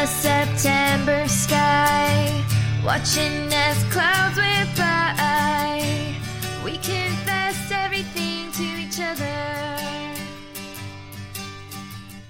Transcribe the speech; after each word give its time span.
the 0.00 0.06
September 0.06 1.28
sky, 1.28 2.42
watching 2.82 3.52
as 3.52 3.84
clouds 3.92 4.34
whip 4.38 4.74
by. 4.74 6.16
We 6.64 6.78
confess 6.78 7.70
everything 7.70 8.50
to 8.52 8.62
each 8.62 8.98
other. 8.98 9.26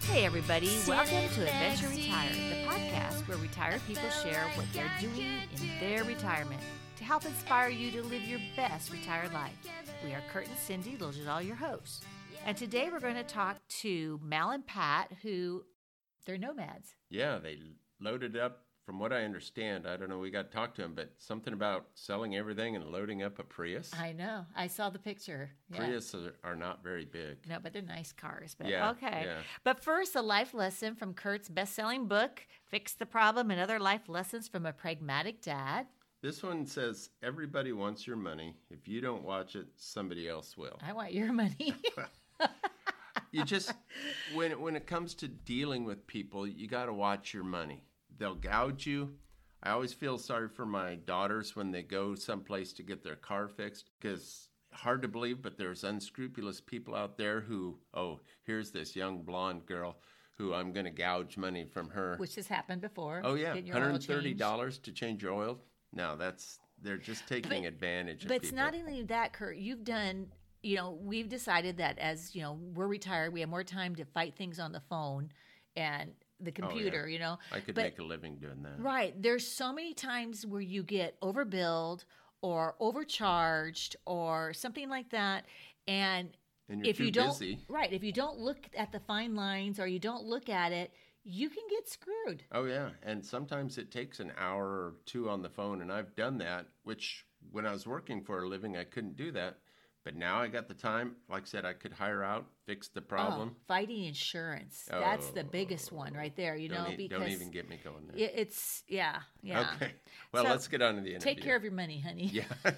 Hey, 0.02 0.24
everybody, 0.24 0.78
welcome 0.88 1.28
to 1.34 1.42
Adventure 1.42 1.86
Retired, 1.90 2.34
the 2.34 2.66
podcast 2.66 3.28
where 3.28 3.38
retired 3.38 3.80
people 3.86 4.10
share 4.24 4.42
what 4.56 4.66
they're 4.72 4.90
doing 5.00 5.28
in 5.54 5.78
their 5.78 6.02
retirement 6.02 6.60
to 6.96 7.04
help 7.04 7.24
inspire 7.24 7.68
you 7.68 7.92
to 7.92 8.02
live 8.02 8.22
your 8.22 8.40
best 8.56 8.90
retired 8.90 9.32
life. 9.32 9.54
We 10.04 10.12
are 10.12 10.22
Kurt 10.32 10.48
and 10.48 10.58
Cindy 10.58 10.96
Liljadal, 10.96 11.46
your 11.46 11.54
hosts. 11.54 12.04
And 12.46 12.56
today 12.56 12.88
we're 12.90 13.00
going 13.00 13.14
to 13.14 13.22
talk 13.22 13.58
to 13.80 14.18
Mel 14.24 14.50
and 14.50 14.66
Pat, 14.66 15.12
who 15.22 15.62
they're 16.30 16.38
nomads. 16.38 16.94
Yeah, 17.08 17.38
they 17.38 17.58
loaded 18.00 18.36
up. 18.36 18.64
From 18.86 18.98
what 18.98 19.12
I 19.12 19.22
understand, 19.24 19.86
I 19.86 19.96
don't 19.96 20.08
know. 20.08 20.18
We 20.18 20.30
got 20.30 20.50
to 20.50 20.56
talk 20.56 20.74
to 20.74 20.82
them, 20.82 20.94
but 20.96 21.10
something 21.18 21.52
about 21.52 21.86
selling 21.94 22.34
everything 22.34 22.74
and 22.74 22.86
loading 22.86 23.22
up 23.22 23.38
a 23.38 23.44
Prius. 23.44 23.92
I 23.96 24.12
know. 24.12 24.46
I 24.56 24.66
saw 24.66 24.90
the 24.90 24.98
picture. 24.98 25.50
Yeah. 25.70 25.76
Prius 25.76 26.12
are, 26.14 26.34
are 26.42 26.56
not 26.56 26.82
very 26.82 27.04
big. 27.04 27.36
No, 27.48 27.58
but 27.62 27.72
they're 27.72 27.82
nice 27.82 28.12
cars. 28.12 28.56
But 28.58 28.66
Yeah, 28.68 28.90
okay. 28.92 29.22
yeah. 29.26 29.38
But 29.62 29.84
first, 29.84 30.16
a 30.16 30.22
life 30.22 30.54
lesson 30.54 30.96
from 30.96 31.14
Kurt's 31.14 31.48
best-selling 31.48 32.08
book, 32.08 32.44
"Fix 32.64 32.94
the 32.94 33.06
Problem" 33.06 33.50
and 33.50 33.60
other 33.60 33.78
life 33.78 34.08
lessons 34.08 34.48
from 34.48 34.66
a 34.66 34.72
pragmatic 34.72 35.40
dad. 35.40 35.86
This 36.22 36.42
one 36.42 36.66
says 36.66 37.10
everybody 37.22 37.72
wants 37.72 38.06
your 38.08 38.16
money. 38.16 38.56
If 38.70 38.88
you 38.88 39.00
don't 39.00 39.22
watch 39.22 39.54
it, 39.56 39.66
somebody 39.76 40.28
else 40.28 40.56
will. 40.56 40.78
I 40.82 40.92
want 40.94 41.12
your 41.12 41.32
money. 41.32 41.74
You 43.32 43.44
just 43.44 43.72
when 44.34 44.60
when 44.60 44.76
it 44.76 44.86
comes 44.86 45.14
to 45.16 45.28
dealing 45.28 45.84
with 45.84 46.06
people, 46.06 46.46
you 46.46 46.66
got 46.68 46.86
to 46.86 46.92
watch 46.92 47.32
your 47.32 47.44
money. 47.44 47.84
They'll 48.18 48.34
gouge 48.34 48.86
you. 48.86 49.14
I 49.62 49.70
always 49.70 49.92
feel 49.92 50.18
sorry 50.18 50.48
for 50.48 50.64
my 50.66 50.94
daughters 50.96 51.54
when 51.54 51.70
they 51.70 51.82
go 51.82 52.14
someplace 52.14 52.72
to 52.74 52.82
get 52.82 53.04
their 53.04 53.16
car 53.16 53.46
fixed 53.48 53.90
because 54.00 54.48
hard 54.72 55.02
to 55.02 55.08
believe, 55.08 55.42
but 55.42 55.58
there's 55.58 55.84
unscrupulous 55.84 56.60
people 56.60 56.94
out 56.94 57.18
there 57.18 57.40
who, 57.40 57.78
oh, 57.92 58.20
here's 58.44 58.70
this 58.70 58.96
young 58.96 59.22
blonde 59.22 59.66
girl 59.66 59.96
who 60.38 60.54
I'm 60.54 60.72
going 60.72 60.86
to 60.86 60.90
gouge 60.90 61.36
money 61.36 61.64
from 61.64 61.90
her. 61.90 62.14
which 62.16 62.36
has 62.36 62.46
happened 62.46 62.80
before. 62.80 63.20
oh 63.24 63.34
yeah, 63.34 63.52
Getting 63.52 63.66
your 63.66 63.76
oil 63.76 63.82
hundred 63.82 64.02
thirty 64.04 64.28
changed. 64.30 64.38
dollars 64.38 64.78
to 64.78 64.92
change 64.92 65.22
your 65.22 65.32
oil. 65.34 65.58
No, 65.92 66.16
that's 66.16 66.58
they're 66.82 66.96
just 66.96 67.26
taking 67.28 67.66
advantage 67.66 68.22
of 68.22 68.28
But 68.28 68.38
it's 68.38 68.52
not 68.52 68.74
only 68.74 69.02
that, 69.04 69.34
Kurt. 69.34 69.56
You've 69.58 69.84
done. 69.84 70.28
You 70.62 70.76
know, 70.76 70.90
we've 71.02 71.28
decided 71.28 71.78
that 71.78 71.98
as 71.98 72.34
you 72.34 72.42
know, 72.42 72.58
we're 72.74 72.86
retired. 72.86 73.32
We 73.32 73.40
have 73.40 73.48
more 73.48 73.64
time 73.64 73.94
to 73.96 74.04
fight 74.04 74.34
things 74.36 74.58
on 74.60 74.72
the 74.72 74.80
phone 74.80 75.30
and 75.76 76.10
the 76.38 76.50
Oh, 76.50 76.54
yeah. 76.54 76.68
computer. 76.68 77.08
You 77.08 77.18
know, 77.18 77.38
I 77.52 77.60
could 77.60 77.74
but- 77.74 77.84
make 77.84 77.98
a 77.98 78.04
living 78.04 78.36
doing 78.36 78.62
that. 78.62 78.78
Right. 78.80 79.20
There's 79.20 79.46
so 79.46 79.72
many 79.72 79.94
times 79.94 80.44
where 80.46 80.60
you 80.60 80.82
get 80.82 81.18
overbilled 81.20 82.04
or 82.42 82.74
overcharged 82.80 83.96
or 84.06 84.52
something 84.52 84.88
like 84.88 85.10
that. 85.10 85.46
And 85.88 86.36
And 86.68 86.84
you're 86.84 86.90
if 86.90 87.00
you 87.00 87.10
don't 87.10 87.28
busy. 87.38 87.58
right, 87.68 87.92
if 87.92 88.02
you 88.04 88.12
don't 88.12 88.38
look 88.38 88.68
at 88.76 88.92
the 88.92 89.00
fine 89.00 89.34
lines 89.34 89.80
or 89.80 89.86
you 89.86 89.98
don't 89.98 90.24
look 90.24 90.48
at 90.48 90.72
it, 90.72 90.92
you 91.24 91.50
can 91.50 91.64
get 91.68 91.88
screwed. 91.88 92.44
Oh 92.52 92.64
yeah, 92.64 92.90
and 93.02 93.24
sometimes 93.24 93.76
it 93.76 93.90
takes 93.90 94.20
an 94.20 94.32
hour 94.38 94.64
or 94.66 94.94
two 95.04 95.28
on 95.28 95.42
the 95.42 95.50
phone, 95.50 95.82
and 95.82 95.92
I've 95.92 96.14
done 96.16 96.38
that. 96.38 96.66
Which 96.84 97.26
when 97.50 97.66
I 97.66 97.72
was 97.72 97.86
working 97.86 98.22
for 98.22 98.42
a 98.42 98.48
living, 98.48 98.76
I 98.78 98.84
couldn't 98.84 99.16
do 99.16 99.30
that. 99.32 99.58
But 100.04 100.16
now 100.16 100.40
I 100.40 100.48
got 100.48 100.66
the 100.66 100.74
time. 100.74 101.16
Like 101.28 101.42
I 101.42 101.46
said, 101.46 101.64
I 101.66 101.74
could 101.74 101.92
hire 101.92 102.22
out, 102.22 102.46
fix 102.66 102.88
the 102.88 103.02
problem. 103.02 103.52
Oh, 103.54 103.60
fighting 103.68 104.04
insurance. 104.04 104.86
That's 104.90 105.28
the 105.30 105.44
biggest 105.44 105.92
one 105.92 106.14
right 106.14 106.34
there, 106.36 106.56
you 106.56 106.68
don't, 106.70 106.84
know, 106.84 106.90
e- 106.90 106.96
because 106.96 107.20
don't 107.20 107.28
even 107.30 107.50
get 107.50 107.68
me 107.68 107.78
going 107.84 108.06
there. 108.06 108.16
it- 108.16 108.32
it's 108.34 108.82
yeah, 108.88 109.20
yeah. 109.42 109.72
Okay. 109.76 109.92
Well, 110.32 110.44
So, 110.44 110.50
let's 110.50 110.68
get 110.68 110.80
on 110.80 110.94
to 110.96 111.00
the 111.02 111.10
interview. 111.14 111.34
Take 111.34 111.42
care 111.44 111.54
of 111.56 111.62
your 111.62 111.72
money, 111.72 112.00
honey. 112.00 112.26
Yeah. 112.32 112.44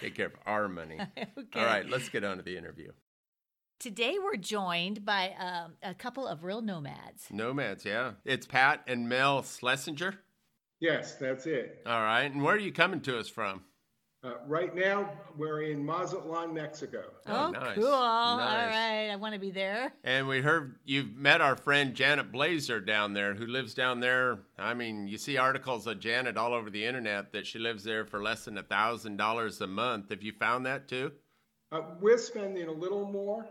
Take 0.00 0.14
care 0.16 0.26
of 0.26 0.32
our 0.46 0.68
money. 0.68 0.98
okay. 1.18 1.28
All 1.54 1.64
right, 1.66 1.86
let's 1.88 2.08
get 2.08 2.24
on 2.24 2.38
to 2.38 2.42
the 2.42 2.56
interview. 2.56 2.92
Today 3.78 4.16
we're 4.22 4.36
joined 4.36 5.04
by 5.04 5.34
um, 5.38 5.74
a 5.82 5.92
couple 5.94 6.26
of 6.26 6.44
real 6.44 6.62
nomads. 6.62 7.26
Nomads, 7.30 7.84
yeah. 7.84 8.12
It's 8.24 8.46
Pat 8.46 8.82
and 8.86 9.08
Mel 9.08 9.42
Schlesinger. 9.42 10.14
Yes, 10.80 11.16
that's 11.16 11.46
it. 11.46 11.82
All 11.86 12.00
right, 12.00 12.24
and 12.24 12.42
where 12.42 12.54
are 12.54 12.58
you 12.58 12.72
coming 12.72 13.00
to 13.02 13.18
us 13.18 13.28
from? 13.28 13.62
Uh, 14.24 14.34
right 14.46 14.72
now, 14.76 15.10
we're 15.36 15.62
in 15.62 15.84
Mazatlan, 15.84 16.54
Mexico. 16.54 17.02
Oh, 17.26 17.46
Oh, 17.46 17.50
nice. 17.50 17.74
cool. 17.76 17.86
All 17.88 18.36
Nice. 18.36 18.68
right. 18.72 19.08
I 19.10 19.16
want 19.16 19.34
to 19.34 19.40
be 19.40 19.50
there. 19.50 19.92
And 20.04 20.28
we 20.28 20.40
heard 20.40 20.76
you've 20.84 21.16
met 21.16 21.40
our 21.40 21.56
friend 21.56 21.92
Janet 21.92 22.30
Blaser 22.30 22.84
down 22.86 23.14
there, 23.14 23.34
who 23.34 23.46
lives 23.46 23.74
down 23.74 23.98
there. 23.98 24.38
I 24.56 24.74
mean, 24.74 25.08
you 25.08 25.18
see 25.18 25.38
articles 25.38 25.88
of 25.88 25.98
Janet 25.98 26.36
all 26.36 26.54
over 26.54 26.70
the 26.70 26.84
internet 26.84 27.32
that 27.32 27.48
she 27.48 27.58
lives 27.58 27.82
there 27.82 28.04
for 28.04 28.22
less 28.22 28.44
than 28.44 28.56
a 28.58 28.62
thousand 28.62 29.16
dollars 29.16 29.60
a 29.60 29.66
month. 29.66 30.10
Have 30.10 30.22
you 30.22 30.32
found 30.32 30.66
that 30.66 30.86
too? 30.86 31.10
Uh, 31.72 31.80
we're 32.00 32.18
spending 32.18 32.68
a 32.68 32.72
little 32.72 33.10
more. 33.10 33.44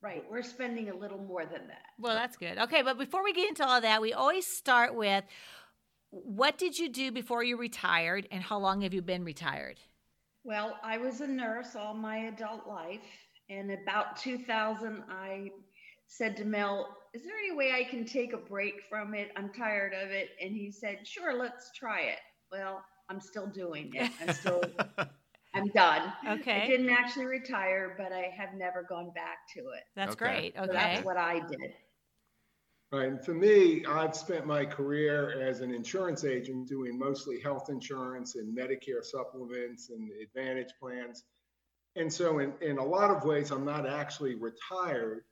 Right, 0.00 0.24
we're 0.30 0.42
spending 0.42 0.90
a 0.90 0.94
little 0.96 1.18
more 1.18 1.44
than 1.44 1.66
that. 1.68 1.82
Well, 1.98 2.14
that's 2.14 2.36
good. 2.36 2.56
Okay, 2.58 2.82
but 2.82 2.98
before 2.98 3.22
we 3.22 3.32
get 3.32 3.48
into 3.48 3.64
all 3.66 3.80
that, 3.80 4.00
we 4.00 4.12
always 4.12 4.46
start 4.46 4.94
with 4.96 5.24
what 6.10 6.56
did 6.56 6.78
you 6.78 6.88
do 6.88 7.12
before 7.12 7.42
you 7.44 7.56
retired 7.56 8.26
and 8.32 8.42
how 8.42 8.58
long 8.58 8.80
have 8.82 8.94
you 8.94 9.02
been 9.02 9.24
retired? 9.24 9.78
Well, 10.44 10.78
I 10.82 10.98
was 10.98 11.20
a 11.20 11.26
nurse 11.26 11.76
all 11.76 11.94
my 11.94 12.16
adult 12.26 12.66
life, 12.66 13.00
and 13.50 13.70
about 13.70 14.16
2000, 14.16 15.04
I 15.10 15.50
said 16.06 16.36
to 16.38 16.44
Mel, 16.44 16.96
Is 17.14 17.24
there 17.24 17.36
any 17.38 17.54
way 17.54 17.72
I 17.72 17.84
can 17.84 18.04
take 18.04 18.32
a 18.32 18.38
break 18.38 18.82
from 18.88 19.14
it? 19.14 19.30
I'm 19.36 19.52
tired 19.52 19.94
of 19.94 20.10
it. 20.10 20.30
And 20.40 20.54
he 20.54 20.70
said, 20.70 21.06
Sure, 21.06 21.34
let's 21.34 21.70
try 21.78 22.02
it. 22.02 22.18
Well, 22.50 22.82
I'm 23.10 23.20
still 23.20 23.46
doing 23.46 23.92
it. 23.94 24.10
I'm 24.20 24.30
still, 24.30 24.62
I'm 25.54 25.66
done. 25.74 26.12
Okay. 26.26 26.64
I 26.64 26.66
didn't 26.66 26.90
actually 26.90 27.26
retire, 27.26 27.94
but 27.98 28.12
I 28.12 28.30
have 28.36 28.54
never 28.56 28.86
gone 28.88 29.10
back 29.14 29.38
to 29.54 29.60
it. 29.60 29.84
That's 29.96 30.14
Okay. 30.14 30.24
great. 30.24 30.56
So 30.56 30.62
Okay. 30.62 30.72
that's 30.72 31.04
what 31.04 31.16
I 31.16 31.40
did. 31.46 31.74
Right. 32.90 33.08
And 33.08 33.22
for 33.22 33.34
me, 33.34 33.84
I've 33.84 34.16
spent 34.16 34.46
my 34.46 34.64
career 34.64 35.46
as 35.46 35.60
an 35.60 35.74
insurance 35.74 36.24
agent 36.24 36.68
doing 36.68 36.98
mostly 36.98 37.38
health 37.38 37.68
insurance 37.68 38.36
and 38.36 38.56
Medicare 38.56 39.04
supplements 39.04 39.90
and 39.90 40.10
Advantage 40.22 40.72
plans. 40.80 41.24
And 41.96 42.10
so, 42.10 42.38
in, 42.38 42.54
in 42.62 42.78
a 42.78 42.84
lot 42.84 43.10
of 43.10 43.24
ways, 43.24 43.50
I'm 43.50 43.64
not 43.64 43.86
actually 43.86 44.36
retired. 44.36 45.24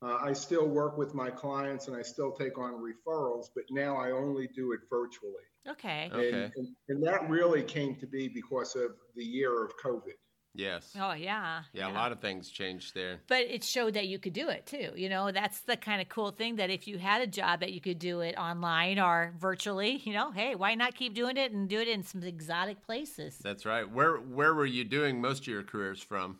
Uh, 0.00 0.18
I 0.22 0.32
still 0.32 0.66
work 0.66 0.96
with 0.96 1.14
my 1.14 1.30
clients 1.30 1.88
and 1.88 1.96
I 1.96 2.02
still 2.02 2.32
take 2.32 2.58
on 2.58 2.74
referrals, 2.74 3.46
but 3.54 3.64
now 3.70 3.96
I 3.96 4.12
only 4.12 4.48
do 4.54 4.72
it 4.72 4.80
virtually. 4.88 5.44
Okay. 5.68 6.10
Okay. 6.12 6.28
And, 6.32 6.52
and, 6.56 6.68
and 6.88 7.06
that 7.06 7.28
really 7.28 7.62
came 7.62 7.96
to 7.96 8.06
be 8.06 8.28
because 8.28 8.76
of 8.76 8.92
the 9.14 9.24
year 9.24 9.64
of 9.64 9.72
COVID. 9.82 10.16
Yes. 10.54 10.92
Oh, 10.98 11.12
yeah. 11.12 11.62
Yeah, 11.72 11.90
a 11.90 11.92
lot 11.92 12.12
of 12.12 12.20
things 12.20 12.50
changed 12.50 12.94
there. 12.94 13.20
But 13.28 13.40
it 13.42 13.64
showed 13.64 13.94
that 13.94 14.06
you 14.06 14.18
could 14.18 14.32
do 14.32 14.48
it 14.48 14.66
too. 14.66 14.92
You 14.96 15.08
know, 15.08 15.32
that's 15.32 15.60
the 15.60 15.76
kind 15.76 16.00
of 16.00 16.08
cool 16.08 16.30
thing 16.30 16.56
that 16.56 16.70
if 16.70 16.86
you 16.88 16.98
had 16.98 17.22
a 17.22 17.26
job 17.26 17.60
that 17.60 17.72
you 17.72 17.80
could 17.80 17.98
do 17.98 18.20
it 18.20 18.36
online 18.36 18.98
or 18.98 19.34
virtually, 19.38 20.00
you 20.04 20.12
know, 20.12 20.30
hey, 20.30 20.54
why 20.54 20.74
not 20.74 20.94
keep 20.94 21.14
doing 21.14 21.36
it 21.36 21.52
and 21.52 21.68
do 21.68 21.80
it 21.80 21.88
in 21.88 22.02
some 22.02 22.22
exotic 22.22 22.82
places? 22.82 23.38
That's 23.42 23.66
right. 23.66 23.90
Where 23.90 24.16
where 24.16 24.54
were 24.54 24.66
you 24.66 24.84
doing 24.84 25.20
most 25.20 25.42
of 25.42 25.48
your 25.48 25.62
careers 25.62 26.00
from? 26.02 26.38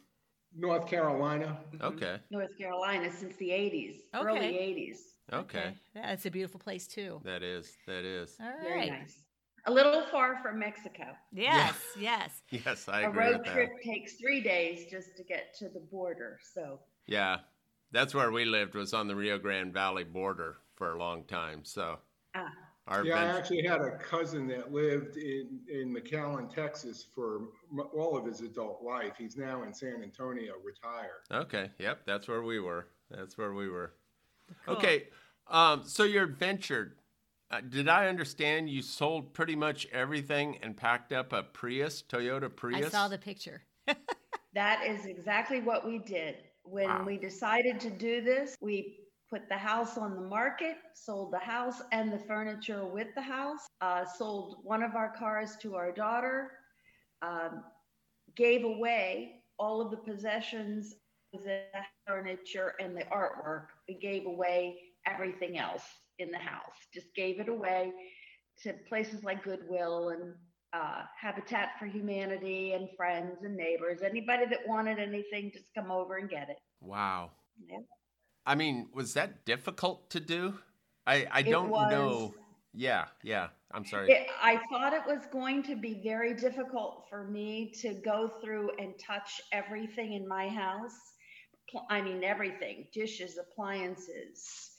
North 0.56 0.86
Carolina, 0.86 1.58
mm-hmm. 1.74 1.84
Okay. 1.84 2.16
North 2.30 2.56
Carolina 2.56 3.10
since 3.10 3.34
the 3.36 3.48
80s, 3.48 3.96
Okay. 4.14 4.26
early 4.28 4.38
80s. 4.54 4.98
Okay. 5.32 5.74
Yeah, 5.96 6.12
it's 6.12 6.26
a 6.26 6.30
beautiful 6.30 6.60
place 6.60 6.86
too. 6.86 7.20
That 7.24 7.42
is. 7.42 7.76
That 7.86 8.04
is. 8.04 8.36
All 8.40 8.52
Very 8.62 8.90
nice. 8.90 9.16
A 9.66 9.72
little 9.72 10.02
far 10.10 10.40
from 10.42 10.58
Mexico. 10.58 11.04
Yes, 11.32 11.74
yes. 11.98 12.42
Yes, 12.50 12.88
I 12.88 13.02
a 13.02 13.08
agree 13.08 13.24
road 13.24 13.38
with 13.38 13.46
that. 13.46 13.54
trip 13.54 13.70
takes 13.82 14.14
three 14.14 14.42
days 14.42 14.86
just 14.90 15.16
to 15.16 15.22
get 15.22 15.54
to 15.58 15.68
the 15.68 15.80
border. 15.80 16.38
So 16.54 16.80
Yeah. 17.06 17.38
That's 17.92 18.12
where 18.12 18.32
we 18.32 18.44
lived 18.44 18.74
was 18.74 18.92
on 18.92 19.06
the 19.06 19.14
Rio 19.14 19.38
Grande 19.38 19.72
Valley 19.72 20.02
border 20.02 20.56
for 20.74 20.94
a 20.94 20.98
long 20.98 21.22
time. 21.24 21.60
So 21.62 21.98
ah, 22.34 22.50
our 22.88 23.04
Yeah, 23.04 23.22
I 23.22 23.38
actually 23.38 23.64
had 23.64 23.80
a 23.80 23.96
cousin 23.98 24.48
that 24.48 24.72
lived 24.72 25.16
in, 25.16 25.60
in 25.72 25.94
McAllen, 25.94 26.52
Texas 26.52 27.06
for 27.14 27.42
all 27.94 28.16
of 28.18 28.26
his 28.26 28.40
adult 28.40 28.82
life. 28.82 29.12
He's 29.16 29.36
now 29.36 29.62
in 29.62 29.72
San 29.72 30.02
Antonio, 30.02 30.54
retired. 30.64 31.22
Okay. 31.30 31.70
Yep. 31.78 32.00
That's 32.04 32.26
where 32.26 32.42
we 32.42 32.58
were. 32.58 32.88
That's 33.10 33.38
where 33.38 33.54
we 33.54 33.68
were. 33.68 33.94
Cool. 34.66 34.76
Okay. 34.76 35.04
Um, 35.46 35.84
so 35.86 36.02
you're 36.02 36.24
adventured. 36.24 36.96
Uh, 37.54 37.60
did 37.60 37.88
I 37.88 38.08
understand 38.08 38.68
you 38.68 38.82
sold 38.82 39.32
pretty 39.32 39.54
much 39.54 39.86
everything 39.92 40.58
and 40.60 40.76
packed 40.76 41.12
up 41.12 41.32
a 41.32 41.44
Prius, 41.44 42.02
Toyota 42.02 42.54
Prius? 42.54 42.86
I 42.86 42.88
saw 42.88 43.06
the 43.06 43.18
picture. 43.18 43.62
that 44.54 44.84
is 44.84 45.06
exactly 45.06 45.60
what 45.60 45.86
we 45.86 45.98
did. 45.98 46.38
When 46.64 46.88
Wow. 46.88 47.04
we 47.06 47.16
decided 47.16 47.78
to 47.80 47.90
do 47.90 48.22
this, 48.22 48.56
we 48.60 48.98
put 49.30 49.48
the 49.48 49.56
house 49.56 49.96
on 49.96 50.16
the 50.16 50.22
market, 50.22 50.78
sold 50.94 51.32
the 51.32 51.38
house 51.38 51.80
and 51.92 52.12
the 52.12 52.18
furniture 52.18 52.84
with 52.84 53.14
the 53.14 53.22
house, 53.22 53.68
uh, 53.80 54.04
sold 54.04 54.56
one 54.64 54.82
of 54.82 54.96
our 54.96 55.14
cars 55.16 55.56
to 55.58 55.76
our 55.76 55.92
daughter, 55.92 56.50
um, 57.22 57.62
gave 58.34 58.64
away 58.64 59.42
all 59.60 59.80
of 59.80 59.92
the 59.92 59.96
possessions, 59.96 60.96
the 61.32 61.62
furniture 62.04 62.74
and 62.80 62.96
the 62.96 63.04
artwork. 63.04 63.66
We 63.88 63.94
gave 63.94 64.26
away 64.26 64.80
everything 65.06 65.56
else. 65.56 65.84
In 66.18 66.30
the 66.30 66.38
house. 66.38 66.76
Just 66.92 67.14
gave 67.14 67.40
it 67.40 67.48
away 67.48 67.92
to 68.62 68.72
places 68.88 69.24
like 69.24 69.42
Goodwill 69.42 70.10
and 70.10 70.34
uh, 70.72 71.02
Habitat 71.20 71.70
for 71.78 71.86
Humanity 71.86 72.72
and 72.72 72.88
friends 72.96 73.38
and 73.42 73.56
neighbors. 73.56 74.00
Anybody 74.02 74.44
that 74.46 74.60
wanted 74.66 74.98
anything, 74.98 75.50
just 75.52 75.66
come 75.74 75.90
over 75.90 76.16
and 76.16 76.28
get 76.28 76.48
it. 76.50 76.58
Wow. 76.80 77.30
Yeah. 77.68 77.78
I 78.46 78.54
mean, 78.54 78.88
was 78.92 79.14
that 79.14 79.44
difficult 79.44 80.10
to 80.10 80.20
do? 80.20 80.58
I 81.06 81.26
I 81.30 81.40
It 81.40 81.50
don't 81.50 81.70
was- 81.70 81.90
know. 81.90 82.34
Yeah, 82.76 83.04
yeah. 83.22 83.48
I'm 83.72 83.84
sorry. 83.84 84.10
It, 84.10 84.26
I 84.42 84.60
thought 84.68 84.92
it 84.92 85.02
was 85.06 85.26
going 85.32 85.62
to 85.64 85.76
be 85.76 86.00
very 86.02 86.34
difficult 86.34 87.04
for 87.08 87.24
me 87.24 87.72
to 87.82 87.94
go 88.04 88.28
through 88.42 88.70
and 88.80 88.94
touch 88.98 89.40
everything 89.52 90.14
in 90.14 90.26
my 90.26 90.48
house. 90.48 90.96
I 91.88 92.00
mean, 92.02 92.22
everything 92.24 92.86
dishes, 92.92 93.38
appliances, 93.38 94.70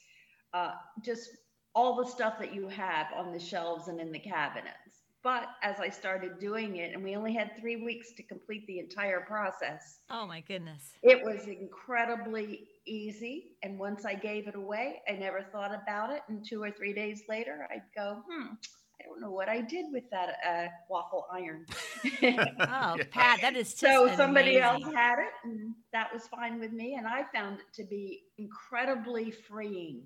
uh, 0.56 0.72
just 1.04 1.30
all 1.74 1.94
the 1.96 2.08
stuff 2.10 2.34
that 2.38 2.54
you 2.54 2.68
have 2.68 3.06
on 3.14 3.32
the 3.32 3.38
shelves 3.38 3.88
and 3.88 4.00
in 4.00 4.10
the 4.10 4.18
cabinets. 4.18 5.02
But 5.22 5.48
as 5.62 5.80
I 5.80 5.88
started 5.88 6.38
doing 6.38 6.76
it, 6.76 6.94
and 6.94 7.02
we 7.02 7.16
only 7.16 7.34
had 7.34 7.50
three 7.58 7.84
weeks 7.84 8.12
to 8.16 8.22
complete 8.22 8.64
the 8.68 8.78
entire 8.78 9.20
process, 9.22 9.98
Oh 10.08 10.24
my 10.26 10.40
goodness. 10.40 10.92
it 11.02 11.22
was 11.24 11.48
incredibly 11.48 12.68
easy. 12.86 13.56
And 13.64 13.76
once 13.78 14.04
I 14.06 14.14
gave 14.14 14.46
it 14.46 14.54
away, 14.54 15.02
I 15.08 15.12
never 15.12 15.42
thought 15.42 15.74
about 15.74 16.10
it. 16.12 16.22
And 16.28 16.46
two 16.48 16.62
or 16.62 16.70
three 16.70 16.92
days 16.94 17.22
later, 17.28 17.66
I'd 17.72 17.82
go, 17.96 18.22
hmm, 18.30 18.52
I 19.00 19.04
don't 19.04 19.20
know 19.20 19.32
what 19.32 19.48
I 19.48 19.60
did 19.62 19.86
with 19.92 20.04
that 20.12 20.36
uh, 20.48 20.68
waffle 20.88 21.26
iron. 21.32 21.66
Oh, 22.04 22.16
Yeah. 22.22 22.94
Pat, 23.10 23.40
that 23.42 23.56
is 23.56 23.70
just 23.74 23.80
so 23.80 24.06
somebody 24.16 24.58
amazing- 24.58 24.84
else 24.84 24.94
had 24.94 25.18
it, 25.18 25.32
and 25.44 25.74
that 25.92 26.08
was 26.14 26.28
fine 26.28 26.60
with 26.60 26.72
me. 26.72 26.94
And 26.94 27.06
I 27.06 27.24
found 27.34 27.58
it 27.58 27.66
to 27.74 27.84
be 27.84 28.22
incredibly 28.38 29.32
freeing, 29.32 30.02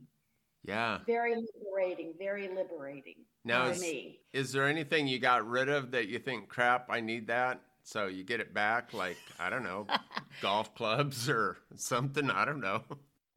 yeah. 0.65 0.99
very 1.07 1.35
liberating, 1.37 2.15
very 2.19 2.49
liberating 2.49 3.17
Now 3.45 3.67
for 3.67 3.73
is, 3.73 3.81
me. 3.81 4.21
is 4.33 4.53
there 4.53 4.67
anything 4.67 5.07
you 5.07 5.19
got 5.19 5.47
rid 5.49 5.69
of 5.69 5.91
that 5.93 6.09
you 6.09 6.19
think, 6.19 6.49
crap, 6.49 6.89
I 6.91 7.01
need 7.01 7.27
that? 7.29 7.61
So 7.83 8.07
you 8.07 8.25
get 8.25 8.41
it 8.41 8.53
back, 8.53 8.93
like 8.93 9.17
I 9.39 9.49
don't 9.51 9.65
know, 9.65 9.87
golf 10.43 10.75
clubs 10.75 11.29
or 11.29 11.59
something. 11.77 12.31
I 12.31 12.45
don't 12.45 12.61
know. 12.61 12.83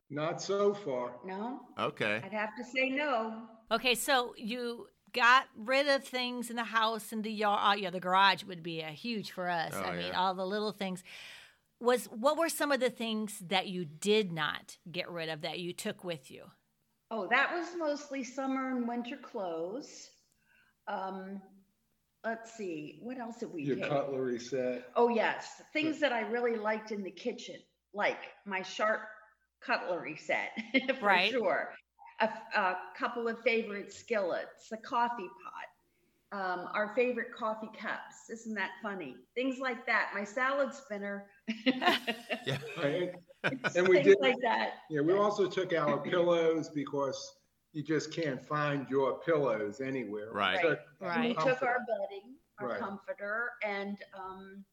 Not 0.09 0.41
so 0.41 0.73
far. 0.73 1.13
No, 1.25 1.61
Okay. 1.79 2.21
I'd 2.23 2.33
have 2.33 2.55
to 2.57 2.63
say 2.63 2.89
no. 2.89 3.43
Okay, 3.71 3.95
so 3.95 4.33
you 4.37 4.87
got 5.13 5.45
rid 5.55 5.87
of 5.87 6.03
things 6.03 6.49
in 6.49 6.55
the 6.55 6.63
house 6.65 7.11
and 7.11 7.23
the 7.23 7.31
yard. 7.31 7.59
Oh, 7.63 7.73
yeah, 7.73 7.89
the 7.89 7.99
garage 7.99 8.43
would 8.43 8.61
be 8.61 8.81
a 8.81 8.89
huge 8.89 9.31
for 9.31 9.49
us. 9.49 9.71
Oh, 9.73 9.81
I 9.81 9.95
mean, 9.95 10.07
yeah. 10.07 10.19
all 10.19 10.35
the 10.35 10.45
little 10.45 10.71
things. 10.71 11.03
Was 11.79 12.05
what 12.05 12.37
were 12.37 12.49
some 12.49 12.71
of 12.71 12.79
the 12.79 12.89
things 12.89 13.39
that 13.47 13.67
you 13.67 13.85
did 13.85 14.31
not 14.31 14.77
get 14.91 15.09
rid 15.09 15.29
of 15.29 15.41
that 15.41 15.59
you 15.59 15.73
took 15.73 16.03
with 16.03 16.29
you? 16.29 16.43
Oh, 17.13 17.27
that 17.29 17.53
was 17.53 17.67
mostly 17.77 18.23
summer 18.23 18.75
and 18.75 18.87
winter 18.87 19.17
clothes. 19.17 20.09
Um, 20.87 21.41
let's 22.25 22.53
see, 22.55 22.99
what 23.03 23.19
else 23.19 23.37
did 23.37 23.53
we 23.53 23.65
Your 23.65 23.75
take? 23.75 23.87
cutlery 23.87 24.39
set. 24.39 24.87
Oh, 24.95 25.09
yes, 25.09 25.61
things 25.73 25.99
that 25.99 26.11
I 26.11 26.21
really 26.21 26.55
liked 26.57 26.91
in 26.91 27.03
the 27.03 27.11
kitchen, 27.11 27.57
like 27.93 28.17
my 28.47 28.63
sharp 28.63 29.01
cutlery 29.61 30.15
set, 30.17 30.49
for 30.99 31.05
Right. 31.05 31.29
sure. 31.29 31.75
A, 32.19 32.29
a 32.55 32.77
couple 32.97 33.27
of 33.27 33.39
favorite 33.43 33.93
skillets, 33.93 34.71
a 34.71 34.77
coffee 34.77 35.29
pot, 36.31 36.39
um, 36.39 36.67
our 36.73 36.95
favorite 36.95 37.33
coffee 37.37 37.69
cups. 37.79 38.29
Isn't 38.31 38.55
that 38.55 38.71
funny? 38.81 39.15
Things 39.35 39.59
like 39.59 39.85
that. 39.85 40.11
My 40.15 40.23
salad 40.23 40.73
spinner. 40.73 41.27
Yeah. 42.45 42.57
Right, 42.81 43.11
And 43.43 43.59
and 43.75 43.87
we 43.87 44.01
did, 44.01 44.17
like 44.21 44.39
that. 44.41 44.75
yeah, 44.89 45.01
we 45.01 45.13
also 45.13 45.47
took 45.47 45.73
our 45.73 45.97
pillows 45.99 46.69
because 46.69 47.35
you 47.73 47.83
just 47.83 48.13
can't 48.13 48.41
find 48.41 48.87
your 48.89 49.19
pillows 49.19 49.81
anywhere. 49.81 50.27
We 50.31 50.39
Right. 50.39 50.61
took 50.61 50.79
Right. 50.99 51.29
We 51.29 51.33
took 51.43 51.61
our 51.61 51.79
bedding, 51.87 52.35
our 52.59 52.69
Right. 52.69 52.79
comforter, 52.79 53.49
and 53.63 53.97
um, 54.17 54.63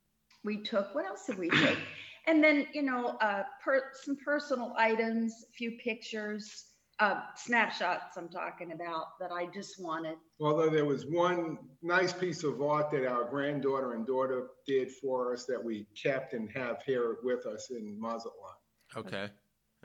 we 0.44 0.62
took 0.62 0.94
what 0.94 1.04
else 1.04 1.26
did 1.26 1.38
we 1.38 1.50
take? 1.50 1.78
and 2.26 2.42
then 2.44 2.66
you 2.72 2.82
know, 2.82 3.16
uh, 3.20 3.44
per, 3.64 3.90
some 3.94 4.16
personal 4.24 4.74
items, 4.76 5.44
a 5.48 5.52
few 5.52 5.72
pictures, 5.82 6.66
uh, 7.00 7.22
snapshots. 7.34 8.16
I'm 8.16 8.28
talking 8.28 8.72
about 8.72 9.18
that 9.20 9.32
I 9.32 9.46
just 9.46 9.82
wanted. 9.82 10.16
Although 10.40 10.70
there 10.70 10.84
was 10.84 11.06
one 11.06 11.58
nice 11.82 12.12
piece 12.12 12.44
of 12.44 12.62
art 12.62 12.90
that 12.92 13.06
our 13.06 13.24
granddaughter 13.24 13.94
and 13.94 14.06
daughter 14.06 14.48
did 14.66 14.92
for 14.92 15.32
us 15.32 15.46
that 15.46 15.62
we 15.62 15.86
kept 16.00 16.34
and 16.34 16.50
have 16.52 16.82
here 16.84 17.16
with 17.22 17.46
us 17.46 17.70
in 17.70 17.98
Mazatlan. 18.00 18.59
Okay. 18.96 19.28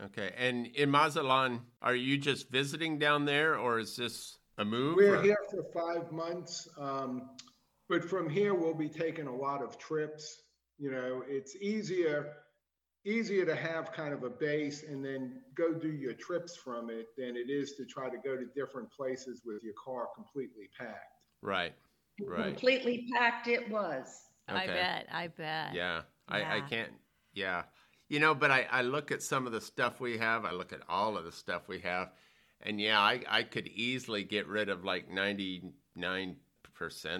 Okay. 0.04 0.34
And 0.38 0.68
in 0.68 0.92
Mazatlan, 0.92 1.62
are 1.81 1.96
you 1.96 2.18
just 2.18 2.50
visiting 2.50 3.00
down 3.00 3.25
there 3.25 3.57
or 3.57 3.80
is 3.80 3.96
this 3.96 4.38
a 4.57 4.66
move? 4.66 4.96
We're 4.98 5.18
or- 5.18 5.22
here 5.22 5.38
for 5.50 5.63
five 5.74 6.12
months, 6.12 6.68
um, 6.78 7.30
but 7.88 8.04
from 8.04 8.30
here 8.30 8.54
we'll 8.54 8.74
be 8.74 8.90
taking 8.90 9.28
a 9.28 9.36
lot 9.36 9.63
of 9.63 9.78
trips. 9.78 10.42
You 10.78 10.92
know, 10.92 11.24
it's 11.28 11.56
easier 11.56 12.34
easier 13.06 13.46
to 13.46 13.56
have 13.56 13.92
kind 13.92 14.13
of 14.13 14.24
a 14.24 14.30
base 14.30 14.84
and 14.84 15.06
then 15.06 15.40
go 15.54 15.72
do 15.72 15.92
your 15.92 16.13
trips 16.13 16.56
from 16.56 16.90
it 16.90 17.06
than 17.16 17.38
it 17.38 17.52
is 17.52 17.74
to 17.74 17.86
try 17.86 18.10
to 18.10 18.18
go 18.18 18.36
to 18.36 18.46
different 18.56 18.92
places 18.92 19.44
with 19.46 19.63
your 19.63 19.75
car 19.75 20.07
completely 20.16 20.69
packed. 20.78 21.22
Right. 21.44 21.74
Right. 22.19 22.48
Completely 22.48 23.07
packed 23.13 23.48
it 23.48 23.69
was. 23.69 24.07
Okay. 24.50 24.60
I 24.60 24.68
bet. 24.68 25.07
I 25.12 25.28
bet. 25.28 25.75
Yeah. 25.75 26.02
I, 26.28 26.57
I 26.57 26.62
can't. 26.62 26.92
Yeah. 27.34 27.63
You 28.07 28.19
know, 28.19 28.36
but 28.36 28.52
I, 28.52 28.68
I 28.69 28.81
look 28.84 29.12
at 29.12 29.24
some 29.24 29.48
of 29.48 29.52
the 29.52 29.62
stuff 29.62 30.00
we 30.00 30.18
have. 30.18 30.46
I 30.46 30.52
look 30.52 30.74
at 30.74 30.81
all 30.88 31.18
of 31.18 31.25
the 31.25 31.31
stuff 31.31 31.68
we 31.68 31.80
have. 31.80 32.12
And 32.62 32.80
yeah, 32.80 33.00
I, 33.00 33.22
I 33.28 33.44
could 33.44 33.68
easily 33.68 34.24
get 34.24 34.48
rid 34.48 34.69
of 34.69 34.84
like 34.84 35.10
99% 35.10 35.63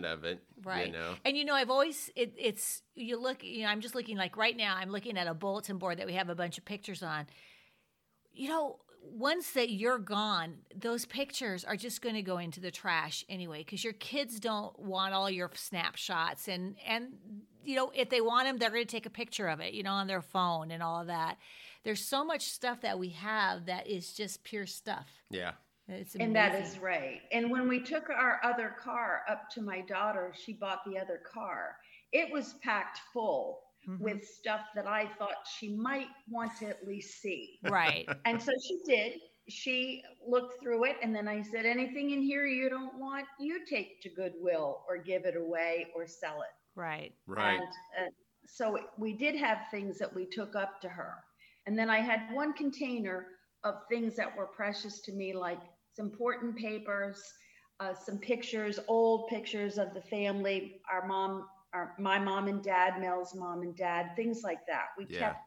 of 0.04 0.26
it. 0.26 0.44
Right. 0.64 0.88
You 0.88 0.94
know? 0.94 1.16
And 1.24 1.36
you 1.38 1.46
know, 1.46 1.56
I've 1.56 1.70
always 1.70 2.10
it, 2.16 2.34
it's 2.38 2.84
you 2.96 3.20
look. 3.20 3.44
You 3.44 3.64
know, 3.64 3.70
I'm 3.70 3.82
just 3.82 3.96
looking 3.96 4.18
like 4.18 4.38
right 4.38 4.56
now. 4.56 4.76
I'm 4.76 4.90
looking 4.92 5.18
at 5.18 5.28
a 5.28 5.34
bulletin 5.34 5.78
board 5.78 5.98
that 5.98 6.08
we 6.08 6.14
have 6.14 6.30
a 6.30 6.36
bunch 6.36 6.58
of 6.58 6.66
pictures 6.66 7.02
on. 7.04 7.26
You 8.32 8.50
know, 8.50 8.80
once 9.12 9.52
that 9.52 9.72
you're 9.72 10.00
gone, 10.00 10.56
those 10.75 11.06
pictures 11.06 11.63
are 11.63 11.75
just 11.75 12.02
going 12.02 12.16
to 12.16 12.22
go 12.22 12.38
into 12.38 12.60
the 12.60 12.72
trash 12.72 13.25
anyway 13.30 13.60
because 13.60 13.84
your 13.84 13.94
kids 13.94 14.40
don't 14.40 14.78
want 14.80 15.13
all 15.13 15.30
your 15.30 15.52
snapshots 15.56 16.48
and 16.48 16.75
and 16.88 17.13
you 17.63 17.75
know 17.75 17.92
if 17.96 18.10
they 18.10 18.22
want 18.22 18.48
them, 18.48 18.57
they're 18.57 18.69
going 18.69 18.86
to 18.86 18.92
take 18.92 19.06
a 19.06 19.12
picture 19.12 19.48
of 19.48 19.60
it, 19.60 19.74
you 19.74 19.84
know, 19.84 19.92
on 19.92 20.07
their 20.07 20.22
phone 20.22 20.72
and 20.72 20.81
all 20.81 21.02
of 21.02 21.07
that. 21.07 21.38
There's 21.84 22.04
so 22.04 22.24
much 22.24 22.46
stuff 22.50 22.81
that 22.81 22.98
we 22.98 23.10
have 23.10 23.68
that 23.68 23.88
is 23.88 24.13
just 24.13 24.44
pure 24.44 24.66
stuff. 24.66 25.08
Yeah. 25.30 25.51
It's 25.88 26.16
And 26.16 26.36
that 26.36 26.56
is 26.56 26.80
right. 26.80 27.22
And 27.31 27.51
when 27.51 27.68
we 27.68 27.80
took 27.80 28.10
our 28.10 28.39
other 28.44 28.75
car 28.84 29.22
up 29.30 29.51
to 29.51 29.62
my 29.62 29.82
daughter, 29.82 30.34
she 30.36 30.53
bought 30.53 30.80
the 30.84 30.98
other 30.98 31.22
car. 31.32 31.77
It 32.12 32.32
was 32.32 32.56
packed 32.63 33.01
full 33.13 33.62
Mhm. 33.88 34.00
with 34.00 34.25
stuff 34.25 34.62
that 34.75 34.88
I 34.88 35.08
thought 35.18 35.48
she 35.58 35.75
might 35.75 36.08
want 36.30 36.56
to 36.58 36.68
at 36.68 36.86
least 36.88 37.22
see. 37.22 37.60
right. 37.63 38.08
And 38.25 38.42
so 38.42 38.51
she 38.68 38.80
did. 38.86 39.22
She 39.48 40.04
looked 40.27 40.60
through 40.62 40.86
it, 40.86 40.98
and 41.04 41.15
then 41.15 41.27
I 41.27 41.42
said, 41.44 41.65
Anything 41.65 42.12
in 42.12 42.22
here 42.22 42.46
you 42.48 42.70
don't 42.70 42.98
want, 43.00 43.27
you 43.39 43.63
take 43.65 44.01
to 44.01 44.10
Goodwill 44.10 44.84
or 44.89 44.98
give 44.98 45.25
it 45.25 45.36
away 45.38 45.88
or 45.96 46.08
sell 46.08 46.42
it. 46.42 46.50
Right. 46.75 47.13
Right. 47.27 47.60
And 47.60 48.08
uh, 48.08 48.10
so 48.48 48.77
we 48.98 49.13
did 49.13 49.36
have 49.36 49.60
things 49.72 49.98
that 50.00 50.13
we 50.13 50.25
took 50.25 50.56
up 50.56 50.82
to 50.82 50.89
her. 50.89 51.24
And 51.68 51.77
then 51.77 51.89
I 51.89 52.00
had 52.00 52.34
one 52.34 52.54
container 52.54 53.27
of 53.63 53.75
things 53.89 54.15
that 54.15 54.36
were 54.36 54.48
precious 54.48 55.00
to 55.01 55.12
me, 55.12 55.34
like 55.34 55.60
some 55.94 56.08
important 56.08 56.56
papers, 56.58 57.22
uh, 57.80 57.94
some 57.94 58.18
pictures, 58.20 58.80
old 58.88 59.27
pictures 59.30 59.77
of 59.77 59.94
the 59.94 60.01
family, 60.01 60.82
our 60.92 61.08
mom, 61.08 61.48
our, 61.75 61.94
my 62.00 62.17
mom 62.17 62.48
and 62.48 62.63
dad, 62.63 63.00
Mel's 63.00 63.36
mom 63.36 63.62
and 63.62 63.75
dad, 63.75 64.12
things 64.15 64.41
like 64.44 64.65
that. 64.67 64.86
We 64.98 65.05
Yeah. 65.10 65.20
kept 65.20 65.39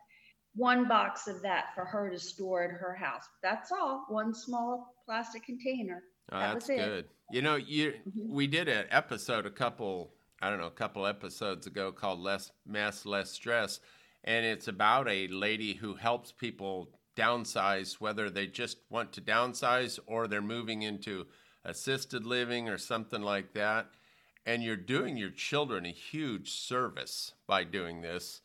one 0.54 0.86
box 0.86 1.26
of 1.26 1.40
that 1.42 1.74
for 1.74 1.84
her 1.84 2.10
to 2.10 2.18
store 2.18 2.64
at 2.64 2.70
her 2.70 2.94
house. 2.94 3.24
That's 3.42 3.72
all, 3.72 4.04
one 4.08 4.34
small 4.34 4.94
plastic 5.06 5.44
container. 5.44 6.02
Oh, 6.30 6.38
That 6.38 6.52
that's 6.54 6.68
was 6.68 6.70
it. 6.70 6.76
good. 6.76 7.08
You 7.30 7.42
know, 7.42 7.56
you 7.56 7.94
Mhm. 8.06 8.28
we 8.30 8.46
did 8.46 8.68
an 8.68 8.86
episode 8.90 9.46
a 9.46 9.50
couple, 9.50 10.14
I 10.40 10.50
don't 10.50 10.58
know, 10.58 10.66
a 10.66 10.70
couple 10.70 11.06
episodes 11.06 11.66
ago 11.66 11.92
called 11.92 12.20
"Less 12.20 12.52
Mess, 12.66 13.06
Less 13.06 13.30
Stress," 13.30 13.80
and 14.24 14.44
it's 14.44 14.68
about 14.68 15.08
a 15.08 15.28
lady 15.28 15.74
who 15.74 15.94
helps 15.94 16.32
people 16.32 16.90
downsize, 17.16 17.94
whether 17.94 18.30
they 18.30 18.46
just 18.46 18.78
want 18.90 19.12
to 19.12 19.20
downsize 19.20 19.98
or 20.06 20.26
they're 20.28 20.40
moving 20.42 20.82
into 20.82 21.26
assisted 21.64 22.24
living 22.26 22.68
or 22.68 22.78
something 22.78 23.22
like 23.22 23.52
that. 23.54 23.90
And 24.48 24.62
you're 24.62 24.76
doing 24.76 25.18
your 25.18 25.28
children 25.28 25.84
a 25.84 25.90
huge 25.90 26.52
service 26.52 27.34
by 27.46 27.64
doing 27.64 28.00
this. 28.00 28.40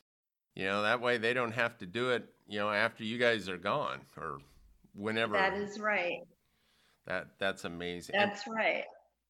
You 0.54 0.66
know, 0.66 0.82
that 0.82 1.00
way 1.00 1.16
they 1.16 1.32
don't 1.32 1.52
have 1.52 1.78
to 1.78 1.86
do 1.86 2.10
it, 2.10 2.26
you 2.46 2.58
know, 2.58 2.70
after 2.70 3.04
you 3.04 3.16
guys 3.16 3.48
are 3.48 3.56
gone 3.56 4.02
or 4.18 4.36
whenever. 4.94 5.32
That 5.32 5.54
is 5.54 5.80
right. 5.80 6.18
that 7.06 7.28
that's 7.38 7.64
amazing. 7.64 8.16
And- 8.16 8.30
That's 8.30 8.46
right. 8.46 8.84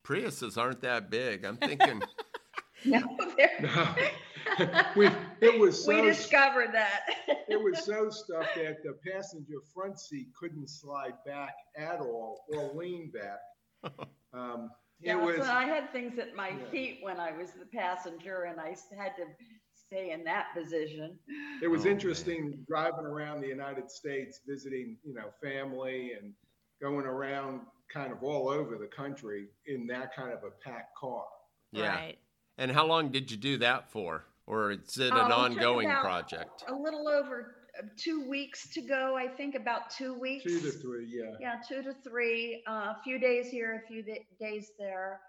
Priuses 0.04 0.58
aren't 0.58 0.80
that 0.80 1.10
big. 1.10 1.44
I'm 1.44 1.56
thinking, 1.68 2.02
No, 2.84 3.00
they're, 3.36 3.60
No. 3.60 3.94
we 4.96 5.08
it 5.40 5.56
was 5.60 5.84
so 5.84 5.94
we 5.94 6.02
discovered 6.02 6.70
that. 6.72 7.02
it 7.48 7.62
was 7.62 7.84
so 7.84 8.10
stuffed 8.10 8.56
that 8.56 8.82
the 8.82 8.98
passenger 9.12 9.60
front 9.72 10.00
seat 10.00 10.26
couldn't 10.36 10.68
slide 10.68 11.14
back 11.24 11.54
at 11.78 12.00
all 12.00 12.44
or 12.48 12.72
lean 12.74 13.12
back. 13.12 13.92
Um, 14.32 14.70
Yeah, 15.04 15.18
it 15.18 15.22
was 15.22 15.36
so 15.46 15.52
I 15.52 15.64
had 15.64 15.92
things 15.92 16.18
at 16.18 16.34
my 16.34 16.50
Yeah. 16.50 16.64
feet 16.70 16.98
when 17.02 17.20
I 17.20 17.32
was 17.32 17.52
the 17.52 17.66
passenger, 17.66 18.44
and 18.44 18.58
I 18.60 18.68
had 18.96 19.14
to 19.16 19.26
stay 19.74 20.10
in 20.12 20.24
that 20.24 20.46
position. 20.54 21.18
it 21.62 21.68
was 21.68 21.82
Oh, 21.82 21.84
man. 21.84 21.92
interesting 21.92 22.64
driving 22.66 23.04
around 23.04 23.40
the 23.42 23.48
United 23.48 23.90
States, 23.90 24.40
visiting 24.46 24.98
you 25.04 25.12
know 25.14 25.30
family 25.42 26.12
and 26.14 26.34
going 26.80 27.06
around 27.06 27.66
kind 27.92 28.12
of 28.12 28.22
all 28.24 28.48
over 28.48 28.76
the 28.76 28.86
country 28.86 29.48
in 29.66 29.86
that 29.88 30.14
kind 30.16 30.32
of 30.32 30.42
a 30.42 30.50
packed 30.50 30.96
car. 30.96 31.26
Yeah. 31.70 31.94
Right. 31.94 32.18
And 32.56 32.70
how 32.70 32.86
long 32.86 33.10
did 33.10 33.30
you 33.30 33.36
do 33.36 33.58
that 33.58 33.90
for? 33.90 34.24
Or 34.46 34.72
is 34.72 34.96
it 34.98 35.12
an 35.12 35.18
um, 35.18 35.20
it 35.20 35.28
took 35.28 35.38
ongoing 35.38 35.90
project? 35.90 36.64
A 36.68 36.74
little 36.74 37.08
over 37.08 37.56
two 37.96 38.28
weeks 38.28 38.68
to 38.70 38.80
go, 38.80 39.16
I 39.16 39.28
think, 39.28 39.54
about 39.54 39.90
two 39.90 40.18
weeks. 40.18 40.44
Two 40.44 40.60
to 40.60 40.70
three, 40.70 41.06
yeah. 41.08 41.36
Yeah, 41.40 41.56
two 41.66 41.82
to 41.82 41.94
three. 42.04 42.62
Uh, 42.68 42.94
a 42.96 42.96
few 43.02 43.18
days 43.18 43.48
here, 43.48 43.82
a 43.84 43.86
few 43.86 44.02
da- 44.02 44.26
days 44.40 44.72
there. 44.78 45.20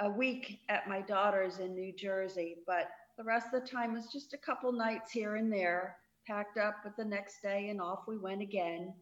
A 0.00 0.10
week 0.10 0.60
at 0.68 0.88
my 0.88 1.00
daughter's 1.00 1.58
in 1.58 1.74
New 1.74 1.92
Jersey, 1.92 2.56
but 2.66 2.90
the 3.16 3.24
rest 3.24 3.46
of 3.52 3.62
the 3.62 3.66
time 3.66 3.94
was 3.94 4.12
just 4.12 4.34
a 4.34 4.38
couple 4.38 4.70
nights 4.72 5.10
here 5.10 5.36
and 5.36 5.50
there. 5.50 5.96
Packed 6.26 6.58
up 6.58 6.76
with 6.84 6.96
the 6.96 7.04
next 7.04 7.40
day, 7.42 7.68
and 7.70 7.80
off 7.80 8.00
we 8.06 8.18
went 8.18 8.42
again 8.42 8.92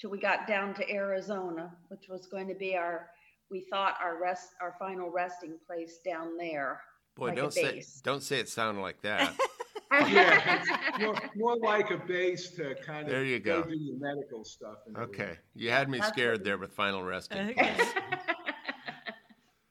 till 0.00 0.10
we 0.10 0.18
got 0.18 0.46
down 0.46 0.74
to 0.74 0.90
Arizona, 0.90 1.76
which 1.88 2.08
was 2.08 2.26
going 2.26 2.48
to 2.48 2.54
be 2.54 2.76
our. 2.76 3.10
We 3.50 3.66
thought 3.70 3.96
our 4.02 4.20
rest, 4.20 4.50
our 4.60 4.76
final 4.78 5.10
resting 5.10 5.58
place 5.66 5.98
down 6.04 6.36
there. 6.36 6.82
Boy, 7.16 7.28
like 7.28 7.36
don't 7.36 7.52
say 7.52 7.82
don't 8.04 8.22
say 8.22 8.38
it 8.38 8.48
sounded 8.48 8.80
like 8.80 9.02
that. 9.02 9.34
Yeah, 9.90 10.64
more, 11.00 11.14
more 11.36 11.56
like 11.56 11.90
a 11.90 11.96
base 11.98 12.50
to 12.50 12.74
kind 12.76 13.06
of 13.06 13.12
There 13.12 13.24
you 13.24 13.38
go. 13.40 13.62
do 13.62 13.74
your 13.76 13.98
medical 13.98 14.44
stuff. 14.44 14.78
and 14.86 14.96
everything. 14.96 15.24
okay. 15.26 15.38
You 15.54 15.70
had 15.70 15.88
me 15.88 15.98
That's 15.98 16.10
scared 16.10 16.38
what- 16.38 16.44
there 16.44 16.58
with 16.58 16.72
final 16.72 17.02
resting 17.02 17.50
Okay. 17.50 17.74
place. 17.74 17.88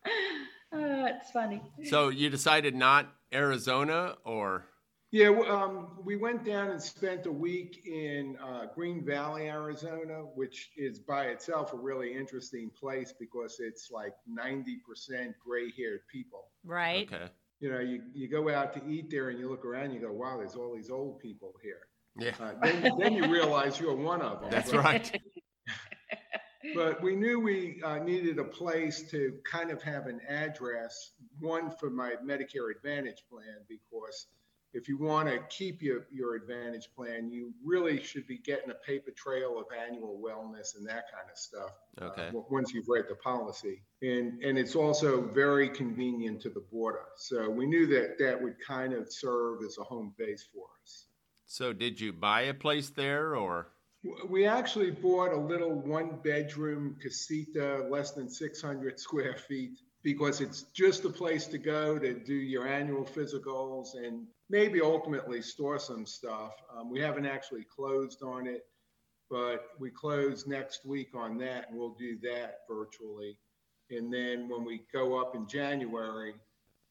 Uh, 0.05 0.09
it's 0.73 1.31
funny. 1.31 1.61
So 1.85 2.09
you 2.09 2.29
decided 2.29 2.75
not 2.75 3.13
Arizona 3.33 4.15
or 4.25 4.65
Yeah, 5.11 5.29
um, 5.29 5.97
we 6.03 6.15
went 6.15 6.43
down 6.43 6.69
and 6.69 6.81
spent 6.81 7.25
a 7.25 7.31
week 7.31 7.81
in 7.85 8.37
uh, 8.43 8.65
Green 8.75 9.05
Valley, 9.05 9.47
Arizona, 9.49 10.21
which 10.35 10.71
is 10.77 10.99
by 10.99 11.25
itself 11.27 11.73
a 11.73 11.77
really 11.77 12.13
interesting 12.13 12.69
place 12.71 13.13
because 13.17 13.59
it's 13.59 13.89
like 13.91 14.13
90% 14.29 15.33
gray 15.43 15.71
haired 15.77 16.01
people. 16.11 16.47
Right. 16.65 17.07
okay. 17.11 17.29
You 17.59 17.71
know, 17.71 17.79
you, 17.79 18.01
you 18.13 18.27
go 18.29 18.49
out 18.53 18.73
to 18.73 18.85
eat 18.87 19.09
there 19.09 19.29
and 19.29 19.39
you 19.39 19.49
look 19.49 19.65
around, 19.65 19.91
you 19.91 19.99
go, 19.99 20.11
wow, 20.11 20.37
there's 20.37 20.55
all 20.55 20.75
these 20.75 20.89
old 20.89 21.19
people 21.19 21.53
here. 21.63 21.79
Yeah. 22.19 22.33
Uh, 22.39 22.53
then, 22.61 22.91
then 22.99 23.13
you 23.13 23.31
realize 23.31 23.79
you're 23.79 23.95
one 23.95 24.21
of 24.21 24.41
them. 24.41 24.49
That's 24.51 24.71
But- 24.71 24.83
right. 24.83 25.21
But 26.75 27.01
we 27.01 27.15
knew 27.15 27.39
we 27.39 27.81
uh, 27.83 27.99
needed 27.99 28.39
a 28.39 28.43
place 28.43 29.09
to 29.11 29.35
kind 29.49 29.71
of 29.71 29.81
have 29.83 30.07
an 30.07 30.19
address, 30.27 31.11
one 31.39 31.71
for 31.79 31.89
my 31.89 32.15
Medicare 32.25 32.75
Advantage 32.75 33.23
plan, 33.31 33.59
because 33.69 34.27
if 34.73 34.87
you 34.87 34.97
want 34.97 35.29
to 35.29 35.39
keep 35.49 35.81
your, 35.81 36.07
your 36.11 36.35
Advantage 36.35 36.89
plan, 36.95 37.31
you 37.31 37.53
really 37.63 38.01
should 38.03 38.27
be 38.27 38.37
getting 38.37 38.69
a 38.69 38.75
paper 38.75 39.11
trail 39.11 39.57
of 39.57 39.65
annual 39.75 40.21
wellness 40.23 40.75
and 40.77 40.85
that 40.87 41.05
kind 41.11 41.29
of 41.31 41.37
stuff. 41.37 41.71
uh, 42.01 42.05
Okay. 42.05 42.25
w- 42.27 42.45
once 42.49 42.73
you've 42.73 42.87
read 42.87 43.05
the 43.09 43.15
policy. 43.15 43.81
And, 44.01 44.43
and 44.43 44.57
it's 44.57 44.75
also 44.75 45.21
very 45.21 45.69
convenient 45.69 46.41
to 46.41 46.49
the 46.49 46.59
border. 46.71 47.05
So 47.15 47.49
we 47.49 47.65
knew 47.65 47.87
that 47.87 48.17
that 48.19 48.41
would 48.41 48.55
kind 48.65 48.93
of 48.93 49.11
serve 49.11 49.59
as 49.65 49.77
a 49.79 49.83
home 49.83 50.13
base 50.17 50.45
for 50.53 50.65
us. 50.83 51.07
So 51.45 51.73
did 51.73 51.99
you 51.99 52.11
buy 52.13 52.41
a 52.41 52.53
place 52.53 52.89
there 52.89 53.35
or 53.35 53.69
We 54.29 54.45
actually 54.45 54.91
bought 54.91 55.31
a 55.33 55.37
little 55.39 55.73
one 55.73 56.19
bedroom 56.23 56.97
casita, 57.01 57.87
less 57.89 58.11
than 58.11 58.29
600 58.29 58.99
square 58.99 59.35
feet, 59.35 59.79
because 60.07 60.39
it's 60.39 60.61
just 60.73 61.03
a 61.03 61.09
place 61.09 61.47
to 61.47 61.57
go 61.57 61.99
to 61.99 62.13
do 62.13 62.33
your 62.33 62.65
annual 62.65 63.03
physicals 63.03 63.87
and 63.93 64.25
maybe 64.49 64.79
ultimately 64.79 65.41
store 65.41 65.77
some 65.77 66.05
stuff. 66.05 66.53
Um, 66.73 66.89
we 66.89 67.01
haven't 67.01 67.25
actually 67.25 67.65
closed 67.65 68.23
on 68.23 68.47
it, 68.47 68.67
but 69.29 69.65
we 69.79 69.89
close 69.89 70.47
next 70.47 70.85
week 70.85 71.09
on 71.13 71.37
that 71.39 71.67
and 71.67 71.77
we'll 71.77 71.97
do 71.99 72.17
that 72.21 72.59
virtually. 72.69 73.37
And 73.89 74.13
then 74.13 74.47
when 74.47 74.63
we 74.63 74.83
go 74.93 75.19
up 75.19 75.35
in 75.35 75.45
January, 75.45 76.35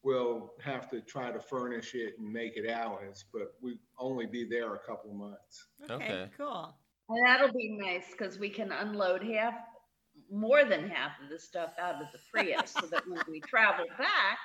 we'll 0.02 0.52
have 0.62 0.90
to 0.90 1.00
try 1.00 1.32
to 1.32 1.40
furnish 1.40 1.94
it 1.94 2.18
and 2.18 2.30
make 2.30 2.58
it 2.58 2.68
ours, 2.70 3.24
but 3.32 3.54
we 3.62 3.78
only 3.98 4.26
be 4.26 4.44
there 4.44 4.74
a 4.74 4.78
couple 4.78 5.14
months. 5.14 5.68
Okay. 5.84 5.94
Okay. 5.94 6.30
Cool. 6.36 6.76
And 7.08 7.26
that'll 7.26 7.50
be 7.50 7.78
nice 7.80 8.10
because 8.10 8.38
we 8.38 8.50
can 8.50 8.72
unload 8.72 9.22
half, 9.22 9.54
more 10.32 10.64
than 10.64 10.88
half 10.88 11.12
of 11.22 11.28
the 11.30 11.38
stuff 11.38 11.70
out 11.80 11.96
of 11.96 12.08
the 12.12 12.18
Prius 12.32 12.72
so 12.78 12.86
that 12.86 13.08
when 13.08 13.20
we 13.30 13.40
travel 13.40 13.86
back 13.98 14.38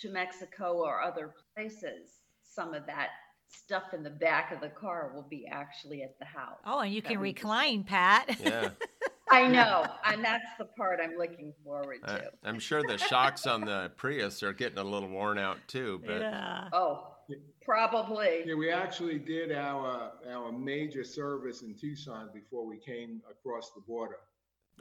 to 0.00 0.10
Mexico 0.10 0.74
or 0.84 1.00
other 1.02 1.34
places, 1.54 2.20
some 2.42 2.74
of 2.74 2.86
that 2.86 3.08
stuff 3.48 3.92
in 3.92 4.02
the 4.02 4.10
back 4.10 4.52
of 4.52 4.60
the 4.60 4.68
car 4.68 5.12
will 5.14 5.26
be 5.28 5.46
actually 5.50 6.02
at 6.02 6.18
the 6.18 6.24
house. 6.24 6.58
Oh, 6.64 6.80
and 6.80 6.92
you 6.92 7.00
That 7.02 7.08
can 7.10 7.20
we 7.20 7.32
just- 7.32 7.44
recline, 7.44 7.84
Pat. 7.84 8.38
yeah? 8.44 8.70
I 9.32 9.46
know. 9.46 9.86
And 10.04 10.24
that's 10.24 10.44
the 10.58 10.64
part 10.64 10.98
I'm 11.02 11.16
looking 11.16 11.52
forward 11.64 11.98
I, 12.04 12.18
to. 12.18 12.30
I'm 12.42 12.58
sure 12.58 12.82
the 12.82 12.98
shocks 12.98 13.46
on 13.46 13.60
the 13.60 13.92
Prius 13.96 14.42
are 14.42 14.52
getting 14.52 14.78
a 14.78 14.84
little 14.84 15.08
worn 15.08 15.38
out 15.38 15.58
too, 15.68 16.00
but 16.04 16.20
yeah. 16.20 16.68
Oh, 16.72 17.06
probably. 17.64 18.42
Yeah, 18.44 18.54
we 18.54 18.72
actually 18.72 19.18
did 19.20 19.52
our 19.52 20.10
our 20.28 20.50
major 20.50 21.04
service 21.04 21.62
in 21.62 21.74
Tucson 21.76 22.30
before 22.34 22.66
we 22.66 22.78
came 22.78 23.22
across 23.30 23.70
the 23.72 23.82
border. 23.82 24.16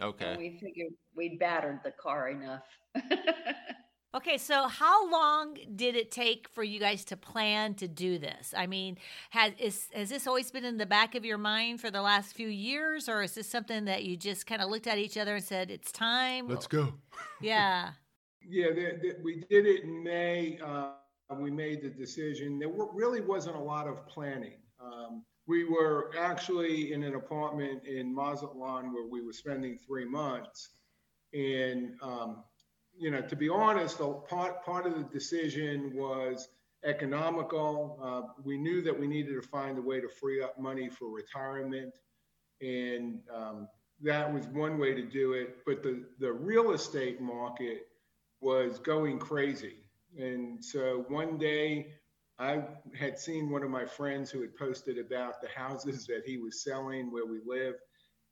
Okay. 0.01 0.32
And 0.32 0.38
we 0.38 0.60
figured 0.60 0.94
we'd 1.15 1.39
battered 1.39 1.79
the 1.84 1.91
car 1.91 2.29
enough. 2.29 2.63
Okay, 4.15 4.39
so 4.39 4.68
how 4.68 5.10
long 5.12 5.56
did 5.75 5.96
it 5.96 6.10
take 6.10 6.50
for 6.50 6.63
you 6.63 6.79
guys 6.79 7.06
to 7.06 7.18
plan 7.18 7.75
to 7.75 7.88
do 7.88 8.18
this? 8.18 8.56
I 8.58 8.65
mean, 8.65 8.98
has 9.29 9.53
is 9.60 9.88
has 9.94 10.10
this 10.10 10.25
always 10.25 10.50
been 10.50 10.65
in 10.65 10.77
the 10.77 10.88
back 10.88 11.13
of 11.13 11.24
your 11.24 11.38
mind 11.38 11.79
for 11.79 11.91
the 11.91 12.01
last 12.01 12.36
few 12.36 12.48
years, 12.48 13.08
or 13.08 13.22
is 13.22 13.36
this 13.36 13.48
something 13.48 13.86
that 13.86 14.06
you 14.06 14.18
just 14.18 14.48
kind 14.48 14.63
of 14.63 14.70
looked 14.72 14.88
at 14.88 14.98
each 14.98 15.15
other 15.15 15.36
and 15.36 15.44
said, 15.44 15.70
"It's 15.70 15.91
time"? 15.91 16.48
Let's 16.48 16.68
go. 16.68 16.94
Yeah. 17.41 17.91
Yeah, 18.51 18.68
the, 18.70 18.98
the, 19.01 19.15
we 19.22 19.44
did 19.50 19.68
it 19.68 19.84
in 19.84 20.01
May. 20.01 20.58
Uh, 20.65 20.94
we 21.38 21.51
made 21.51 21.84
the 21.84 21.89
decision. 21.89 22.58
There 22.58 22.70
were, 22.70 22.88
really 22.94 23.20
wasn't 23.20 23.58
a 23.58 23.60
lot 23.60 23.86
of 23.86 24.08
planning. 24.08 24.60
Um, 24.82 25.24
we 25.50 25.63
were 25.63 26.12
actually 26.18 26.94
in 26.94 27.01
an 27.03 27.15
apartment 27.15 27.84
in 27.86 28.13
Mazatlan 28.13 28.94
where 28.94 29.08
we 29.08 29.25
were 29.25 29.34
spending 29.34 29.79
three 29.79 30.06
months, 30.06 30.70
and 31.34 31.96
um, 32.03 32.44
you 32.96 33.10
know, 33.10 33.22
to 33.22 33.36
be 33.36 33.50
honest, 33.50 33.98
part 34.29 34.63
part 34.63 34.86
of 34.86 34.94
the 34.94 35.03
decision 35.12 35.91
was 35.96 36.50
economical. 36.86 38.00
Uh, 38.01 38.34
we 38.46 38.60
knew 38.60 38.84
that 38.84 38.98
we 38.98 39.08
needed 39.08 39.41
to 39.41 39.48
find 39.48 39.79
a 39.79 39.82
way 39.82 40.00
to 40.00 40.08
free 40.08 40.44
up 40.44 40.60
money 40.60 40.88
for 40.88 41.10
retirement, 41.10 41.96
and 42.62 43.20
um, 43.36 43.68
that 44.03 44.32
was 44.32 44.46
one 44.50 44.77
way 44.77 44.94
to 44.94 45.01
do 45.01 45.34
it. 45.34 45.58
But 45.65 45.82
the 45.82 46.06
the 46.20 46.32
real 46.32 46.74
estate 46.74 47.20
market 47.20 47.88
was 48.39 48.77
going 48.77 49.18
crazy, 49.18 49.77
and 50.15 50.63
so 50.63 51.06
one 51.08 51.39
day. 51.39 51.88
I 52.39 52.62
had 52.98 53.19
seen 53.19 53.50
one 53.50 53.63
of 53.63 53.69
my 53.69 53.86
friends 53.86 54.31
who 54.31 54.41
had 54.41 54.55
posted 54.55 54.98
about 54.98 55.41
the 55.41 55.50
houses 55.50 56.05
that 56.08 56.22
he 56.25 56.38
was 56.38 56.63
selling 56.63 57.12
where 57.12 57.25
we 57.25 57.41
live 57.46 57.75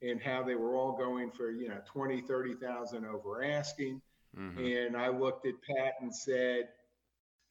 and 0.00 0.20
how 0.22 0.42
they 0.42 0.54
were 0.54 0.76
all 0.76 0.96
going 0.96 1.30
for, 1.30 1.50
you 1.50 1.68
know, 1.68 1.80
20, 1.84 2.22
30,000 2.22 3.04
over 3.04 3.44
asking. 3.44 4.00
hmm 4.34 4.58
And 4.58 4.96
I 4.96 5.08
looked 5.08 5.46
at 5.46 5.54
Pat 5.62 5.94
and 6.00 6.14
said, 6.14 6.68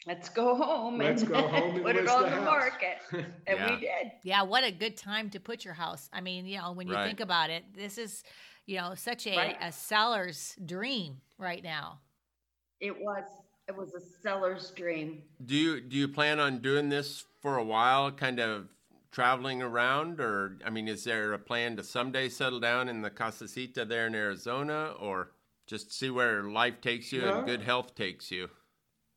Let's 0.08 0.30
go 0.30 0.56
home 0.56 1.00
Let's 1.00 1.22
and 1.24 1.32
go 1.32 1.48
home 1.48 1.72
and 1.76 1.84
put 1.84 1.96
it 1.96 2.04
list 2.04 2.18
on 2.18 2.24
the 2.30 2.36
the 2.38 2.42
market. 2.42 2.98
And 3.48 3.58
Yeah. 3.60 3.70
we 3.76 3.80
did. 3.80 4.12
Yeah, 4.24 4.42
what 4.42 4.64
a 4.66 4.72
good 4.72 4.98
time 4.98 5.30
to 5.30 5.40
put 5.40 5.64
your 5.64 5.74
house. 5.74 6.10
I 6.12 6.20
mean, 6.22 6.46
you 6.46 6.58
know, 6.58 6.74
when 6.74 6.88
you 6.88 6.96
Right. 6.96 7.06
think 7.06 7.20
about 7.22 7.50
it, 7.50 7.64
this 7.74 7.98
is, 7.98 8.24
you 8.66 8.78
know, 8.78 8.94
such 8.96 9.26
a, 9.26 9.38
Right. 9.38 9.58
a 9.62 9.72
seller's 9.72 10.56
dream 10.66 11.22
right 11.38 11.64
now. 11.64 12.00
It 12.82 13.00
was 13.00 13.24
it 13.68 13.76
was 13.76 13.94
a 13.94 14.00
seller's 14.00 14.72
dream. 14.72 15.22
Do 15.46 15.56
you 15.56 15.82
do 15.82 15.98
you 15.98 16.08
plan 16.08 16.40
on 16.40 16.60
doing 16.60 16.90
this 16.90 17.26
for 17.42 17.58
a 17.58 17.64
while, 17.64 18.12
kind 18.12 18.40
of 18.40 18.68
traveling 19.12 19.62
around, 19.62 20.20
or 20.20 20.58
I 20.66 20.70
mean, 20.70 20.88
is 20.88 21.04
there 21.04 21.34
a 21.34 21.40
plan 21.40 21.76
to 21.78 21.84
someday 21.84 22.30
settle 22.30 22.60
down 22.60 22.88
in 22.90 23.02
the 23.02 23.10
Casasita 23.10 23.88
there 23.88 24.08
in 24.08 24.16
Arizona, 24.16 24.94
or 25.00 25.32
just 25.66 25.92
see 25.94 26.10
where 26.10 26.44
life 26.44 26.80
takes 26.82 27.12
you 27.12 27.22
No. 27.22 27.40
and 27.40 27.46
good 27.48 27.62
health 27.62 27.94
takes 27.96 28.32
you? 28.32 28.50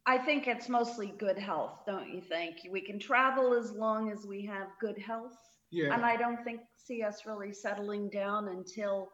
I 0.06 0.18
think 0.18 0.48
it's 0.48 0.68
mostly 0.68 1.12
good 1.18 1.38
health, 1.38 1.82
don't 1.86 2.08
you 2.08 2.20
think? 2.20 2.56
We 2.70 2.80
can 2.80 2.98
travel 2.98 3.52
as 3.54 3.70
long 3.72 4.10
as 4.10 4.26
we 4.26 4.44
have 4.46 4.68
good 4.80 4.98
health. 4.98 5.36
yeah. 5.70 5.94
And 5.94 6.04
I 6.04 6.16
don't 6.16 6.42
think 6.42 6.62
see 6.76 7.02
us 7.04 7.24
really 7.26 7.52
settling 7.52 8.08
down 8.10 8.48
until 8.48 9.10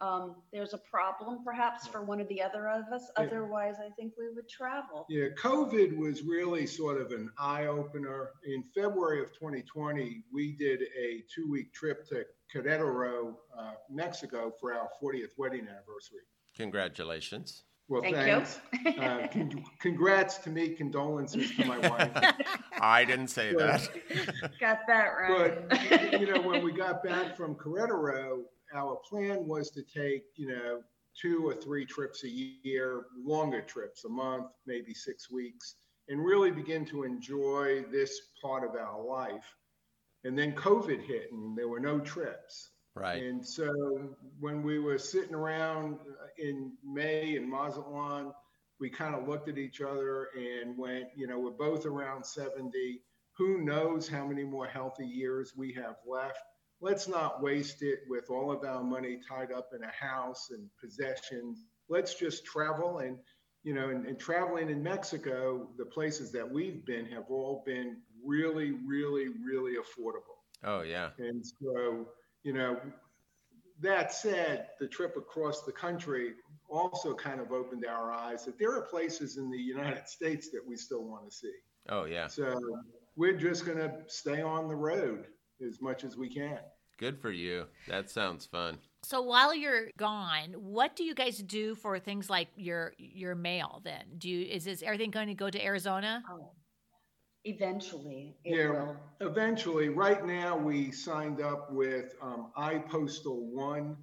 um, 0.00 0.36
there's 0.52 0.74
a 0.74 0.78
problem 0.78 1.42
perhaps 1.44 1.86
for 1.86 2.04
one 2.04 2.20
or 2.20 2.24
the 2.24 2.42
other 2.42 2.68
of 2.68 2.84
us. 2.92 3.10
Yeah. 3.16 3.24
Otherwise, 3.24 3.76
I 3.80 3.90
think 3.90 4.12
we 4.18 4.28
would 4.34 4.48
travel. 4.48 5.06
Yeah, 5.08 5.28
COVID 5.38 5.96
was 5.96 6.22
really 6.22 6.66
sort 6.66 7.00
of 7.00 7.12
an 7.12 7.30
eye 7.38 7.66
opener. 7.66 8.30
In 8.44 8.62
February 8.74 9.22
of 9.22 9.32
2020, 9.32 10.24
we 10.32 10.52
did 10.52 10.82
a 10.82 11.24
two 11.34 11.50
week 11.50 11.72
trip 11.72 12.06
to 12.08 12.24
Querétaro, 12.54 13.34
uh, 13.58 13.72
Mexico 13.90 14.52
for 14.60 14.74
our 14.74 14.88
40th 15.02 15.30
wedding 15.38 15.62
anniversary. 15.62 16.20
Congratulations. 16.56 17.64
Well, 17.88 18.02
Thank 18.02 18.16
thanks. 18.16 18.58
you. 18.84 18.90
Uh, 19.00 19.28
con- 19.28 19.64
congrats 19.78 20.38
to 20.38 20.50
me, 20.50 20.70
condolences 20.70 21.54
to 21.54 21.64
my 21.66 21.78
wife. 21.78 22.10
I 22.80 23.04
didn't 23.04 23.28
say 23.28 23.54
that. 23.54 23.88
Got 24.60 24.80
that 24.88 25.04
right. 25.04 25.68
But 25.68 26.20
you 26.20 26.26
know, 26.26 26.40
when 26.40 26.64
we 26.64 26.72
got 26.72 27.04
back 27.04 27.36
from 27.36 27.54
Querétaro, 27.54 28.40
our 28.74 28.96
plan 29.08 29.46
was 29.46 29.70
to 29.70 29.82
take 29.82 30.24
you 30.36 30.48
know 30.48 30.82
two 31.20 31.46
or 31.46 31.54
three 31.54 31.86
trips 31.86 32.24
a 32.24 32.28
year, 32.28 33.06
longer 33.18 33.62
trips, 33.62 34.04
a 34.04 34.08
month, 34.08 34.46
maybe 34.66 34.92
six 34.92 35.30
weeks, 35.30 35.76
and 36.08 36.24
really 36.24 36.50
begin 36.50 36.84
to 36.86 37.04
enjoy 37.04 37.82
this 37.90 38.20
part 38.42 38.64
of 38.64 38.74
our 38.74 39.02
life. 39.02 39.54
And 40.24 40.38
then 40.38 40.52
COVID 40.52 41.02
hit, 41.02 41.32
and 41.32 41.56
there 41.56 41.68
were 41.68 41.80
no 41.80 42.00
trips. 42.00 42.70
Right. 42.94 43.22
And 43.22 43.46
so 43.46 43.70
when 44.40 44.62
we 44.62 44.78
were 44.78 44.98
sitting 44.98 45.34
around 45.34 45.98
uh, 46.00 46.26
in 46.38 46.72
May 46.82 47.36
in 47.36 47.48
Mazatlan, 47.48 48.32
we 48.80 48.90
kind 48.90 49.14
of 49.14 49.28
looked 49.28 49.48
at 49.48 49.58
each 49.58 49.80
other 49.80 50.28
and 50.36 50.76
went, 50.76 51.06
you 51.14 51.26
know, 51.26 51.38
we're 51.38 51.50
both 51.50 51.86
around 51.86 52.24
70. 52.24 53.00
Who 53.36 53.62
knows 53.62 54.08
how 54.08 54.26
many 54.26 54.44
more 54.44 54.66
healthy 54.66 55.06
years 55.06 55.52
we 55.56 55.72
have 55.74 55.96
left? 56.06 56.38
Let's 56.80 57.08
not 57.08 57.42
waste 57.42 57.82
it 57.82 58.00
with 58.08 58.30
all 58.30 58.52
of 58.52 58.64
our 58.64 58.82
money 58.82 59.18
tied 59.28 59.50
up 59.50 59.70
in 59.74 59.82
a 59.82 59.92
house 59.92 60.48
and 60.50 60.68
possessions. 60.80 61.64
Let's 61.88 62.14
just 62.14 62.44
travel 62.44 62.98
and, 62.98 63.18
you 63.62 63.74
know, 63.74 63.88
and, 63.88 64.06
and 64.06 64.18
traveling 64.18 64.68
in 64.68 64.82
Mexico, 64.82 65.68
the 65.78 65.86
places 65.86 66.32
that 66.32 66.50
we've 66.50 66.84
been 66.84 67.06
have 67.06 67.24
all 67.30 67.62
been 67.64 67.96
really, 68.24 68.72
really, 68.86 69.28
really 69.28 69.74
affordable. 69.76 70.36
Oh 70.64 70.82
yeah. 70.82 71.10
And 71.18 71.44
so, 71.44 72.06
you 72.42 72.52
know, 72.52 72.78
that 73.80 74.12
said, 74.12 74.68
the 74.80 74.86
trip 74.86 75.16
across 75.16 75.62
the 75.62 75.72
country 75.72 76.32
also 76.68 77.14
kind 77.14 77.40
of 77.40 77.52
opened 77.52 77.84
our 77.86 78.10
eyes 78.10 78.44
that 78.44 78.58
there 78.58 78.72
are 78.72 78.82
places 78.82 79.36
in 79.36 79.50
the 79.50 79.58
United 79.58 80.08
States 80.08 80.50
that 80.50 80.66
we 80.66 80.76
still 80.76 81.04
want 81.04 81.30
to 81.30 81.34
see. 81.34 81.52
Oh 81.88 82.04
yeah. 82.04 82.26
So 82.26 82.58
we're 83.16 83.36
just 83.36 83.64
going 83.64 83.78
to 83.78 83.92
stay 84.08 84.42
on 84.42 84.68
the 84.68 84.74
road 84.74 85.26
as 85.64 85.80
much 85.80 86.04
as 86.04 86.16
we 86.16 86.28
can. 86.28 86.58
Good 86.98 87.20
for 87.20 87.30
you. 87.30 87.66
That 87.88 88.08
sounds 88.10 88.46
fun. 88.46 88.78
So 89.02 89.20
while 89.22 89.54
you're 89.54 89.88
gone, 89.98 90.54
what 90.56 90.96
do 90.96 91.04
you 91.04 91.14
guys 91.14 91.38
do 91.38 91.74
for 91.74 91.98
things 91.98 92.30
like 92.30 92.48
your 92.56 92.94
your 92.98 93.34
mail? 93.34 93.80
Then 93.84 94.02
do 94.18 94.28
you 94.30 94.46
is 94.46 94.64
this 94.64 94.82
everything 94.82 95.10
going 95.10 95.28
to 95.28 95.34
go 95.34 95.50
to 95.50 95.62
Arizona? 95.62 96.22
Oh, 96.30 96.50
eventually, 97.44 98.36
it 98.44 98.56
Yeah, 98.56 98.70
will. 98.70 98.96
eventually. 99.20 99.90
Right 99.90 100.24
now, 100.26 100.56
we 100.56 100.90
signed 100.90 101.40
up 101.40 101.70
with 101.70 102.14
um, 102.22 102.50
iPostal 102.58 103.42
One 103.52 103.96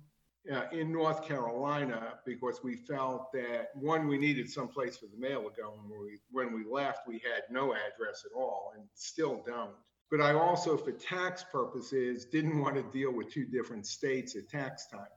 uh, 0.53 0.65
in 0.71 0.91
North 0.91 1.25
Carolina 1.27 2.13
because 2.25 2.61
we 2.63 2.75
felt 2.75 3.31
that 3.33 3.69
one, 3.73 4.07
we 4.07 4.17
needed 4.19 4.49
some 4.49 4.67
place 4.67 4.97
for 4.97 5.07
the 5.07 5.17
mail 5.17 5.43
to 5.43 5.49
go. 5.61 5.71
When 5.87 5.99
we 5.99 6.19
when 6.31 6.53
we 6.53 6.63
left, 6.71 7.07
we 7.07 7.15
had 7.15 7.41
no 7.49 7.73
address 7.73 8.23
at 8.23 8.37
all, 8.37 8.71
and 8.77 8.85
still 8.93 9.43
don't. 9.47 9.73
But 10.11 10.21
I 10.21 10.33
also, 10.33 10.77
for 10.77 10.91
tax 10.91 11.43
purposes, 11.51 12.25
didn't 12.25 12.59
want 12.59 12.75
to 12.75 12.83
deal 12.97 13.11
with 13.11 13.31
two 13.33 13.45
different 13.45 13.87
states 13.87 14.35
at 14.35 14.47
tax 14.49 14.85
time. 14.87 15.07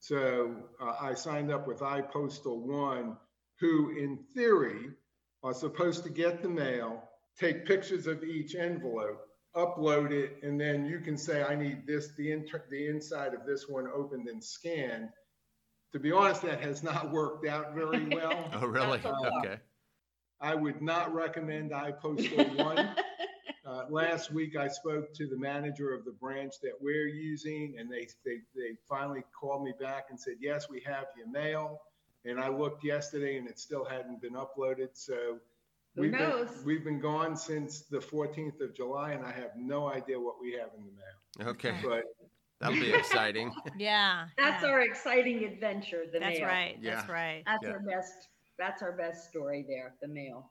So 0.00 0.54
uh, 0.80 0.94
I 1.00 1.14
signed 1.14 1.50
up 1.50 1.66
with 1.66 1.78
iPostal 1.80 2.58
One, 2.58 3.16
who, 3.58 3.90
in 3.96 4.18
theory, 4.34 4.90
are 5.42 5.54
supposed 5.54 6.04
to 6.04 6.10
get 6.10 6.42
the 6.42 6.48
mail, 6.48 7.02
take 7.38 7.66
pictures 7.66 8.06
of 8.06 8.22
each 8.22 8.54
envelope, 8.54 9.20
upload 9.56 10.12
it, 10.12 10.36
and 10.42 10.60
then 10.60 10.84
you 10.84 11.00
can 11.00 11.16
say, 11.16 11.42
I 11.42 11.54
need 11.54 11.86
this, 11.86 12.14
the, 12.16 12.30
inter- 12.30 12.64
the 12.70 12.86
inside 12.88 13.34
of 13.34 13.46
this 13.46 13.66
one 13.68 13.88
opened 13.92 14.28
and 14.28 14.42
scanned. 14.42 15.08
To 15.92 15.98
be 15.98 16.12
honest, 16.12 16.42
that 16.42 16.60
has 16.62 16.82
not 16.82 17.10
worked 17.10 17.46
out 17.46 17.74
very 17.74 18.04
well. 18.14 18.50
Oh 18.52 18.66
really? 18.66 19.00
Uh, 19.02 19.14
Okay. 19.38 19.56
I 20.40 20.54
would 20.54 20.80
not 20.80 21.12
recommend 21.12 21.72
iPostal 21.72 22.56
One. 22.56 22.94
Uh, 23.68 23.84
last 23.90 24.32
week, 24.32 24.56
I 24.56 24.66
spoke 24.66 25.12
to 25.12 25.26
the 25.26 25.36
manager 25.36 25.92
of 25.92 26.06
the 26.06 26.12
branch 26.12 26.54
that 26.62 26.72
we're 26.80 27.06
using, 27.06 27.76
and 27.78 27.90
they, 27.92 28.08
they, 28.24 28.38
they 28.56 28.76
finally 28.88 29.22
called 29.38 29.62
me 29.62 29.74
back 29.78 30.06
and 30.08 30.18
said, 30.18 30.34
Yes, 30.40 30.70
we 30.70 30.80
have 30.86 31.06
your 31.16 31.28
mail. 31.28 31.82
And 32.24 32.40
I 32.40 32.48
looked 32.48 32.82
yesterday, 32.82 33.36
and 33.36 33.46
it 33.46 33.58
still 33.58 33.84
hadn't 33.84 34.22
been 34.22 34.32
uploaded. 34.32 34.88
So 34.94 35.38
Who 35.96 36.02
we've 36.02 36.12
knows? 36.12 36.48
Been, 36.48 36.64
we've 36.64 36.84
been 36.84 37.00
gone 37.00 37.36
since 37.36 37.82
the 37.82 37.98
14th 37.98 38.62
of 38.62 38.74
July, 38.74 39.12
and 39.12 39.24
I 39.24 39.32
have 39.32 39.50
no 39.54 39.92
idea 39.92 40.18
what 40.18 40.40
we 40.40 40.52
have 40.52 40.70
in 40.78 40.84
the 40.86 40.92
mail. 40.92 41.50
Okay. 41.50 41.74
But 41.84 42.04
That'll 42.60 42.80
be 42.80 42.92
exciting. 42.92 43.54
Yeah, 43.78 44.28
That's 44.38 44.64
yeah. 44.64 44.70
our 44.70 44.80
exciting 44.80 45.44
adventure. 45.44 46.04
The 46.10 46.20
That's 46.20 46.38
mail. 46.38 46.48
right. 46.48 46.78
That's 46.82 47.08
right. 47.08 47.42
That's 47.44 47.62
Yeah. 47.62 47.70
our 47.72 47.80
best. 47.80 48.28
That's 48.58 48.82
our 48.82 48.92
best 48.92 49.28
story 49.28 49.64
there. 49.68 49.94
The 50.00 50.08
mail. 50.08 50.50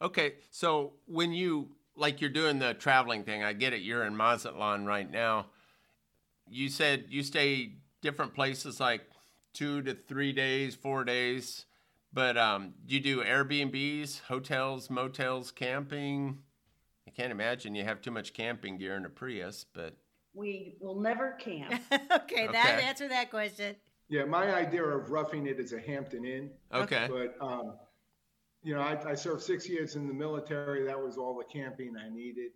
Okay, 0.00 0.34
so 0.50 0.92
when 1.06 1.32
you 1.32 1.70
like 1.96 2.20
you're 2.20 2.30
doing 2.30 2.58
the 2.58 2.74
traveling 2.74 3.24
thing, 3.24 3.42
I 3.42 3.52
get 3.52 3.72
it. 3.72 3.82
You're 3.82 4.04
in 4.04 4.16
Mazatlan 4.16 4.86
right 4.86 5.10
now. 5.10 5.46
You 6.48 6.68
said 6.68 7.06
you 7.08 7.22
stay 7.22 7.72
different 8.02 8.34
places, 8.34 8.78
like 8.78 9.02
two 9.52 9.82
to 9.82 9.94
three 9.94 10.32
days, 10.32 10.74
four 10.74 11.04
days. 11.04 11.64
But 12.12 12.38
um, 12.38 12.74
you 12.86 13.00
do 13.00 13.22
Airbnbs, 13.22 14.22
hotels, 14.22 14.88
motels, 14.88 15.50
camping? 15.50 16.38
I 17.06 17.10
can't 17.10 17.30
imagine 17.32 17.74
you 17.74 17.84
have 17.84 18.00
too 18.00 18.10
much 18.10 18.32
camping 18.32 18.78
gear 18.78 18.96
in 18.96 19.04
a 19.04 19.10
Prius, 19.10 19.66
but 19.72 19.96
We 20.34 20.76
will 20.80 20.98
never 21.00 21.32
camp. 21.32 21.74
okay, 21.92 22.46
that 22.46 22.80
answer 22.82 23.08
that 23.08 23.30
question. 23.30 23.76
yeah, 24.08 24.24
my 24.24 24.54
idea 24.54 24.84
of 24.84 25.10
roughing 25.10 25.46
it 25.46 25.58
is 25.58 25.72
a 25.72 25.80
Hampton 25.80 26.24
Inn. 26.24 26.50
okay. 26.72 27.08
But, 27.10 27.36
um, 27.44 27.74
you 28.66 28.74
know, 28.74 28.80
I, 28.80 28.98
I 29.10 29.14
served 29.14 29.44
six 29.44 29.68
years 29.68 29.94
in 29.94 30.08
the 30.08 30.12
military. 30.12 30.84
That 30.84 31.00
was 31.00 31.16
all 31.16 31.38
the 31.38 31.44
camping 31.44 31.94
I 31.96 32.12
needed. 32.12 32.50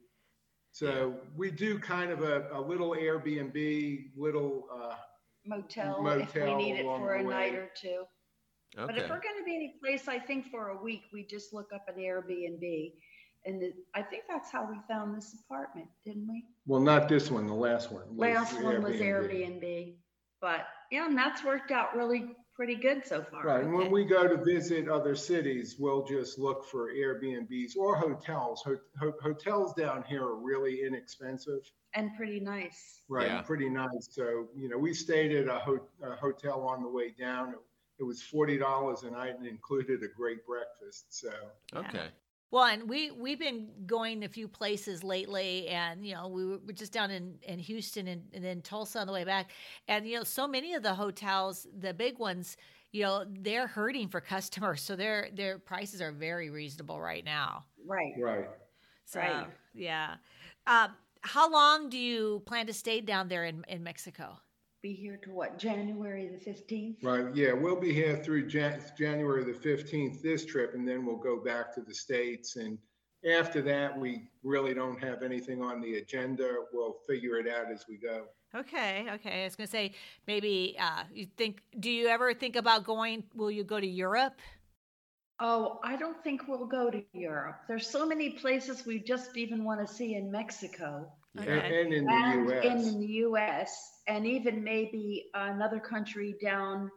So 0.72 1.14
we 1.36 1.52
do 1.52 1.78
kind 1.78 2.10
of 2.10 2.22
a, 2.22 2.48
a 2.52 2.60
little 2.60 2.90
Airbnb, 2.90 4.10
little, 4.16 4.66
uh, 4.74 4.96
Motel, 5.46 6.04
if 6.18 6.34
we 6.34 6.54
need 6.54 6.80
it 6.80 6.82
for 6.84 7.14
a 7.14 7.22
the 7.22 7.30
night 7.30 7.54
or 7.54 7.70
two. 7.80 8.02
But 8.76 8.98
if 8.98 9.04
we're 9.04 9.20
going 9.20 9.38
to 9.38 9.44
be 9.44 9.54
any 9.54 9.74
place, 9.80 10.08
I 10.08 10.18
think 10.18 10.50
for 10.50 10.70
a 10.70 10.82
week, 10.82 11.02
we 11.12 11.24
just 11.24 11.54
look 11.54 11.68
up 11.72 11.86
an 11.86 11.94
Airbnb. 12.02 12.92
And 13.46 13.62
it, 13.62 13.74
I 13.94 14.02
think 14.02 14.24
that's 14.28 14.50
how 14.50 14.68
we 14.68 14.78
found 14.88 15.16
this 15.16 15.36
apartment, 15.44 15.86
didn't 16.04 16.28
we? 16.28 16.44
well, 16.66 16.80
not 16.80 17.08
this 17.08 17.30
one, 17.30 17.46
the 17.46 17.54
last 17.54 17.92
one. 17.92 18.02
was 18.08 18.18
Last 18.18 18.60
one 18.60 18.82
was 18.82 18.96
Airbnb. 18.96 19.94
But 20.40 20.66
yeah, 20.90 21.06
and 21.06 21.16
that's 21.16 21.44
worked 21.44 21.70
out 21.70 21.96
really 21.96 22.34
pretty 22.60 22.74
good 22.76 23.06
so 23.06 23.22
far. 23.22 23.42
Right. 23.42 23.64
And 23.64 23.72
Okay. 23.72 23.84
when 23.84 23.90
we 23.90 24.04
go 24.04 24.28
to 24.28 24.36
visit 24.36 24.86
other 24.86 25.14
cities, 25.16 25.76
we'll 25.78 26.04
just 26.04 26.38
look 26.38 26.62
for 26.66 26.92
Airbnbs 26.92 27.74
or 27.74 27.96
hotels. 27.96 28.62
Ho- 28.66 28.76
ho- 28.98 29.14
hotels 29.22 29.72
down 29.72 30.02
here 30.02 30.22
are 30.24 30.36
really 30.36 30.82
inexpensive. 30.84 31.62
And 31.94 32.14
pretty 32.18 32.38
nice. 32.38 33.00
Right. 33.08 33.28
Yeah. 33.28 33.40
Pretty 33.40 33.70
nice. 33.70 34.08
So, 34.10 34.46
you 34.54 34.68
know, 34.68 34.76
we 34.76 34.92
stayed 34.92 35.34
at 35.34 35.48
a, 35.48 35.58
ho- 35.58 35.88
a 36.02 36.14
hotel 36.16 36.60
on 36.68 36.82
the 36.82 36.88
way 36.90 37.14
down. 37.18 37.54
It, 37.54 37.58
it 38.00 38.02
was 38.04 38.20
$40 38.20 39.04
a 39.04 39.10
night 39.10 39.38
and 39.38 39.46
included 39.46 40.02
a 40.02 40.08
great 40.08 40.44
breakfast. 40.46 41.06
So, 41.18 41.32
Okay. 41.74 42.08
Well, 42.50 42.64
and 42.64 42.88
we 42.88 43.12
we've 43.12 43.38
been 43.38 43.68
going 43.86 44.24
a 44.24 44.28
few 44.28 44.48
places 44.48 45.04
lately, 45.04 45.68
and 45.68 46.04
you 46.04 46.14
know 46.14 46.28
we 46.28 46.44
were 46.44 46.58
we're 46.58 46.72
just 46.72 46.92
down 46.92 47.10
in 47.10 47.38
in 47.42 47.58
Houston 47.60 48.08
and, 48.08 48.22
and 48.32 48.44
then 48.44 48.60
Tulsa 48.62 48.98
on 48.98 49.06
the 49.06 49.12
way 49.12 49.24
back, 49.24 49.50
and 49.86 50.06
you 50.06 50.16
know 50.16 50.24
so 50.24 50.48
many 50.48 50.74
of 50.74 50.82
the 50.82 50.94
hotels, 50.94 51.66
the 51.78 51.94
big 51.94 52.18
ones, 52.18 52.56
you 52.90 53.02
know 53.02 53.24
they're 53.28 53.68
hurting 53.68 54.08
for 54.08 54.20
customers, 54.34 54.82
so 54.82 54.96
their 54.96 55.28
their 55.32 55.58
prices 55.58 56.00
are 56.00 56.12
very 56.12 56.50
reasonable 56.50 57.00
right 57.00 57.24
now. 57.24 57.64
Right. 57.86 58.14
right. 58.18 58.48
So 59.04 59.20
Right. 59.20 59.46
yeah, 59.74 60.16
uh, 60.66 60.88
how 61.22 61.50
long 61.50 61.88
do 61.88 61.98
you 61.98 62.42
plan 62.46 62.66
to 62.66 62.72
stay 62.72 63.00
down 63.00 63.28
there 63.28 63.44
in 63.44 63.64
in 63.68 63.82
Mexico? 63.84 64.38
Be 64.82 64.94
here 64.94 65.18
to 65.24 65.30
what? 65.30 65.58
January 65.58 66.28
the 66.28 66.50
15th? 66.50 67.04
Right. 67.04 67.34
Yeah. 67.34 67.52
We'll 67.52 67.78
be 67.78 67.92
here 67.92 68.16
through 68.16 68.46
Jan- 68.48 68.80
January 68.96 69.44
the 69.44 69.52
15th 69.52 70.22
this 70.22 70.46
trip, 70.46 70.72
and 70.74 70.88
then 70.88 71.04
we'll 71.04 71.18
go 71.18 71.38
back 71.38 71.74
to 71.74 71.82
the 71.82 71.92
States. 71.92 72.56
And 72.56 72.78
after 73.30 73.60
that, 73.60 73.98
we 73.98 74.30
really 74.42 74.72
don't 74.72 74.98
have 75.02 75.22
anything 75.22 75.60
on 75.60 75.82
the 75.82 75.96
agenda. 75.96 76.64
We'll 76.72 76.96
figure 77.06 77.36
it 77.36 77.46
out 77.46 77.70
as 77.70 77.84
we 77.90 77.98
go. 77.98 78.24
Okay, 78.54 79.06
okay. 79.12 79.42
I 79.42 79.44
was 79.44 79.54
gonna 79.54 79.66
say 79.66 79.92
maybe 80.26 80.76
uh, 80.80 81.04
you 81.12 81.26
think. 81.36 81.60
Do 81.78 81.90
you 81.90 82.08
ever 82.08 82.32
think 82.32 82.56
about 82.56 82.82
going? 82.82 83.22
Will 83.34 83.50
you 83.50 83.62
go 83.64 83.78
to 83.78 83.86
Europe? 83.86 84.40
Oh, 85.40 85.80
I 85.82 85.96
don't 85.96 86.22
think 86.22 86.46
we'll 86.46 86.66
go 86.66 86.90
to 86.90 87.02
Europe. 87.12 87.62
There's 87.66 87.88
so 87.88 88.06
many 88.06 88.30
places 88.30 88.84
we 88.84 89.00
just 89.00 89.36
even 89.36 89.64
want 89.64 89.86
to 89.86 89.92
see 89.92 90.14
in 90.14 90.30
Mexico 90.30 91.10
And, 91.36 91.48
Okay. 91.48 91.80
and 91.82 91.94
in 91.94 92.04
the 92.04 92.12
and 92.12 92.48
U.S. 92.48 92.64
in 92.64 93.00
the 93.00 93.06
U.S. 93.06 94.00
and 94.06 94.26
even 94.26 94.62
maybe 94.62 95.30
another 95.34 95.80
country 95.80 96.34
down 96.42 96.90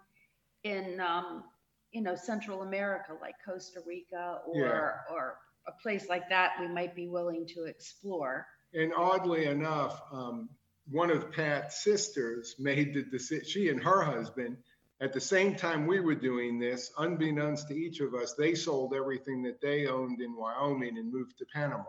in 0.63 0.99
um, 0.99 1.43
you 1.91 2.01
know 2.01 2.15
Central 2.15 2.63
America, 2.63 3.13
like 3.21 3.35
Costa 3.45 3.79
Rica 3.85 4.41
or 4.45 4.95
or 5.11 5.37
a 5.67 5.71
place 5.81 6.09
like 6.09 6.27
that. 6.29 6.53
We 6.59 6.67
might 6.67 6.95
be 6.95 7.07
willing 7.07 7.45
to 7.55 7.65
explore. 7.65 8.45
And 8.73 8.91
oddly 8.97 9.45
enough, 9.45 10.01
um, 10.11 10.49
one 10.89 11.11
of 11.11 11.31
Pat's 11.31 11.83
sisters 11.83 12.55
made 12.59 12.93
the 12.95 13.03
decision, 13.03 13.45
she 13.47 13.69
and 13.69 13.81
her 13.83 14.01
husband, 14.01 14.57
at 15.01 15.13
the 15.13 15.21
same 15.21 15.55
time 15.55 15.85
we 15.85 15.99
were 15.99 16.15
doing 16.15 16.59
this, 16.59 16.91
unbeknownst 16.97 17.67
to 17.69 17.75
each 17.75 17.99
of 17.99 18.13
us, 18.13 18.33
they 18.33 18.55
sold 18.55 18.93
everything 18.93 19.41
that 19.43 19.59
they 19.61 19.87
owned 19.87 20.21
in 20.21 20.35
Wyoming 20.35 20.97
and 20.97 21.11
moved 21.11 21.37
to 21.39 21.45
Panama. 21.53 21.83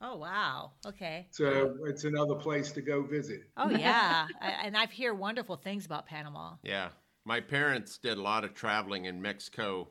Oh 0.00 0.16
wow. 0.16 0.72
Okay. 0.84 1.28
So 1.30 1.76
it's 1.86 2.04
another 2.04 2.34
place 2.34 2.72
to 2.72 2.82
go 2.82 3.02
visit. 3.02 3.42
Oh 3.56 3.70
yeah. 3.78 4.26
I, 4.40 4.50
and 4.64 4.76
I've 4.76 4.92
heard 4.92 5.14
wonderful 5.14 5.56
things 5.56 5.86
about 5.86 6.06
Panama. 6.06 6.54
Yeah. 6.64 6.88
My 7.24 7.40
parents 7.40 7.98
did 7.98 8.18
a 8.18 8.22
lot 8.22 8.42
of 8.44 8.52
traveling 8.54 9.04
in 9.04 9.22
Mexico. 9.22 9.88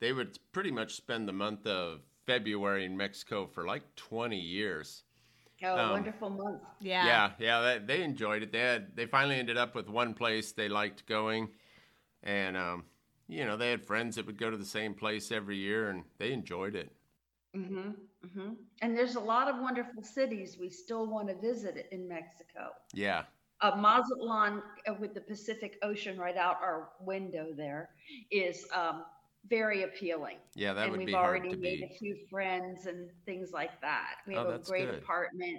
They 0.00 0.12
would 0.12 0.38
pretty 0.52 0.70
much 0.70 0.94
spend 0.96 1.26
the 1.26 1.32
month 1.32 1.66
of 1.66 2.00
February 2.26 2.84
in 2.84 2.96
Mexico 2.96 3.46
for 3.46 3.64
like 3.64 3.96
20 3.96 4.38
years. 4.38 5.04
Oh, 5.64 5.76
Um, 5.76 5.90
wonderful 5.92 6.30
month. 6.30 6.62
Yeah. 6.80 7.06
Yeah, 7.06 7.30
yeah, 7.38 7.60
they, 7.78 7.96
they 7.96 8.02
enjoyed 8.04 8.42
it. 8.42 8.52
They 8.52 8.60
had 8.60 8.94
they 8.94 9.06
finally 9.06 9.36
ended 9.36 9.56
up 9.56 9.74
with 9.74 9.88
one 9.88 10.12
place 10.14 10.52
they 10.52 10.68
liked 10.68 11.06
going, 11.06 11.48
and 12.22 12.56
um, 12.56 12.84
you 13.28 13.44
know 13.44 13.56
they 13.56 13.70
had 13.70 13.84
friends 13.84 14.16
that 14.16 14.26
would 14.26 14.38
go 14.38 14.50
to 14.50 14.56
the 14.56 14.64
same 14.64 14.94
place 14.94 15.30
every 15.32 15.56
year, 15.56 15.90
and 15.90 16.04
they 16.18 16.32
enjoyed 16.32 16.74
it. 16.74 16.92
hmm 17.54 17.90
hmm 18.34 18.50
And 18.82 18.96
there's 18.96 19.16
a 19.16 19.20
lot 19.20 19.48
of 19.48 19.60
wonderful 19.60 20.02
cities 20.02 20.56
we 20.60 20.70
still 20.70 21.06
want 21.06 21.28
to 21.28 21.34
visit 21.36 21.86
in 21.92 22.08
Mexico. 22.08 22.70
Yeah, 22.92 23.24
uh, 23.60 23.76
Mazatlan 23.76 24.62
uh, 24.88 24.94
with 25.00 25.14
the 25.14 25.20
Pacific 25.20 25.78
Ocean 25.82 26.18
right 26.18 26.36
out 26.36 26.56
our 26.62 26.90
window 27.00 27.48
there 27.56 27.90
is 28.30 28.66
um, 28.74 29.04
very 29.48 29.82
appealing. 29.84 30.38
yeah, 30.54 30.72
that 30.74 30.88
and 30.88 30.90
would 30.90 31.04
we've 31.04 31.06
be 31.06 31.16
hard 31.16 31.48
already 31.48 31.50
to 31.50 31.56
made 31.56 31.80
beat. 31.80 31.84
a 31.84 31.94
few 31.98 32.16
friends 32.30 32.86
and 32.86 33.10
things 33.26 33.50
like 33.52 33.80
that. 33.82 34.16
We 34.26 34.34
Oh, 34.34 34.44
have 34.44 34.50
a 34.50 34.58
great 34.58 34.90
good. 34.90 35.02
apartment, 35.02 35.58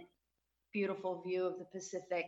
beautiful 0.73 1.21
view 1.21 1.45
of 1.45 1.57
the 1.59 1.65
Pacific. 1.65 2.25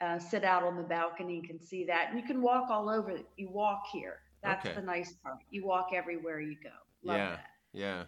Uh, 0.00 0.18
sit 0.18 0.44
out 0.44 0.62
on 0.62 0.76
the 0.76 0.82
balcony, 0.82 1.34
you 1.36 1.42
can 1.42 1.60
see 1.60 1.84
that. 1.84 2.10
And 2.10 2.20
you 2.20 2.24
can 2.24 2.40
walk 2.40 2.70
all 2.70 2.88
over. 2.88 3.18
You 3.36 3.50
walk 3.50 3.84
here. 3.92 4.20
That's 4.44 4.64
Okay. 4.64 4.74
the 4.76 4.82
nice 4.82 5.12
part. 5.24 5.38
You 5.50 5.66
walk 5.66 5.88
everywhere 5.92 6.40
you 6.40 6.56
go. 6.62 6.70
Love 7.02 7.16
Yeah. 7.16 7.30
that. 7.30 7.44
Yeah. 7.72 8.04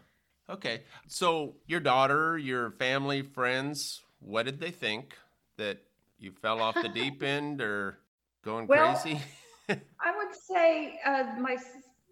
Okay. 0.48 0.82
So 1.08 1.56
your 1.66 1.80
daughter, 1.80 2.38
your 2.38 2.70
family, 2.72 3.22
friends, 3.22 4.02
what 4.20 4.44
did 4.44 4.60
they 4.60 4.70
think 4.70 5.16
that 5.56 5.78
you 6.18 6.30
fell 6.30 6.60
off 6.60 6.76
the 6.80 6.88
deep 6.88 7.22
end 7.24 7.60
or 7.60 7.98
going 8.44 8.68
Well, 8.68 8.94
crazy? 8.94 9.20
I 10.00 10.16
would 10.16 10.34
say 10.34 11.00
uh, 11.04 11.34
my 11.40 11.56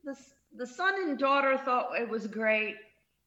the, 0.04 0.16
the 0.56 0.66
son 0.66 0.94
and 1.08 1.18
daughter 1.18 1.56
thought 1.56 1.90
it 2.00 2.08
was 2.08 2.26
great, 2.26 2.76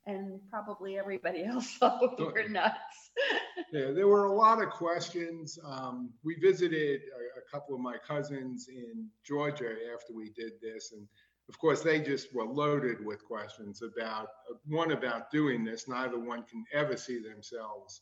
and 0.06 0.40
probably 0.50 0.98
everybody 0.98 1.44
else 1.46 1.78
thought 1.78 2.18
we 2.20 2.26
were 2.26 2.50
nuts. 2.50 3.01
Yeah, 3.74 3.92
there 3.92 4.08
were 4.08 4.26
a 4.26 4.34
lot 4.34 4.62
of 4.62 4.70
questions. 4.70 5.58
Um, 5.64 6.10
we 6.26 6.36
visited 6.36 7.02
a, 7.02 7.40
a 7.40 7.44
couple 7.50 7.74
of 7.74 7.80
my 7.80 7.96
cousins 8.06 8.68
in 8.68 9.08
Georgia 9.26 9.74
after 9.94 10.14
we 10.14 10.30
did 10.32 10.54
this, 10.62 10.92
and 10.92 11.08
of 11.48 11.58
course, 11.60 11.82
they 11.82 12.00
just 12.02 12.34
were 12.34 12.46
loaded 12.46 13.06
with 13.06 13.24
questions 13.24 13.82
about 13.82 14.28
one 14.66 14.92
about 14.92 15.32
doing 15.32 15.64
this. 15.64 15.88
Neither 15.88 16.20
one 16.20 16.44
can 16.44 16.66
ever 16.74 16.98
see 16.98 17.20
themselves 17.20 18.02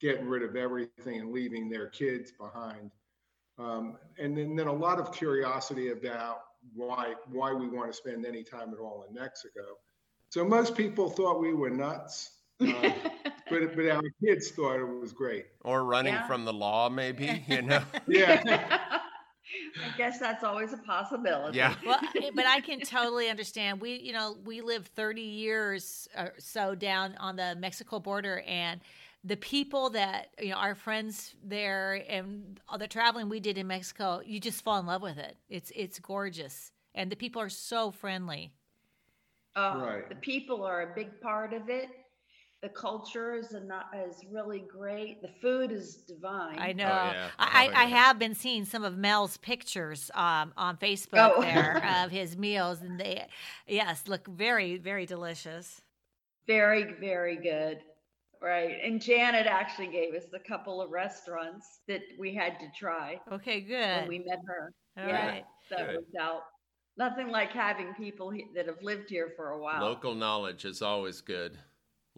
getting 0.00 0.26
rid 0.26 0.42
of 0.42 0.56
everything 0.56 1.20
and 1.20 1.32
leaving 1.32 1.68
their 1.68 1.88
kids 1.88 2.32
behind. 2.32 2.90
Um, 3.58 3.98
and 4.18 4.36
then, 4.36 4.56
then 4.56 4.66
a 4.66 4.72
lot 4.72 4.98
of 4.98 5.12
curiosity 5.14 5.90
about 5.90 6.40
why 6.74 7.14
why 7.30 7.52
we 7.52 7.68
want 7.68 7.90
to 7.90 7.96
spend 7.96 8.26
any 8.26 8.42
time 8.42 8.72
at 8.72 8.78
all 8.78 9.04
in 9.08 9.14
Mexico. 9.14 9.62
So 10.28 10.44
most 10.44 10.76
people 10.76 11.10
thought 11.10 11.40
we 11.40 11.54
were 11.54 11.70
nuts, 11.70 12.30
uh, 12.60 12.92
but 13.50 13.76
but 13.76 13.86
our 13.90 14.02
kids 14.24 14.50
thought 14.50 14.80
it 14.80 14.84
was 15.00 15.12
great. 15.12 15.46
or 15.62 15.84
running 15.84 16.14
Yeah. 16.14 16.26
from 16.26 16.44
the 16.44 16.52
law, 16.52 16.88
maybe? 16.88 17.44
You 17.48 17.62
know? 17.62 17.82
Yeah. 18.06 18.78
I 19.84 19.96
guess 19.98 20.18
that's 20.20 20.44
always 20.44 20.72
a 20.72 20.76
possibility. 20.78 21.58
Yeah. 21.58 21.74
well, 21.84 21.98
but 22.34 22.46
I 22.46 22.60
can 22.60 22.80
totally 22.80 23.28
understand. 23.28 23.80
We, 23.80 23.94
you 23.96 24.12
know, 24.12 24.36
we 24.44 24.60
lived 24.60 24.88
30 24.94 25.22
years 25.22 26.08
or 26.16 26.34
so 26.38 26.74
down 26.76 27.16
on 27.18 27.34
the 27.36 27.56
Mexico 27.58 27.98
border, 27.98 28.40
and 28.46 28.80
the 29.24 29.36
people 29.36 29.90
that 29.90 30.28
you 30.40 30.50
know, 30.50 30.56
our 30.56 30.74
friends 30.76 31.34
there, 31.42 32.04
and 32.08 32.60
all 32.68 32.78
the 32.78 32.86
traveling 32.86 33.28
we 33.28 33.40
did 33.40 33.58
in 33.58 33.66
Mexico, 33.66 34.22
you 34.24 34.38
just 34.38 34.62
fall 34.62 34.78
in 34.78 34.86
love 34.86 35.02
with 35.02 35.18
it. 35.18 35.36
It's 35.48 35.72
it's 35.74 35.98
gorgeous, 35.98 36.70
and 36.94 37.10
the 37.10 37.16
people 37.16 37.42
are 37.42 37.48
so 37.50 37.90
friendly. 37.90 38.52
Uh, 39.56 39.80
Right. 39.82 40.08
The 40.08 40.14
people 40.14 40.62
are 40.64 40.92
a 40.92 40.94
big 40.94 41.20
part 41.20 41.52
of 41.52 41.68
it. 41.68 41.88
The 42.62 42.68
culture 42.68 43.34
is 43.34 43.54
not, 43.64 43.86
is 44.06 44.20
really 44.30 44.58
great. 44.70 45.22
The 45.22 45.30
food 45.40 45.72
is 45.72 45.96
divine. 45.96 46.58
I 46.58 46.72
know. 46.72 46.84
yeah. 46.84 47.28
I, 47.38 47.68
Oh, 47.68 47.72
I, 47.74 47.82
I 47.82 47.84
have 47.86 48.18
been 48.18 48.34
seeing 48.34 48.66
some 48.66 48.84
of 48.84 48.98
Mel's 48.98 49.38
pictures 49.38 50.10
um, 50.14 50.52
on 50.58 50.76
Facebook 50.76 51.32
Oh. 51.36 51.40
there 51.40 51.82
of 52.04 52.10
his 52.10 52.36
meals, 52.36 52.82
and 52.82 53.00
they, 53.00 53.26
yes, 53.66 54.02
look 54.08 54.28
very, 54.28 54.76
very 54.76 55.06
delicious. 55.06 55.80
Very, 56.46 56.94
very 57.00 57.36
good. 57.36 57.78
Right. 58.42 58.76
And 58.82 59.00
Janet 59.00 59.46
actually 59.46 59.88
gave 59.88 60.14
us 60.14 60.24
a 60.34 60.38
couple 60.38 60.82
of 60.82 60.90
restaurants 60.90 61.80
that 61.88 62.00
we 62.18 62.34
had 62.34 62.58
to 62.60 62.66
try 62.78 63.20
Okay, 63.32 63.60
when 63.68 64.00
good. 64.00 64.08
we 64.08 64.18
met 64.18 64.38
her. 64.46 64.72
All 64.98 65.06
yeah, 65.08 65.26
right. 65.28 65.44
that 65.70 65.86
Good. 65.86 65.96
worked 65.96 66.16
out. 66.20 66.42
Nothing 66.98 67.28
like 67.28 67.52
having 67.52 67.94
people 67.94 68.32
that 68.54 68.66
have 68.66 68.82
lived 68.82 69.08
here 69.08 69.32
for 69.36 69.50
a 69.50 69.58
while. 69.58 69.82
Local 69.82 70.14
knowledge 70.14 70.64
is 70.66 70.82
always 70.82 71.20
good. 71.22 71.56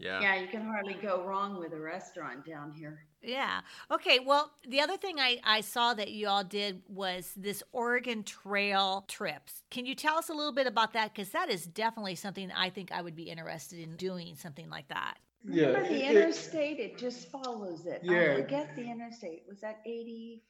Yeah. 0.03 0.21
Yeah, 0.21 0.41
you 0.41 0.49
can 0.49 0.63
hardly 0.67 0.95
go 0.95 1.23
wrong 1.25 1.59
with 1.59 1.73
a 1.73 1.79
restaurant 1.81 2.45
down 2.45 2.73
here. 2.73 3.05
Yeah. 3.23 3.61
Okay. 3.89 4.19
Well, 4.19 4.51
the 4.69 4.81
other 4.81 4.97
thing 4.97 5.21
I, 5.21 5.39
I 5.45 5.61
saw 5.61 5.95
that 5.95 6.11
you 6.11 6.27
all 6.27 6.43
did 6.43 6.83
was 6.89 7.33
this 7.37 7.63
Oregon 7.71 8.25
Trail 8.25 9.05
trips. 9.07 9.63
Can 9.71 9.87
you 9.87 9.95
tell 9.95 10.19
us 10.19 10.29
a 10.29 10.35
little 10.35 10.53
bit 10.53 10.67
about 10.67 10.93
that? 10.95 11.15
Because 11.15 11.29
that 11.31 11.49
is 11.49 11.65
definitely 11.67 12.17
something 12.17 12.51
I 12.51 12.69
think 12.71 12.91
I 12.91 13.01
would 13.01 13.15
be 13.15 13.31
interested 13.31 13.79
in 13.79 13.95
doing 13.97 14.35
something 14.35 14.69
like 14.69 14.89
that. 14.89 15.19
Yeah, 15.49 15.67
Remember 15.69 15.89
the 15.89 15.95
it- 15.95 16.01
it- 16.03 16.17
interstate? 16.17 16.81
It 16.81 16.99
just 16.99 17.31
follows 17.31 17.87
it. 17.87 18.01
Yeah. 18.03 18.33
I 18.33 18.43
forget 18.43 18.75
the 18.75 18.91
interstate. 18.91 19.45
Was 19.49 19.61
that 19.61 19.81
80? 19.87 20.43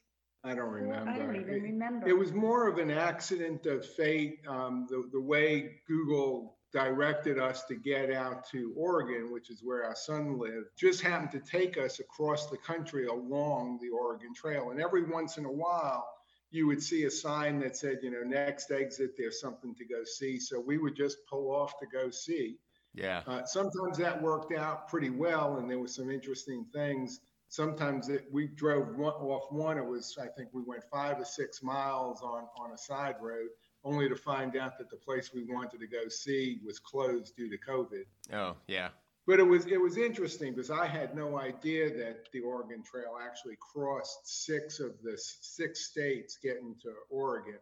I 0.45 0.55
don't 0.55 0.71
remember. 0.71 1.11
I 1.11 1.19
don't 1.19 1.37
even 1.37 1.55
It- 1.55 1.63
remember. 1.63 2.09
It 2.09 2.15
was 2.19 2.33
more 2.33 2.69
of 2.69 2.79
an 2.79 2.91
accident 2.91 3.67
of 3.67 3.85
fate. 3.87 4.41
Um, 4.49 4.87
the, 4.89 5.09
the 5.13 5.21
way 5.21 5.83
Google 5.87 6.57
directed 6.73 7.39
us 7.39 7.65
to 7.65 7.75
get 7.75 8.11
out 8.11 8.49
to 8.49 8.73
Oregon, 8.77 9.31
which 9.31 9.51
is 9.51 9.63
where 9.63 9.85
our 9.85 9.95
son 9.95 10.39
lived, 10.39 10.69
just 10.77 11.03
happened 11.03 11.31
to 11.33 11.41
take 11.41 11.77
us 11.77 12.01
across 12.01 12.49
the 12.49 12.57
country 12.57 13.07
along 13.07 13.79
the 13.83 13.91
Oregon 13.91 14.33
Trail. 14.35 14.71
And 14.71 14.81
every 14.81 15.05
once 15.05 15.37
in 15.37 15.45
a 15.45 15.53
while, 15.53 16.09
you 16.51 16.67
would 16.67 16.83
see 16.83 17.05
a 17.05 17.11
sign 17.11 17.61
that 17.61 17.77
said, 17.77 17.99
you 18.03 18.11
know, 18.11 18.23
next 18.23 18.71
exit, 18.71 19.13
there's 19.17 19.41
something 19.41 19.75
to 19.75 19.85
go 19.85 20.05
see. 20.05 20.39
So 20.39 20.61
we 20.61 20.79
would 20.79 20.97
just 20.97 21.19
pull 21.27 21.51
off 21.51 21.79
to 21.81 21.87
go 21.87 22.11
see. 22.11 22.59
Yeah. 22.95 23.23
Uh, 23.27 23.45
sometimes 23.45 23.97
that 23.99 24.21
worked 24.21 24.55
out 24.55 24.89
pretty 24.89 25.11
well, 25.11 25.57
and 25.57 25.71
there 25.71 25.79
were 25.79 25.89
some 25.89 26.11
interesting 26.11 26.67
things. 26.73 27.21
Sometimes 27.49 28.09
it, 28.09 28.27
we 28.31 28.49
drove 28.49 28.97
one, 28.97 29.13
off 29.15 29.51
one. 29.51 29.79
It 29.79 29.87
was, 29.87 30.19
I 30.21 30.27
think, 30.27 30.51
we 30.53 30.63
went 30.63 30.85
five 30.91 31.19
or 31.19 31.25
six 31.25 31.63
miles 31.63 32.23
on 32.23 32.45
on 32.59 32.73
a 32.73 32.79
side 32.79 33.17
road, 33.21 33.49
only 33.85 34.09
to 34.09 34.17
find 34.17 34.57
out 34.57 34.79
that 34.79 34.91
the 34.91 34.97
place 34.97 35.33
we 35.35 35.45
wanted 35.45 35.81
to 35.81 35.87
go 35.87 36.09
see 36.09 36.61
was 36.65 36.79
closed 36.79 37.37
due 37.37 37.51
to 37.51 37.59
COVID. 37.59 38.05
Oh, 38.33 38.57
yeah. 38.69 38.89
But 39.27 39.39
it 39.39 39.45
was 39.45 39.67
it 39.67 39.81
was 39.81 39.97
interesting 39.99 40.53
because 40.53 40.71
I 40.71 40.85
had 40.87 41.15
no 41.15 41.39
idea 41.39 41.97
that 41.97 42.27
the 42.33 42.41
Oregon 42.41 42.83
Trail 42.83 43.19
actually 43.25 43.57
crossed 43.61 44.45
six 44.45 44.81
of 44.81 44.95
the 45.03 45.17
six 45.17 45.87
states 45.87 46.39
getting 46.43 46.75
to 46.83 46.93
Oregon. 47.09 47.59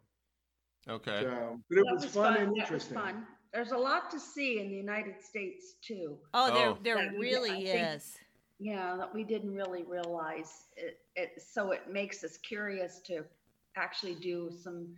Okay. 0.89 1.21
So, 1.23 1.61
but 1.69 1.79
it 1.79 1.85
That 1.87 1.95
was, 1.95 2.05
fun 2.07 2.37
and 2.37 2.47
That 2.47 2.51
was 2.51 2.59
interesting. 2.61 2.95
fun. 2.97 3.27
There's 3.53 3.73
a 3.73 3.77
lot 3.77 4.11
to 4.13 4.19
see 4.19 4.59
in 4.61 4.71
the 4.71 4.75
United 4.77 5.23
States 5.23 5.75
too. 5.83 6.17
Oh, 6.33 6.51
Oh. 6.51 6.79
there, 6.83 6.97
there 6.97 7.13
really 7.19 7.51
I 7.51 7.65
think- 7.73 7.97
is. 7.97 8.17
Yeah, 8.59 8.97
that 8.97 9.13
we 9.15 9.25
didn't 9.25 9.55
really 9.55 9.83
realize 9.85 10.67
it, 10.77 11.01
it. 11.17 11.43
So 11.43 11.73
it 11.73 11.91
makes 11.91 12.23
us 12.25 12.37
curious 12.39 13.01
to 13.07 13.25
actually 13.77 14.15
do 14.17 14.51
some 14.63 14.95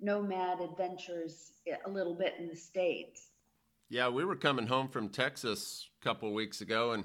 nomad 0.00 0.60
adventures 0.60 1.52
eh, 1.66 1.76
a 1.86 1.90
little 1.90 2.14
bit 2.14 2.34
in 2.38 2.48
the 2.48 2.56
states. 2.56 3.28
Yeah, 3.88 4.08
we 4.08 4.24
were 4.24 4.36
coming 4.36 4.66
home 4.66 4.88
from 4.88 5.08
Texas 5.08 5.88
a 6.00 6.04
couple 6.04 6.32
weeks 6.34 6.60
ago, 6.60 6.92
and 6.92 7.04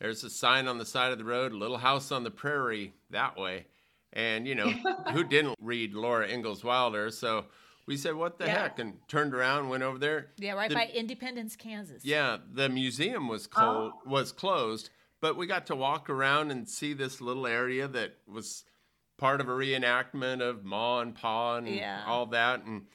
there's 0.00 0.24
a 0.24 0.30
sign 0.30 0.66
on 0.66 0.78
the 0.78 0.86
side 0.86 1.12
of 1.12 1.18
the 1.18 1.24
road, 1.24 1.52
"Little 1.52 1.78
House 1.78 2.10
on 2.10 2.24
the 2.24 2.30
Prairie," 2.30 2.94
that 3.10 3.36
way. 3.36 3.66
And 4.14 4.46
you 4.46 4.54
know, 4.54 4.70
who 5.12 5.24
didn't 5.28 5.56
read 5.60 5.94
Laura 5.94 6.28
Ingalls 6.28 6.64
Wilder? 6.64 7.10
So 7.10 7.46
We 7.86 7.96
said, 7.96 8.14
"What 8.14 8.38
the 8.38 8.46
Yeah. 8.46 8.62
heck?" 8.62 8.78
and 8.78 8.96
turned 9.08 9.34
around, 9.34 9.68
went 9.68 9.82
over 9.82 9.98
there. 9.98 10.30
Yeah, 10.38 10.52
right 10.52 10.68
The- 10.68 10.74
by 10.76 10.86
Independence, 10.94 11.56
Kansas. 11.56 12.04
Yeah, 12.04 12.38
the 12.52 12.68
museum 12.68 13.26
was 13.28 13.46
cold, 13.48 13.92
oh. 13.94 14.08
was 14.08 14.30
closed, 14.32 14.90
but 15.20 15.36
we 15.36 15.46
got 15.48 15.66
to 15.66 15.74
walk 15.76 16.08
around 16.08 16.50
and 16.52 16.68
see 16.68 16.92
this 16.94 17.20
little 17.20 17.46
area 17.46 17.88
that 17.88 18.18
was 18.26 18.64
part 19.22 19.40
of 19.40 19.48
a 19.48 19.52
reenactment 19.52 20.40
of 20.42 20.64
Ma 20.64 20.98
and 21.00 21.14
Pa 21.14 21.56
and 21.58 21.68
Yeah. 21.68 22.02
all 22.08 22.26
that, 22.26 22.64
and 22.64 22.86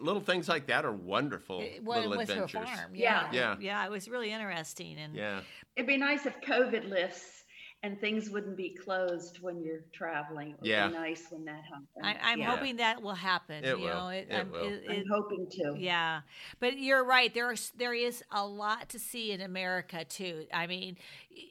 little 0.00 0.22
things 0.22 0.48
like 0.48 0.66
that 0.68 0.86
are 0.86 0.92
wonderful 0.92 1.60
It- 1.60 1.84
well, 1.84 2.00
little 2.00 2.16
with 2.16 2.28
her 2.30 2.44
adventures. 2.44 2.70
farm. 2.80 2.94
Yeah. 2.94 3.28
Yeah. 3.30 3.32
Yeah. 3.32 3.56
Yeah, 3.60 3.84
it 3.84 3.90
was 3.90 4.08
really 4.08 4.32
interesting. 4.32 4.96
And 4.98 5.14
Yeah, 5.14 5.42
It'd 5.76 5.86
be 5.86 5.98
nice 5.98 6.24
if 6.24 6.40
COVID 6.40 6.88
lifts 6.88 7.44
and 7.84 8.00
things 8.00 8.28
wouldn't 8.30 8.56
be 8.56 8.70
closed 8.70 9.40
when 9.40 9.60
you're 9.62 9.82
traveling. 9.92 10.50
It 10.52 10.56
would 10.60 10.66
Yeah. 10.68 10.88
be 10.88 10.94
nice 10.94 11.26
when 11.30 11.44
that 11.44 11.62
happens. 11.64 11.88
I, 12.02 12.16
I'm 12.32 12.38
yeah. 12.40 12.50
hoping 12.56 12.76
that 12.76 13.02
will 13.02 13.14
happen. 13.14 13.62
It 13.64 13.78
you 13.78 13.84
will. 13.84 13.94
Know, 13.94 14.08
It 14.08 14.28
I'm- 14.32 14.50
will. 14.50 14.80
I'm 14.88 15.04
hoping 15.10 15.46
to. 15.50 15.74
Yeah, 15.78 16.22
but 16.60 16.78
you're 16.78 17.04
right. 17.04 17.32
There 17.34 17.52
is 17.52 17.70
there 17.72 17.94
is 17.94 18.24
a 18.30 18.44
lot 18.46 18.88
to 18.90 18.98
see 18.98 19.30
in 19.32 19.40
America 19.40 20.04
too. 20.04 20.46
I 20.52 20.66
mean, 20.66 20.96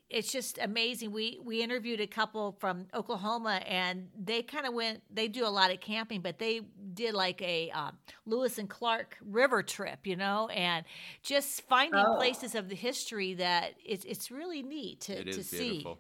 it's 0.10 0.32
just 0.32 0.58
amazing. 0.60 1.12
We 1.12 1.40
we 1.44 1.62
interviewed 1.62 2.00
a 2.02 2.08
couple 2.08 2.54
from 2.60 2.88
Oklahoma, 2.94 3.62
and 3.66 4.10
they 4.18 4.42
kind 4.44 4.66
of 4.66 4.74
went. 4.74 5.02
They 5.10 5.28
do 5.28 5.46
a 5.46 5.50
lot 5.50 5.72
of 5.72 5.80
camping, 5.80 6.22
but 6.22 6.40
they 6.40 6.62
did 6.94 7.14
like 7.14 7.42
a 7.42 7.70
um, 7.72 7.98
Lewis 8.26 8.58
and 8.58 8.70
Clark 8.70 9.18
river 9.22 9.64
trip, 9.64 10.06
you 10.08 10.16
know, 10.16 10.48
and 10.50 10.86
just 11.24 11.62
finding 11.68 12.08
Oh. 12.08 12.18
places 12.18 12.56
of 12.56 12.70
the 12.70 12.76
history 12.76 13.34
that 13.36 13.74
it's 13.84 14.06
it's 14.06 14.32
really 14.32 14.64
neat 14.64 15.02
to 15.02 15.24
it 15.24 15.32
to 15.32 15.44
see. 15.44 15.50
beautiful. 15.50 16.00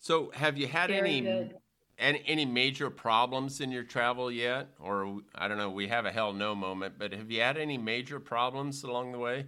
So, 0.00 0.30
have 0.32 0.58
you 0.58 0.66
had 0.68 0.90
Very 0.90 0.92
any 0.92 1.20
good. 1.20 1.58
any 1.98 2.22
any 2.26 2.44
major 2.46 2.90
problems 2.90 3.60
in 3.60 3.72
your 3.72 3.84
travel 3.84 4.30
yet, 4.32 4.68
or 4.80 5.20
I 5.34 5.48
don't 5.48 5.58
know? 5.58 5.70
We 5.70 5.88
have 5.88 6.06
a 6.06 6.12
hell 6.12 6.32
no 6.32 6.54
moment, 6.54 6.98
but 6.98 7.12
have 7.12 7.30
you 7.30 7.40
had 7.42 7.56
any 7.58 7.78
major 7.78 8.20
problems 8.20 8.84
along 8.84 9.12
the 9.12 9.18
way? 9.18 9.46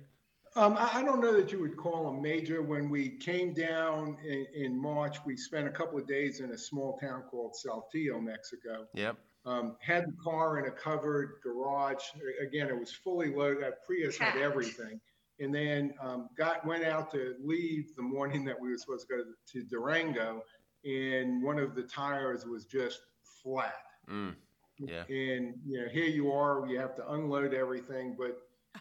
Um, 0.57 0.75
I, 0.79 1.01
I 1.01 1.03
don't 1.03 1.21
know 1.21 1.37
that 1.37 1.53
you 1.53 1.61
would 1.61 1.77
call 1.77 2.11
them 2.11 2.23
major. 2.23 2.63
When 2.63 2.89
we 2.89 3.11
came 3.11 3.53
down 3.53 4.17
in, 4.27 4.47
in 4.55 4.81
March, 4.81 5.19
we 5.27 5.37
spent 5.37 5.69
a 5.69 5.71
couple 5.71 5.99
of 5.99 6.07
days 6.07 6.41
in 6.41 6.51
a 6.53 6.59
small 6.59 6.99
town 6.99 7.25
called 7.31 7.55
Saltillo, 7.55 8.21
Mexico. 8.23 8.87
Yep. 8.95 9.19
Um, 9.45 9.77
had 9.81 10.07
the 10.07 10.17
car 10.23 10.59
in 10.59 10.67
a 10.67 10.71
covered 10.71 11.35
garage. 11.45 12.03
Again, 12.41 12.69
it 12.69 12.79
was 12.79 12.91
fully 12.91 13.33
loaded. 13.35 13.63
That 13.63 13.85
Prius 13.85 14.17
had 14.19 14.37
everything. 14.39 14.99
And 15.39 15.55
then 15.55 15.93
um, 16.03 16.31
got 16.37 16.67
went 16.67 16.85
out 16.85 17.13
to 17.13 17.35
leave 17.45 17.95
the 17.95 18.03
morning 18.03 18.45
that 18.47 18.59
we 18.59 18.71
were 18.71 18.79
supposed 18.79 19.07
to 19.09 19.17
go 19.17 19.23
to, 19.23 19.61
to 19.61 19.67
Durango, 19.69 20.43
and 20.85 21.43
one 21.43 21.59
of 21.59 21.75
the 21.75 21.83
tires 21.83 22.47
was 22.47 22.65
just 22.65 23.01
flat. 23.43 23.75
Mm. 24.11 24.35
Yeah. 24.79 25.05
And 25.09 25.55
you 25.67 25.83
know, 25.83 25.89
here 25.93 26.07
you 26.07 26.33
are, 26.33 26.67
you 26.67 26.79
have 26.79 26.95
to 26.97 27.13
unload 27.13 27.55
everything, 27.55 28.17
but 28.19 28.39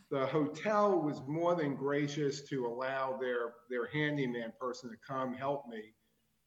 the 0.09 0.25
hotel 0.25 1.01
was 1.01 1.21
more 1.27 1.55
than 1.55 1.75
gracious 1.75 2.41
to 2.49 2.65
allow 2.65 3.17
their 3.17 3.53
their 3.69 3.87
handyman 3.87 4.53
person 4.59 4.89
to 4.89 4.97
come 5.07 5.33
help 5.33 5.67
me. 5.67 5.93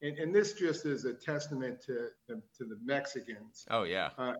And, 0.01 0.17
and 0.17 0.33
this 0.33 0.53
just 0.53 0.85
is 0.85 1.05
a 1.05 1.13
testament 1.13 1.81
to 1.87 2.07
the, 2.27 2.41
to 2.57 2.65
the 2.65 2.77
Mexicans. 2.83 3.65
Oh 3.69 3.83
yeah. 3.83 4.09
Uh, 4.17 4.33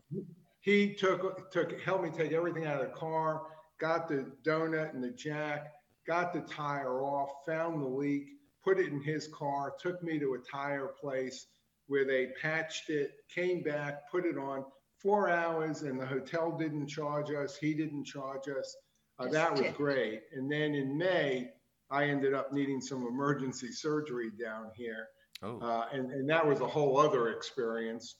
he 0.60 0.94
took 0.94 1.50
took 1.50 1.80
helped 1.80 2.04
me 2.04 2.10
take 2.10 2.32
everything 2.32 2.66
out 2.66 2.80
of 2.80 2.88
the 2.88 2.94
car, 2.96 3.42
got 3.78 4.08
the 4.08 4.26
donut 4.42 4.94
and 4.94 5.02
the 5.02 5.10
jack, 5.10 5.72
got 6.06 6.32
the 6.32 6.40
tire 6.40 7.02
off, 7.02 7.30
found 7.46 7.82
the 7.82 7.88
leak, 7.88 8.28
put 8.64 8.78
it 8.78 8.88
in 8.88 9.02
his 9.02 9.28
car, 9.28 9.72
took 9.80 10.02
me 10.02 10.18
to 10.18 10.34
a 10.34 10.38
tire 10.38 10.88
place 11.00 11.46
where 11.86 12.04
they 12.04 12.28
patched 12.40 12.88
it, 12.88 13.12
came 13.34 13.62
back, 13.62 14.10
put 14.10 14.24
it 14.24 14.38
on. 14.38 14.64
Four 14.98 15.30
hours, 15.30 15.80
and 15.80 15.98
the 15.98 16.04
hotel 16.04 16.56
didn't 16.58 16.86
charge 16.86 17.30
us. 17.30 17.56
He 17.56 17.72
didn't 17.72 18.04
charge 18.04 18.48
us. 18.48 18.76
Uh, 19.20 19.28
that 19.28 19.52
was 19.52 19.72
great. 19.76 20.22
And 20.32 20.50
then 20.50 20.74
in 20.74 20.96
May, 20.96 21.50
I 21.90 22.04
ended 22.04 22.34
up 22.34 22.52
needing 22.52 22.80
some 22.80 23.06
emergency 23.06 23.70
surgery 23.70 24.30
down 24.42 24.70
here. 24.74 25.08
Oh. 25.42 25.58
Uh, 25.60 25.86
and, 25.92 26.10
and 26.10 26.28
that 26.28 26.46
was 26.46 26.60
a 26.60 26.66
whole 26.66 26.98
other 26.98 27.28
experience, 27.28 28.16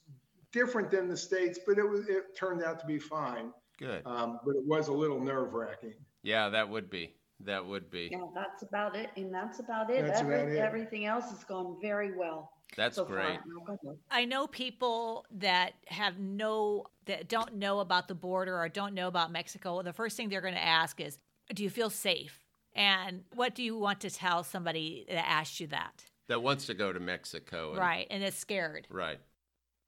different 0.53 0.91
than 0.91 1.09
the 1.09 1.17
States, 1.17 1.59
but 1.67 1.79
it 1.79 1.89
was 1.89 2.09
it 2.09 2.37
turned 2.37 2.63
out 2.63 2.81
to 2.81 2.87
be 2.87 2.99
fine. 2.99 3.53
Good. 3.79 4.03
Um, 4.05 4.41
but 4.45 4.57
it 4.57 4.67
was 4.67 4.89
a 4.89 4.93
little 4.93 5.21
nerve 5.21 5.55
wracking. 5.55 5.95
Yeah, 6.23 6.49
that 6.51 6.69
would 6.69 6.91
be. 6.91 7.15
That 7.45 7.65
would 7.65 7.91
be. 7.91 8.11
Yeah, 8.13 8.27
that's 8.35 8.63
about 8.63 8.95
it. 8.95 9.11
And 9.17 9.33
that's 9.33 9.61
about 9.61 9.91
it. 9.91 10.07
That's 10.07 10.21
Every, 10.21 10.35
about 10.35 10.49
it. 10.49 10.59
Everything 10.59 11.07
else 11.07 11.31
has 11.31 11.45
gone 11.45 11.79
very 11.81 12.17
well. 12.17 12.51
That's 12.77 12.97
so 12.97 13.05
great. 13.05 13.25
Far. 13.25 13.43
Knock 13.47 13.69
on 13.69 13.79
wood. 13.83 13.99
I 14.11 14.25
know 14.25 14.47
people 14.47 15.27
that 15.33 15.75
have 15.87 16.19
no 16.19 16.87
that 17.07 17.29
don't 17.29 17.57
know 17.57 17.81
about 17.81 18.09
the 18.09 18.15
border 18.15 18.57
or 18.57 18.69
don't 18.69 18.95
know 18.95 19.09
about 19.09 19.33
Mexico. 19.33 19.83
The 19.83 19.93
first 19.93 20.17
thing 20.17 20.29
they're 20.29 20.41
going 20.41 20.55
to 20.55 20.63
ask 20.63 21.01
is, 21.01 21.19
"Do 21.55 21.63
you 21.63 21.71
feel 21.71 21.91
safe?" 21.91 22.39
And 22.75 23.25
what 23.35 23.55
do 23.57 23.63
you 23.65 23.77
want 23.77 24.01
to 24.03 24.11
tell 24.11 24.45
somebody 24.45 25.05
that 25.09 25.29
asks 25.29 25.59
you 25.59 25.67
that? 25.69 26.05
That 26.29 26.43
wants 26.43 26.67
to 26.67 26.75
go 26.75 26.93
to 26.93 27.01
Mexico. 27.01 27.71
and- 27.71 27.79
Right, 27.79 28.07
and 28.11 28.23
is 28.23 28.37
scared. 28.37 28.87
Right. 28.89 29.19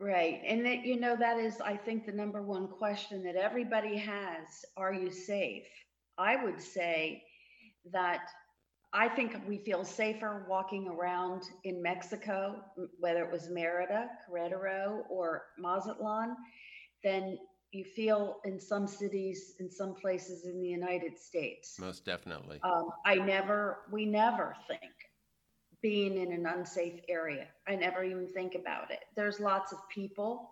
Right. 0.01 0.43
And 0.45 0.67
that, 0.67 0.85
you 0.85 0.99
know, 0.99 1.15
that 1.15 1.39
is, 1.39 1.61
I 1.61 1.77
think, 1.77 2.07
the 2.07 2.13
number 2.13 2.43
one 2.43 2.67
question 2.67 3.23
that 3.23 3.37
everybody 3.37 3.97
has 3.99 4.65
Are 4.77 4.93
you 4.93 5.13
safe? 5.13 5.69
I 6.19 6.43
would 6.43 6.61
say 6.61 7.23
that 7.93 8.29
I 8.95 9.09
think 9.09 9.37
we 9.49 9.59
feel 9.59 9.85
safer 9.85 10.45
walking 10.49 10.87
around 10.87 11.45
in 11.65 11.83
Mexico, 11.83 12.63
whether 13.01 13.25
it 13.25 13.33
was 13.33 13.49
Merida, 13.49 14.09
Querétaro, 14.29 15.05
or 15.09 15.45
Mazatlan, 15.59 16.37
than 17.03 17.39
you 17.73 17.85
feel 17.85 18.37
in 18.45 18.61
some 18.61 18.87
cities, 18.87 19.55
in 19.59 19.71
some 19.71 19.95
places 19.95 20.45
in 20.45 20.61
the 20.61 20.69
United 20.69 21.19
States. 21.19 21.79
Most 21.79 22.05
definitely. 22.05 22.61
Um, 22.63 22.91
I 23.07 23.15
never, 23.15 23.79
we 23.91 24.05
never 24.05 24.55
think 24.69 24.93
being 25.81 26.19
in 26.19 26.33
an 26.33 26.47
unsafe 26.47 27.01
area. 27.09 27.47
I 27.67 27.75
never 27.77 28.05
even 28.05 28.29
think 28.29 28.55
about 28.55 28.91
it. 28.91 29.01
There's 29.17 29.41
lots 29.41 29.73
of 29.73 29.79
people, 29.89 30.52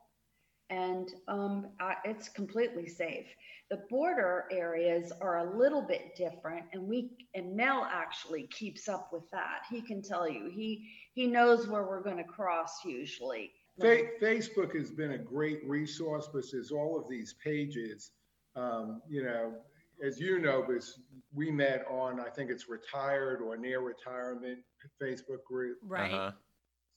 and 0.70 1.10
um, 1.28 1.68
I, 1.80 1.96
it's 2.04 2.28
completely 2.28 2.88
safe. 2.88 3.26
The 3.70 3.82
border 3.88 4.46
areas 4.50 5.12
are 5.20 5.38
a 5.38 5.56
little 5.56 5.82
bit 5.82 6.16
different, 6.16 6.64
and 6.72 6.88
we 6.88 7.10
and 7.34 7.54
Mel 7.54 7.86
actually 7.90 8.44
keeps 8.44 8.88
up 8.88 9.10
with 9.12 9.28
that. 9.32 9.62
He 9.70 9.80
can 9.80 10.00
tell 10.00 10.28
you 10.28 10.50
he 10.50 10.88
he 11.14 11.26
knows 11.26 11.66
where 11.66 11.84
we're 11.84 12.02
going 12.02 12.16
to 12.16 12.24
cross 12.24 12.84
usually. 12.84 13.52
Fa- 13.80 14.08
Facebook 14.20 14.76
has 14.76 14.90
been 14.90 15.12
a 15.12 15.18
great 15.18 15.60
resource 15.64 16.28
because 16.32 16.50
there's 16.50 16.70
all 16.70 16.98
of 16.98 17.08
these 17.08 17.34
pages. 17.44 18.10
Um, 18.56 19.00
you 19.08 19.22
know, 19.24 19.54
as 20.04 20.18
you 20.18 20.38
know, 20.38 20.62
because 20.66 20.98
we 21.34 21.50
met 21.50 21.84
on 21.88 22.20
I 22.20 22.30
think 22.30 22.50
it's 22.50 22.68
retired 22.68 23.40
or 23.40 23.56
near 23.56 23.80
retirement 23.80 24.58
Facebook 25.00 25.44
group. 25.44 25.78
Right. 25.86 26.12
Uh-huh. 26.12 26.32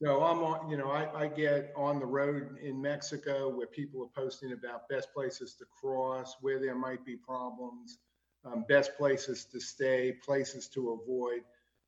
So 0.03 0.21
I'm 0.21 0.39
on, 0.39 0.69
you 0.69 0.75
know, 0.75 0.91
I, 0.91 1.07
I 1.15 1.27
get 1.27 1.71
on 1.77 1.99
the 1.99 2.05
road 2.05 2.57
in 2.61 2.81
Mexico 2.81 3.47
where 3.47 3.67
people 3.67 4.03
are 4.03 4.21
posting 4.21 4.51
about 4.51 4.89
best 4.89 5.13
places 5.13 5.53
to 5.55 5.65
cross, 5.65 6.35
where 6.41 6.59
there 6.59 6.75
might 6.75 7.05
be 7.05 7.15
problems, 7.15 7.99
um, 8.43 8.65
best 8.67 8.97
places 8.97 9.45
to 9.45 9.61
stay, 9.61 10.11
places 10.11 10.67
to 10.69 10.99
avoid. 11.01 11.43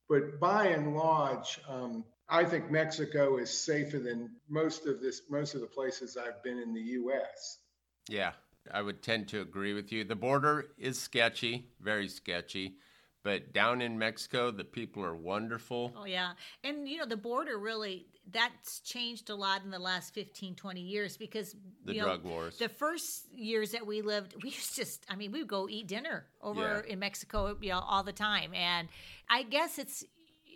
But 0.08 0.40
by 0.40 0.68
and 0.68 0.96
large, 0.96 1.60
um, 1.68 2.06
I 2.30 2.46
think 2.46 2.72
Mexico 2.72 3.38
is 3.38 3.50
safer 3.50 4.00
than 4.00 4.32
most 4.48 4.86
of 4.86 5.02
this, 5.02 5.24
most 5.30 5.54
of 5.54 5.60
the 5.60 5.68
places 5.68 6.16
I've 6.16 6.42
been 6.42 6.58
in 6.58 6.74
the 6.74 6.82
U.S. 6.82 7.60
Yeah, 8.08 8.32
I 8.74 8.82
would 8.82 9.04
tend 9.04 9.28
to 9.30 9.42
agree 9.42 9.74
with 9.74 9.92
you. 9.92 10.06
The 10.06 10.16
border 10.16 10.68
is 10.78 10.98
sketchy, 11.02 11.66
very 11.82 12.08
sketchy, 12.08 12.78
but 13.26 13.52
down 13.54 13.82
in 13.82 13.98
Mexico, 13.98 14.52
the 14.52 14.64
people 14.64 15.04
are 15.04 15.16
wonderful. 15.16 15.92
Oh 15.98 16.06
yeah. 16.06 16.34
And 16.64 16.88
you 16.88 16.98
know, 17.00 17.08
the 17.08 17.18
border 17.18 17.58
really 17.58 18.06
that's 18.32 18.80
changed 18.82 19.30
a 19.32 19.36
lot 19.36 19.64
in 19.64 19.72
the 19.72 19.80
last 19.80 20.14
15 20.14 20.56
20 20.56 20.80
years 20.82 21.18
because 21.18 21.56
The 21.84 21.96
you 21.96 22.02
know, 22.02 22.06
drug 22.06 22.24
wars. 22.24 22.58
The 22.58 22.70
first 22.70 23.26
years 23.34 23.72
that 23.72 23.86
we 23.86 24.02
lived, 24.04 24.36
we 24.44 24.50
used 24.52 24.76
to 24.76 24.82
just 24.82 25.06
I 25.10 25.16
mean, 25.16 25.32
we 25.32 25.40
would 25.40 25.48
go 25.50 25.68
eat 25.68 25.88
dinner 25.88 26.28
over 26.42 26.84
Yeah. 26.86 26.94
in 26.94 27.00
Mexico, 27.00 27.58
you 27.60 27.72
know, 27.72 27.80
all 27.80 28.04
the 28.04 28.14
time. 28.14 28.54
And 28.54 28.88
I 29.28 29.42
guess 29.42 29.80
it's 29.80 30.06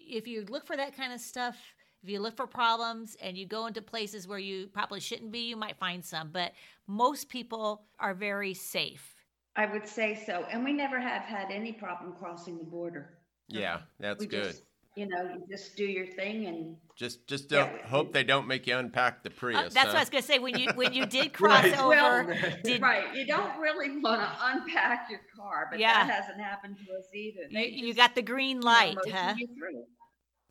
if 0.07 0.27
you 0.27 0.45
look 0.47 0.65
for 0.67 0.77
that 0.77 0.95
kind 0.95 1.11
of 1.11 1.19
stuff, 1.19 1.57
if 2.03 2.09
you 2.09 2.19
look 2.19 2.37
for 2.37 2.47
problems 2.47 3.17
and 3.19 3.35
you 3.35 3.47
go 3.47 3.65
into 3.65 3.81
places 3.81 4.27
where 4.27 4.39
you 4.39 4.67
probably 4.67 4.99
shouldn't 4.99 5.31
be, 5.31 5.49
you 5.49 5.57
might 5.57 5.77
find 5.79 6.05
some, 6.05 6.29
but 6.31 6.53
most 6.87 7.29
people 7.29 7.81
are 7.99 8.13
very 8.13 8.53
safe. 8.53 9.15
I 9.59 9.65
would 9.65 9.85
say 9.85 10.15
so, 10.25 10.45
and 10.49 10.63
we 10.63 10.71
never 10.71 11.01
have 11.01 11.23
had 11.23 11.51
any 11.51 11.73
problem 11.73 12.13
crossing 12.17 12.57
the 12.57 12.63
border. 12.63 13.09
yeah, 13.49 13.79
that's 13.99 14.21
we 14.21 14.27
good. 14.27 14.51
Just, 14.51 14.63
you 14.95 15.05
know, 15.09 15.21
you 15.33 15.43
just 15.51 15.75
do 15.75 15.83
your 15.83 16.05
thing 16.07 16.45
and 16.45 16.77
Just 16.95 17.27
just 17.27 17.49
don't 17.49 17.69
hope 17.81 18.13
they 18.13 18.23
don't 18.23 18.47
make 18.47 18.67
you 18.67 18.77
unpack 18.77 19.21
the 19.21 19.29
Uh, 19.29 19.33
Prius. 19.37 19.73
that's 19.73 19.87
huh? 19.87 19.87
what 19.87 19.95
I 19.97 19.99
was 19.99 20.09
going 20.09 20.21
to 20.21 20.27
say 20.27 20.39
when 20.39 20.57
you 20.57 20.71
when 20.75 20.93
you 20.93 21.05
did 21.05 21.33
cross 21.39 21.63
Right. 21.65 21.77
over 21.77 21.89
Well, 21.89 22.37
did 22.63 22.81
right. 22.81 23.13
You 23.13 23.27
don't 23.27 23.59
really 23.59 23.99
want 23.99 24.21
to 24.21 24.29
unpack 24.41 25.09
your 25.09 25.19
car, 25.35 25.67
but 25.69 25.77
Yeah. 25.77 26.07
that 26.07 26.09
hasn't 26.09 26.39
happened 26.39 26.77
to 26.77 26.93
us 26.97 27.07
either. 27.13 27.41
you, 27.49 27.53
They 27.59 27.67
you 27.87 27.93
got 27.93 28.15
the 28.15 28.21
green 28.21 28.57
you 28.57 28.61
know, 28.61 28.65
light, 28.67 28.97
huh? 29.11 29.33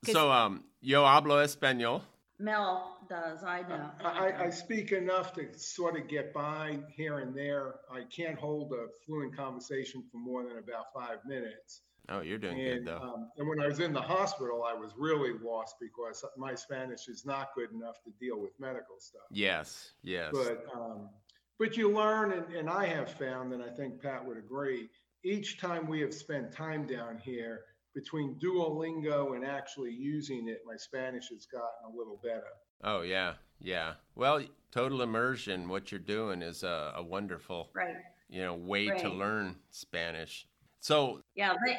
So 0.04 0.30
um, 0.30 0.64
yo 0.82 1.02
hablo 1.04 1.42
español. 1.42 2.02
Mel 2.38 2.97
does. 3.08 3.42
I 3.42 3.62
know. 3.62 3.90
I, 4.04 4.28
I, 4.28 4.44
I 4.46 4.50
speak 4.50 4.92
enough 4.92 5.32
to 5.34 5.46
sort 5.58 5.98
of 5.98 6.08
get 6.08 6.32
by 6.32 6.78
here 6.94 7.18
and 7.18 7.34
there. 7.34 7.76
I 7.90 8.02
can't 8.14 8.38
hold 8.38 8.72
a 8.72 8.86
fluent 9.04 9.36
conversation 9.36 10.04
for 10.10 10.18
more 10.18 10.44
than 10.44 10.58
about 10.58 10.92
five 10.94 11.18
minutes. 11.26 11.82
Oh, 12.10 12.20
you're 12.20 12.38
doing 12.38 12.58
And, 12.60 12.84
good 12.84 12.86
though. 12.86 12.98
um, 13.02 13.28
and 13.36 13.46
when 13.48 13.60
I 13.60 13.66
was 13.66 13.80
in 13.80 13.92
the 13.92 14.00
hospital, 14.00 14.64
I 14.64 14.72
was 14.72 14.92
really 14.96 15.32
lost 15.44 15.76
because 15.80 16.24
my 16.38 16.54
Spanish 16.54 17.06
is 17.08 17.26
not 17.26 17.48
good 17.54 17.70
enough 17.72 18.02
to 18.04 18.10
deal 18.18 18.38
with 18.40 18.52
medical 18.58 18.96
stuff. 18.98 19.22
yes, 19.30 19.92
yes. 20.02 20.30
But 20.32 20.64
um, 20.74 21.10
but 21.58 21.76
you 21.76 21.90
learn, 21.92 22.32
and, 22.32 22.54
and 22.54 22.70
I 22.70 22.86
have 22.86 23.10
found, 23.10 23.52
and 23.52 23.62
I 23.62 23.68
think 23.68 24.00
Pat 24.00 24.24
would 24.24 24.38
agree. 24.38 24.88
Each 25.24 25.58
time 25.58 25.86
we 25.88 26.00
have 26.00 26.14
spent 26.14 26.52
time 26.52 26.86
down 26.86 27.18
here, 27.18 27.62
between 27.94 28.36
Duolingo 28.36 29.34
and 29.34 29.44
actually 29.44 29.92
using 29.92 30.48
it, 30.48 30.60
my 30.64 30.76
Spanish 30.76 31.28
has 31.30 31.46
gotten 31.46 31.92
a 31.92 31.96
little 31.96 32.20
better. 32.22 32.52
Oh 32.84 33.02
yeah, 33.02 33.34
yeah. 33.60 33.94
Well, 34.14 34.42
total 34.70 35.02
immersion. 35.02 35.68
What 35.68 35.90
you're 35.90 35.98
doing 36.00 36.42
is 36.42 36.62
a, 36.62 36.92
a 36.96 37.02
wonderful, 37.02 37.70
Right. 37.74 37.96
you 38.28 38.42
know, 38.42 38.54
way 38.54 38.86
to 38.88 39.08
learn 39.08 39.56
Spanish. 39.70 40.46
So, 40.80 41.22
Yeah. 41.34 41.54
They, 41.66 41.78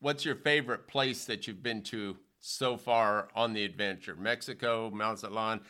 what's 0.00 0.24
your 0.24 0.36
favorite 0.36 0.86
place 0.88 1.24
that 1.26 1.46
you've 1.46 1.62
been 1.62 1.82
to 1.84 2.16
so 2.40 2.76
far 2.76 3.28
on 3.34 3.52
the 3.54 3.64
adventure? 3.64 4.14
Mexico, 4.16 4.90
Mazatlan, 4.90 5.60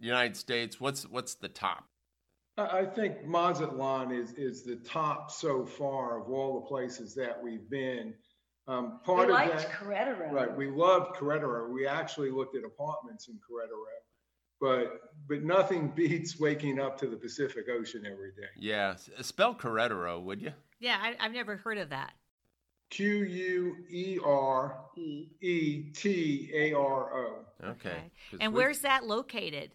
United 0.00 0.36
States. 0.36 0.80
What's 0.80 1.04
what's 1.08 1.34
the 1.34 1.48
top? 1.48 1.84
I 2.56 2.80
I 2.80 2.86
think 2.86 3.24
Mazatlan 3.26 4.12
is 4.12 4.32
is 4.32 4.64
the 4.64 4.76
top 4.76 5.30
so 5.30 5.64
far 5.64 6.20
of 6.20 6.30
all 6.30 6.60
the 6.60 6.66
places 6.66 7.14
that 7.14 7.40
we've 7.42 7.68
been. 7.70 8.14
Um, 8.66 8.98
we 9.02 9.14
part 9.14 9.28
of 9.28 9.34
liked 9.34 9.58
that, 9.58 9.70
Querétaro. 9.72 10.30
right? 10.32 10.56
We 10.56 10.70
loved 10.70 11.16
Querétaro. 11.16 11.68
We 11.70 11.86
actually 11.86 12.30
looked 12.30 12.56
at 12.56 12.64
apartments 12.64 13.28
in 13.28 13.34
Querétaro, 13.34 13.84
but 14.64 15.12
but 15.28 15.42
nothing 15.42 15.88
beats 15.94 16.40
waking 16.40 16.80
up 16.80 16.98
to 16.98 17.06
the 17.06 17.16
Pacific 17.16 17.66
Ocean 17.68 18.06
every 18.10 18.30
day. 18.32 18.48
Yeah, 18.56 18.96
spell 19.20 19.54
Querétaro, 19.54 20.22
would 20.22 20.40
you? 20.40 20.52
Yeah, 20.80 20.96
I, 21.00 21.14
I've 21.20 21.32
never 21.32 21.56
heard 21.56 21.76
of 21.78 21.90
that. 21.90 22.12
Q 22.90 23.24
U 23.24 23.76
E 23.90 24.18
R 24.24 24.78
E. 24.96 25.28
E 25.40 25.82
T 25.94 26.50
A 26.54 26.72
R 26.72 27.14
O. 27.26 27.38
Okay. 27.62 28.10
'Cause 28.30 28.38
And 28.40 28.54
where's 28.54 28.80
that 28.80 29.04
located? 29.04 29.70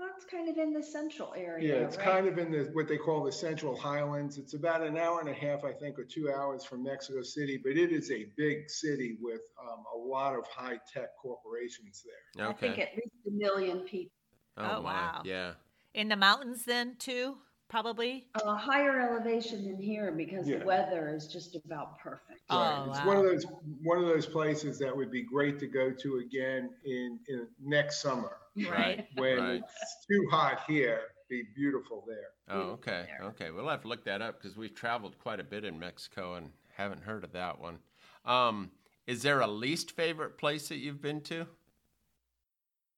Well, 0.00 0.08
it's 0.16 0.24
kind 0.24 0.48
of 0.48 0.56
in 0.56 0.72
the 0.72 0.82
central 0.82 1.34
area. 1.36 1.74
Yeah, 1.74 1.84
it's 1.84 1.98
right? 1.98 2.06
kind 2.06 2.26
of 2.26 2.38
in 2.38 2.50
the 2.50 2.70
what 2.72 2.88
they 2.88 2.96
call 2.96 3.22
the 3.22 3.30
Central 3.30 3.76
Highlands. 3.76 4.38
It's 4.38 4.54
about 4.54 4.80
an 4.80 4.96
hour 4.96 5.20
and 5.20 5.28
a 5.28 5.34
half, 5.34 5.62
I 5.62 5.74
think, 5.74 5.98
or 5.98 6.04
two 6.04 6.32
hours 6.32 6.64
from 6.64 6.82
Mexico 6.82 7.20
City, 7.20 7.60
but 7.62 7.72
it 7.72 7.92
is 7.92 8.10
a 8.10 8.28
big 8.34 8.70
city 8.70 9.18
with 9.20 9.42
um, 9.62 9.84
a 9.94 9.98
lot 9.98 10.34
of 10.34 10.46
high 10.46 10.78
tech 10.90 11.10
corporations 11.20 12.02
there. 12.34 12.48
I 12.48 12.54
think 12.54 12.78
at 12.78 12.94
least 12.94 13.14
a 13.26 13.30
million 13.30 13.80
people. 13.80 14.12
Oh, 14.56 14.76
Oh, 14.78 14.82
my. 14.82 14.94
wow. 14.94 15.22
Yeah. 15.22 15.52
In 15.92 16.08
the 16.08 16.16
mountains, 16.16 16.64
then 16.64 16.96
too, 16.98 17.36
probably. 17.70 18.26
A 18.44 18.54
higher 18.54 19.00
elevation 19.00 19.64
than 19.64 19.80
here 19.80 20.10
because 20.12 20.46
Yeah. 20.46 20.58
the 20.58 20.66
weather 20.66 21.08
is 21.14 21.26
just 21.28 21.54
about 21.56 21.98
perfect. 22.00 22.42
Oh, 22.50 22.86
It's 22.88 22.98
wow. 22.98 23.06
one 23.06 23.16
of 23.18 23.22
those 23.22 23.46
one 23.82 23.98
of 23.98 24.04
those 24.06 24.26
places 24.26 24.78
that 24.80 24.94
would 24.94 25.10
be 25.10 25.22
great 25.22 25.58
to 25.60 25.66
go 25.66 25.90
to 25.92 26.18
again 26.18 26.74
in, 26.84 27.18
in 27.28 27.48
next 27.60 28.02
summer 28.02 28.36
Right. 28.56 29.06
when 29.14 29.38
Right. 29.38 29.62
it's 29.62 30.06
too 30.06 30.26
hot 30.30 30.64
here. 30.66 31.12
Be 31.28 31.44
beautiful 31.54 32.04
there. 32.08 32.30
Oh, 32.48 32.60
okay. 32.72 33.06
there. 33.06 33.28
Okay. 33.28 33.50
We'll 33.52 33.68
have 33.68 33.82
to 33.82 33.88
look 33.88 34.04
that 34.04 34.20
up 34.20 34.40
because 34.42 34.56
we've 34.56 34.74
traveled 34.74 35.16
quite 35.20 35.38
a 35.38 35.44
bit 35.44 35.64
in 35.64 35.78
Mexico 35.78 36.34
and 36.34 36.52
haven't 36.74 37.02
heard 37.04 37.22
of 37.22 37.30
that 37.32 37.60
one. 37.60 37.78
Um, 38.24 38.72
is 39.06 39.22
there 39.22 39.40
a 39.40 39.46
least 39.46 39.92
favorite 39.92 40.36
place 40.36 40.68
that 40.68 40.78
you've 40.78 41.00
been 41.00 41.20
to? 41.22 41.46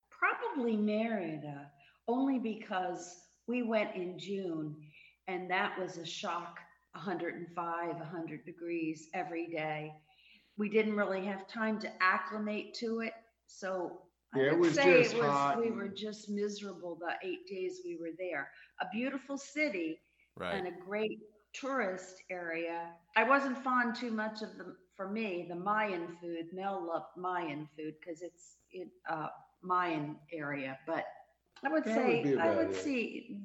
Probably 0.09 0.77
Merida, 0.77 1.71
only 2.09 2.39
because 2.39 3.22
we 3.47 3.63
went 3.63 3.95
in 3.95 4.19
June 4.19 4.77
and 5.29 5.51
that 5.51 5.79
was 5.79 5.99
a 5.99 6.07
shock 6.07 6.59
105, 6.95 7.97
100 7.97 8.45
degrees 8.45 9.09
every 9.15 9.47
day. 9.49 9.93
We 10.59 10.69
didn't 10.69 10.97
really 10.97 11.25
have 11.27 11.47
time 11.49 11.79
to 11.81 11.91
acclimate 12.03 12.75
to 12.75 13.01
it. 13.01 13.15
So 13.47 14.03
Yeah, 14.35 14.43
I 14.43 14.47
it 14.49 14.51
would 14.53 14.61
was 14.61 14.75
say 14.75 15.03
just 15.03 15.15
it 15.15 15.19
was, 15.19 15.27
hot 15.31 15.59
we 15.61 15.69
and- 15.69 15.77
were 15.77 15.89
just 15.89 16.29
miserable 16.29 16.97
the 16.97 17.15
eight 17.27 17.47
days 17.49 17.81
we 17.85 17.97
were 18.01 18.13
there. 18.19 18.51
A 18.81 18.87
beautiful 18.93 19.39
city 19.39 20.01
Right. 20.37 20.55
and 20.55 20.67
a 20.67 20.71
great 20.87 21.21
tourist 21.53 22.23
area. 22.31 22.91
I 23.17 23.25
wasn't 23.25 23.59
fond 23.63 23.95
too 23.95 24.11
much 24.11 24.41
of 24.43 24.57
the, 24.57 24.77
for 24.97 25.11
me, 25.11 25.45
the 25.49 25.55
Mayan 25.55 26.17
food. 26.21 26.47
Mel 26.55 26.83
loved 26.87 27.15
Mayan 27.17 27.69
food 27.77 27.95
because 28.01 28.23
it's 28.23 28.57
in 28.73 28.91
uh, 29.11 29.29
Mayan 29.63 30.17
area, 30.33 30.79
but 30.87 31.05
I 31.65 31.69
would 31.69 31.85
That 31.85 31.95
say 31.95 32.17
would 32.17 32.23
be 32.25 32.39
I 32.39 32.47
about 32.47 32.57
would 32.57 32.71
it. 32.71 32.77
see 32.77 33.41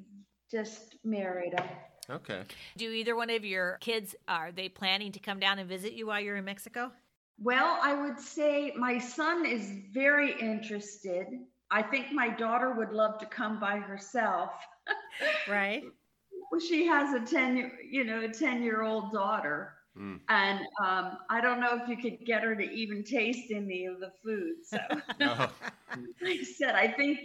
just 0.50 0.96
Merida. 1.04 1.64
Okay. 2.10 2.42
Do 2.76 2.90
either 2.90 3.14
one 3.14 3.30
of 3.30 3.44
your 3.44 3.76
kids 3.80 4.14
are 4.26 4.50
they 4.50 4.68
planning 4.68 5.12
to 5.12 5.18
come 5.20 5.38
down 5.38 5.58
and 5.58 5.68
visit 5.68 5.92
you 5.92 6.06
while 6.06 6.20
you're 6.20 6.36
in 6.36 6.44
Mexico? 6.44 6.90
Well, 7.40 7.78
I 7.82 7.94
would 7.94 8.18
say 8.18 8.72
my 8.76 8.98
son 8.98 9.44
is 9.46 9.70
very 9.92 10.32
interested. 10.40 11.26
I 11.70 11.82
think 11.82 12.10
my 12.12 12.28
daughter 12.30 12.72
would 12.72 12.92
love 12.92 13.18
to 13.20 13.26
come 13.26 13.60
by 13.60 13.78
herself. 13.78 14.52
Right. 15.48 15.84
Well, 16.50 16.60
she 16.60 16.86
has 16.86 17.12
a 17.14 17.20
10 17.20 17.72
you 17.90 18.04
know, 18.04 18.24
a 18.24 18.28
10 18.28 18.62
year 18.62 18.82
old 18.82 19.12
daughter. 19.12 19.74
Mm. 19.98 20.20
And 20.28 20.60
um, 20.82 21.18
I 21.28 21.40
don't 21.40 21.60
know 21.60 21.76
if 21.82 21.88
you 21.88 21.96
could 21.96 22.24
get 22.24 22.42
her 22.42 22.54
to 22.54 22.62
even 22.62 23.02
taste 23.02 23.50
any 23.50 23.86
of 23.86 24.00
the 24.00 24.12
food. 24.22 24.56
So 24.64 24.78
Oh, 25.20 25.52
I 26.24 26.42
said, 26.44 26.74
I 26.74 26.88
think, 26.92 27.18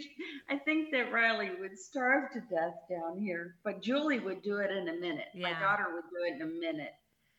I 0.48 0.58
think 0.58 0.90
that 0.92 1.12
Riley 1.12 1.50
would 1.60 1.78
starve 1.78 2.32
to 2.32 2.40
death 2.40 2.74
down 2.90 3.18
here, 3.18 3.56
but 3.64 3.80
Julie 3.82 4.18
would 4.20 4.42
do 4.42 4.58
it 4.58 4.70
in 4.70 4.88
a 4.88 4.94
minute. 4.94 5.28
My 5.34 5.52
daughter 5.52 5.86
would 5.94 6.04
do 6.10 6.24
it 6.26 6.34
in 6.36 6.42
a 6.42 6.50
minute. 6.60 6.94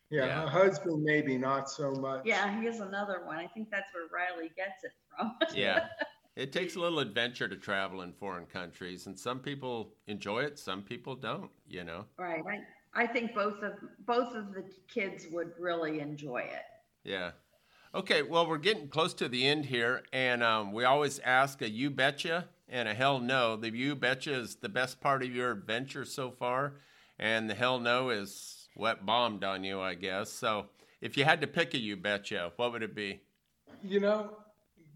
Yeah, 0.10 0.26
Yeah. 0.26 0.42
her 0.44 0.48
husband 0.50 1.04
maybe 1.04 1.38
not 1.38 1.70
so 1.70 1.92
much. 1.92 2.22
Yeah, 2.26 2.60
here's 2.62 2.80
another 2.80 3.26
one. 3.26 3.38
I 3.38 3.48
think 3.48 3.70
that's 3.72 3.92
where 3.94 4.08
Riley 4.12 4.52
gets 4.56 4.84
it 4.84 4.92
from. 5.10 5.36
yeah. 5.56 5.88
It 6.36 6.52
takes 6.52 6.76
a 6.76 6.80
little 6.80 7.00
adventure 7.00 7.48
to 7.48 7.56
travel 7.56 8.02
in 8.02 8.12
foreign 8.14 8.46
countries, 8.46 9.08
and 9.08 9.18
some 9.18 9.40
people 9.40 9.96
enjoy 10.08 10.42
it, 10.44 10.60
some 10.60 10.84
people 10.84 11.16
don't, 11.16 11.50
you 11.68 11.84
know? 11.84 12.06
right. 12.18 12.44
I, 12.46 12.60
I 12.96 13.06
think 13.06 13.34
both 13.34 13.62
of 13.62 13.74
both 14.06 14.36
of 14.36 14.54
the 14.54 14.64
kids 14.88 15.28
would 15.32 15.52
really 15.60 16.00
enjoy 16.00 16.40
it. 16.40 16.64
Yeah. 17.04 17.32
Okay, 17.94 18.24
well, 18.24 18.48
we're 18.48 18.58
getting 18.58 18.88
close 18.90 19.14
to 19.16 19.30
the 19.30 19.48
end 19.48 19.66
here, 19.66 20.04
and 20.12 20.44
um, 20.44 20.74
we 20.74 20.84
always 20.84 21.20
ask 21.20 21.62
a 21.62 21.70
you 21.70 21.90
betcha 21.90 22.50
and 22.68 22.90
a 22.90 22.94
hell 22.94 23.20
no. 23.20 23.56
The 23.56 23.74
you 23.74 23.96
betcha 23.96 24.34
is 24.34 24.56
the 24.56 24.70
best 24.70 25.00
part 25.00 25.24
of 25.24 25.34
your 25.34 25.52
adventure 25.52 26.04
so 26.04 26.32
far, 26.32 26.74
and 27.20 27.50
the 27.50 27.54
hell 27.54 27.80
no 27.80 28.10
is 28.10 28.68
what 28.76 29.06
bombed 29.06 29.44
on 29.44 29.64
you, 29.64 29.80
I 29.80 29.94
guess. 29.94 30.30
So 30.30 30.66
if 31.00 31.16
you 31.16 31.24
had 31.24 31.40
to 31.42 31.48
pick 31.48 31.74
a 31.74 31.78
you 31.78 31.96
betcha, 31.96 32.52
what 32.58 32.72
would 32.74 32.84
it 32.84 32.96
be? 32.96 33.22
You 33.82 34.02
know, 34.02 34.32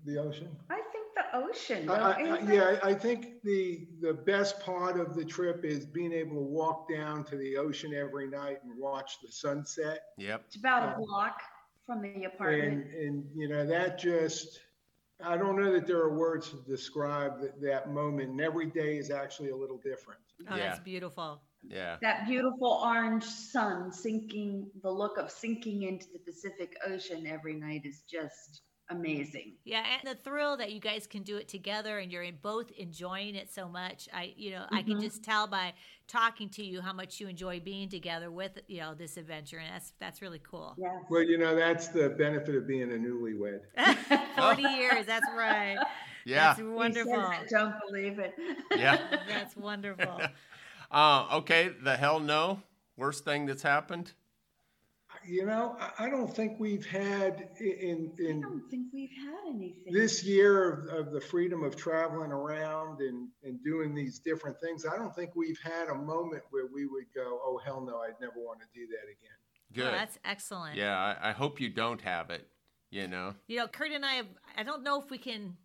the 0.05 0.17
ocean. 0.17 0.49
I 0.69 0.75
think 0.75 0.87
the 0.88 0.88
ocean. 1.33 1.89
I, 1.89 1.93
I, 1.95 2.11
I- 2.37 2.39
yeah, 2.51 2.79
I 2.83 2.89
I 2.89 2.93
think 2.93 3.41
the 3.43 3.87
the 4.01 4.13
best 4.13 4.59
part 4.61 4.99
of 4.99 5.15
the 5.15 5.25
trip 5.25 5.65
is 5.65 5.85
being 5.85 6.13
able 6.13 6.35
to 6.35 6.41
walk 6.41 6.89
down 6.89 7.23
to 7.25 7.37
the 7.37 7.57
ocean 7.57 7.93
every 7.93 8.27
night 8.29 8.59
and 8.63 8.77
watch 8.77 9.19
the 9.21 9.31
sunset. 9.31 9.99
Yep. 10.17 10.43
It's 10.47 10.55
about 10.57 10.83
Uh, 10.89 10.93
a 11.01 11.05
block 11.05 11.41
from 11.85 12.01
the 12.01 12.09
And 12.09 12.25
apartment. 12.25 12.93
and 12.93 13.25
you 13.35 13.47
know 13.49 13.65
that 13.65 13.97
just 13.99 14.59
I 15.21 15.35
don't 15.37 15.57
know 15.59 15.71
that 15.73 15.85
there 15.85 15.99
are 15.99 16.17
words 16.17 16.49
to 16.51 16.57
describe 16.67 17.41
that, 17.41 17.61
that 17.61 17.91
moment. 17.91 18.29
And 18.29 18.39
every 18.41 18.67
day 18.67 18.97
is 18.97 19.11
actually 19.11 19.49
a 19.49 19.55
little 19.55 19.77
different. 19.83 20.21
Oh, 20.49 20.55
Yeah. 20.55 20.69
that's 20.69 20.79
beautiful. 20.79 21.41
Yeah. 21.61 21.97
that 22.01 22.25
beautiful 22.25 22.79
orange 22.85 23.25
sun 23.25 23.91
sinking, 23.91 24.71
the 24.81 24.89
look 24.89 25.17
of 25.17 25.29
sinking 25.29 25.83
into 25.83 26.07
the 26.13 26.19
Pacific 26.19 26.77
Ocean 26.87 27.27
every 27.27 27.53
night 27.53 27.81
is 27.83 28.03
just 28.09 28.61
amazing. 28.89 29.53
Yeah, 29.65 29.83
and 29.99 30.09
the 30.09 30.15
thrill 30.21 30.57
that 30.57 30.71
you 30.71 30.79
guys 30.79 31.07
can 31.07 31.23
do 31.23 31.37
it 31.37 31.47
together 31.47 31.99
and 31.99 32.11
you're 32.11 32.23
in 32.23 32.37
both 32.41 32.71
enjoying 32.71 33.35
it 33.35 33.51
so 33.53 33.67
much. 33.67 34.07
I 34.13 34.33
you 34.35 34.51
know, 34.51 34.65
I 34.71 34.81
can 34.81 34.97
Mhm. 34.97 35.01
just 35.01 35.23
tell 35.23 35.47
by 35.47 35.73
talking 36.07 36.49
to 36.49 36.63
you 36.63 36.81
how 36.81 36.93
much 36.93 37.19
you 37.19 37.27
enjoy 37.27 37.59
being 37.59 37.89
together 37.89 38.31
with, 38.31 38.59
you 38.67 38.79
know, 38.79 38.93
this 38.95 39.17
adventure 39.17 39.57
and 39.59 39.73
that's 39.73 39.93
that's 39.99 40.21
really 40.21 40.39
cool. 40.39 40.75
Yes. 40.77 40.91
Well, 41.09 41.23
you 41.23 41.37
know 41.37 41.55
that's 41.55 41.87
the 41.89 42.09
benefit 42.09 42.55
of 42.55 42.67
being 42.67 42.91
a 42.91 42.95
newlywed. 42.95 43.61
40 44.37 44.61
years, 44.63 45.05
that's 45.05 45.25
right. 45.35 45.77
Yeah. 46.25 46.53
That's 46.53 46.59
He 46.59 46.63
says 46.65 46.75
wonderful. 46.75 47.19
I 47.21 47.45
don't 47.49 47.73
believe 47.87 48.19
it. 48.19 48.33
Yeah. 48.75 48.97
That's 49.27 49.55
wonderful. 49.55 50.21
Uh, 50.91 51.27
okay, 51.37 51.69
the 51.81 51.95
hell 51.95 52.19
no. 52.19 52.61
Worst 52.97 53.23
thing 53.23 53.45
that's 53.45 53.63
happened? 53.63 54.11
You 55.27 55.45
know, 55.45 55.75
I, 55.79 56.05
I 56.05 56.09
don't 56.09 56.33
think 56.33 56.59
we've 56.59 56.85
had 56.85 57.49
i- 57.59 57.63
in 57.63 58.11
I 58.19 58.23
in 58.29 58.41
don't 58.41 58.63
think 58.69 58.87
we've 58.93 59.11
had 59.11 59.53
anything. 59.53 59.93
this 59.93 60.23
year 60.23 60.71
of, 60.89 61.07
of 61.07 61.11
the 61.13 61.21
freedom 61.21 61.63
of 61.63 61.75
traveling 61.75 62.31
around 62.31 63.01
and, 63.01 63.27
and 63.43 63.63
doing 63.63 63.93
these 63.93 64.19
different 64.19 64.59
things, 64.61 64.85
I 64.85 64.97
don't 64.97 65.13
think 65.15 65.31
we've 65.35 65.59
had 65.59 65.89
a 65.89 65.95
moment 65.95 66.43
where 66.51 66.67
we 66.73 66.85
would 66.85 67.05
go, 67.13 67.39
oh, 67.43 67.59
hell 67.63 67.81
no, 67.81 67.99
I'd 67.99 68.19
never 68.21 68.35
want 68.39 68.59
to 68.61 68.67
do 68.73 68.87
that 68.87 69.03
again. 69.03 69.37
Good. 69.73 69.87
Oh, 69.87 69.91
that's 69.91 70.17
excellent. 70.25 70.75
yeah, 70.77 70.97
I, 70.97 71.29
I 71.29 71.31
hope 71.31 71.59
you 71.61 71.69
don't 71.69 72.01
have 72.01 72.29
it, 72.31 72.47
you 72.89 73.07
know? 73.07 73.35
You 73.47 73.57
know, 73.57 73.67
Kurt 73.67 73.91
and 73.91 74.05
I 74.05 74.13
have, 74.15 74.27
I 74.57 74.63
don't 74.63 74.83
know 74.83 74.99
if 75.01 75.11
we 75.11 75.17
can 75.19 75.57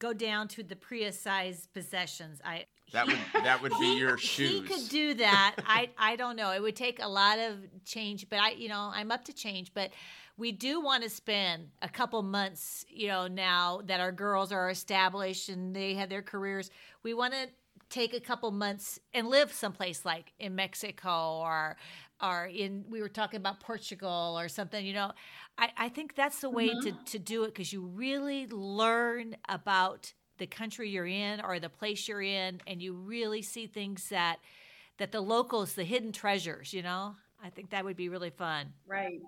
go 0.00 0.12
down 0.12 0.48
to 0.48 0.62
the 0.62 0.76
Prius 0.76 1.18
size 1.18 1.66
possessions. 1.72 2.40
I 2.44 2.64
That 2.92 3.06
would 3.06 3.18
that 3.32 3.62
would 3.62 3.72
be 3.80 3.96
your 3.98 4.18
shoes. 4.18 4.50
He 4.50 4.60
could 4.62 4.88
do 4.88 5.14
that. 5.14 5.56
I 5.66 5.90
I 5.96 6.16
don't 6.16 6.36
know. 6.36 6.50
It 6.52 6.60
would 6.60 6.76
take 6.76 7.02
a 7.02 7.08
lot 7.08 7.38
of 7.38 7.56
change, 7.84 8.28
but 8.28 8.38
I 8.38 8.50
you 8.50 8.68
know 8.68 8.90
I'm 8.94 9.10
up 9.10 9.24
to 9.26 9.32
change. 9.32 9.72
But 9.72 9.92
we 10.36 10.52
do 10.52 10.80
want 10.80 11.02
to 11.02 11.10
spend 11.10 11.68
a 11.82 11.88
couple 11.88 12.22
months, 12.22 12.84
you 12.88 13.08
know, 13.08 13.28
now 13.28 13.80
that 13.86 14.00
our 14.00 14.12
girls 14.12 14.52
are 14.52 14.70
established 14.70 15.48
and 15.48 15.74
they 15.74 15.94
have 15.94 16.08
their 16.08 16.22
careers. 16.22 16.70
We 17.02 17.14
want 17.14 17.34
to 17.34 17.48
take 17.90 18.14
a 18.14 18.20
couple 18.20 18.50
months 18.50 18.98
and 19.12 19.28
live 19.28 19.52
someplace 19.52 20.04
like 20.04 20.32
in 20.38 20.54
Mexico 20.54 21.38
or 21.38 21.76
or 22.22 22.46
in 22.46 22.84
we 22.88 23.00
were 23.00 23.08
talking 23.08 23.38
about 23.38 23.60
Portugal 23.60 24.36
or 24.38 24.48
something, 24.48 24.84
you 24.84 24.94
know. 24.94 25.12
I, 25.58 25.70
I 25.76 25.88
think 25.88 26.14
that's 26.14 26.40
the 26.40 26.48
way 26.48 26.68
to, 26.68 26.74
mm-hmm. 26.74 27.04
to 27.04 27.18
do 27.18 27.44
it 27.44 27.48
because 27.48 27.72
you 27.72 27.82
really 27.82 28.46
learn 28.46 29.36
about 29.48 30.12
the 30.38 30.46
country 30.46 30.88
you're 30.90 31.06
in 31.06 31.40
or 31.40 31.60
the 31.60 31.68
place 31.68 32.08
you're 32.08 32.22
in 32.22 32.60
and 32.66 32.82
you 32.82 32.94
really 32.94 33.42
see 33.42 33.66
things 33.66 34.08
that 34.08 34.38
that 34.98 35.10
the 35.10 35.20
locals, 35.20 35.72
the 35.72 35.84
hidden 35.84 36.12
treasures, 36.12 36.72
you 36.72 36.82
know. 36.82 37.16
I 37.42 37.50
think 37.50 37.70
that 37.70 37.84
would 37.84 37.96
be 37.96 38.08
really 38.08 38.30
fun. 38.30 38.72
Right. 38.86 39.20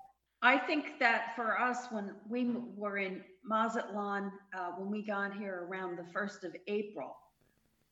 I 0.43 0.59
think 0.59 0.99
that 1.01 1.35
for 1.35 1.59
us, 1.59 1.87
when 1.91 2.15
we 2.29 2.55
were 2.77 2.99
in 2.99 3.23
Mazatlan, 3.45 4.31
uh, 4.57 4.73
when 4.77 4.91
we 4.91 5.03
got 5.03 5.35
here 5.35 5.67
around 5.69 5.97
the 5.97 6.05
first 6.13 6.45
of 6.45 6.55
April, 6.67 7.17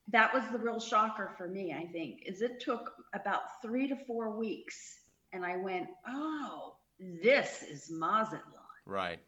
that 0.09 0.33
was 0.35 0.45
the 0.53 0.59
real 0.59 0.79
shocker 0.79 1.33
for 1.37 1.49
me. 1.49 1.73
I 1.73 1.87
think 1.87 2.23
is 2.27 2.43
it 2.43 2.61
took 2.61 2.93
about 3.15 3.63
three 3.63 3.89
to 3.89 3.97
four 4.07 4.37
weeks, 4.37 5.01
and 5.33 5.45
I 5.45 5.57
went, 5.57 5.89
"Oh, 6.07 6.77
this 6.99 7.63
is 7.63 7.91
Mazatlan." 7.91 8.43
Right. 8.85 9.21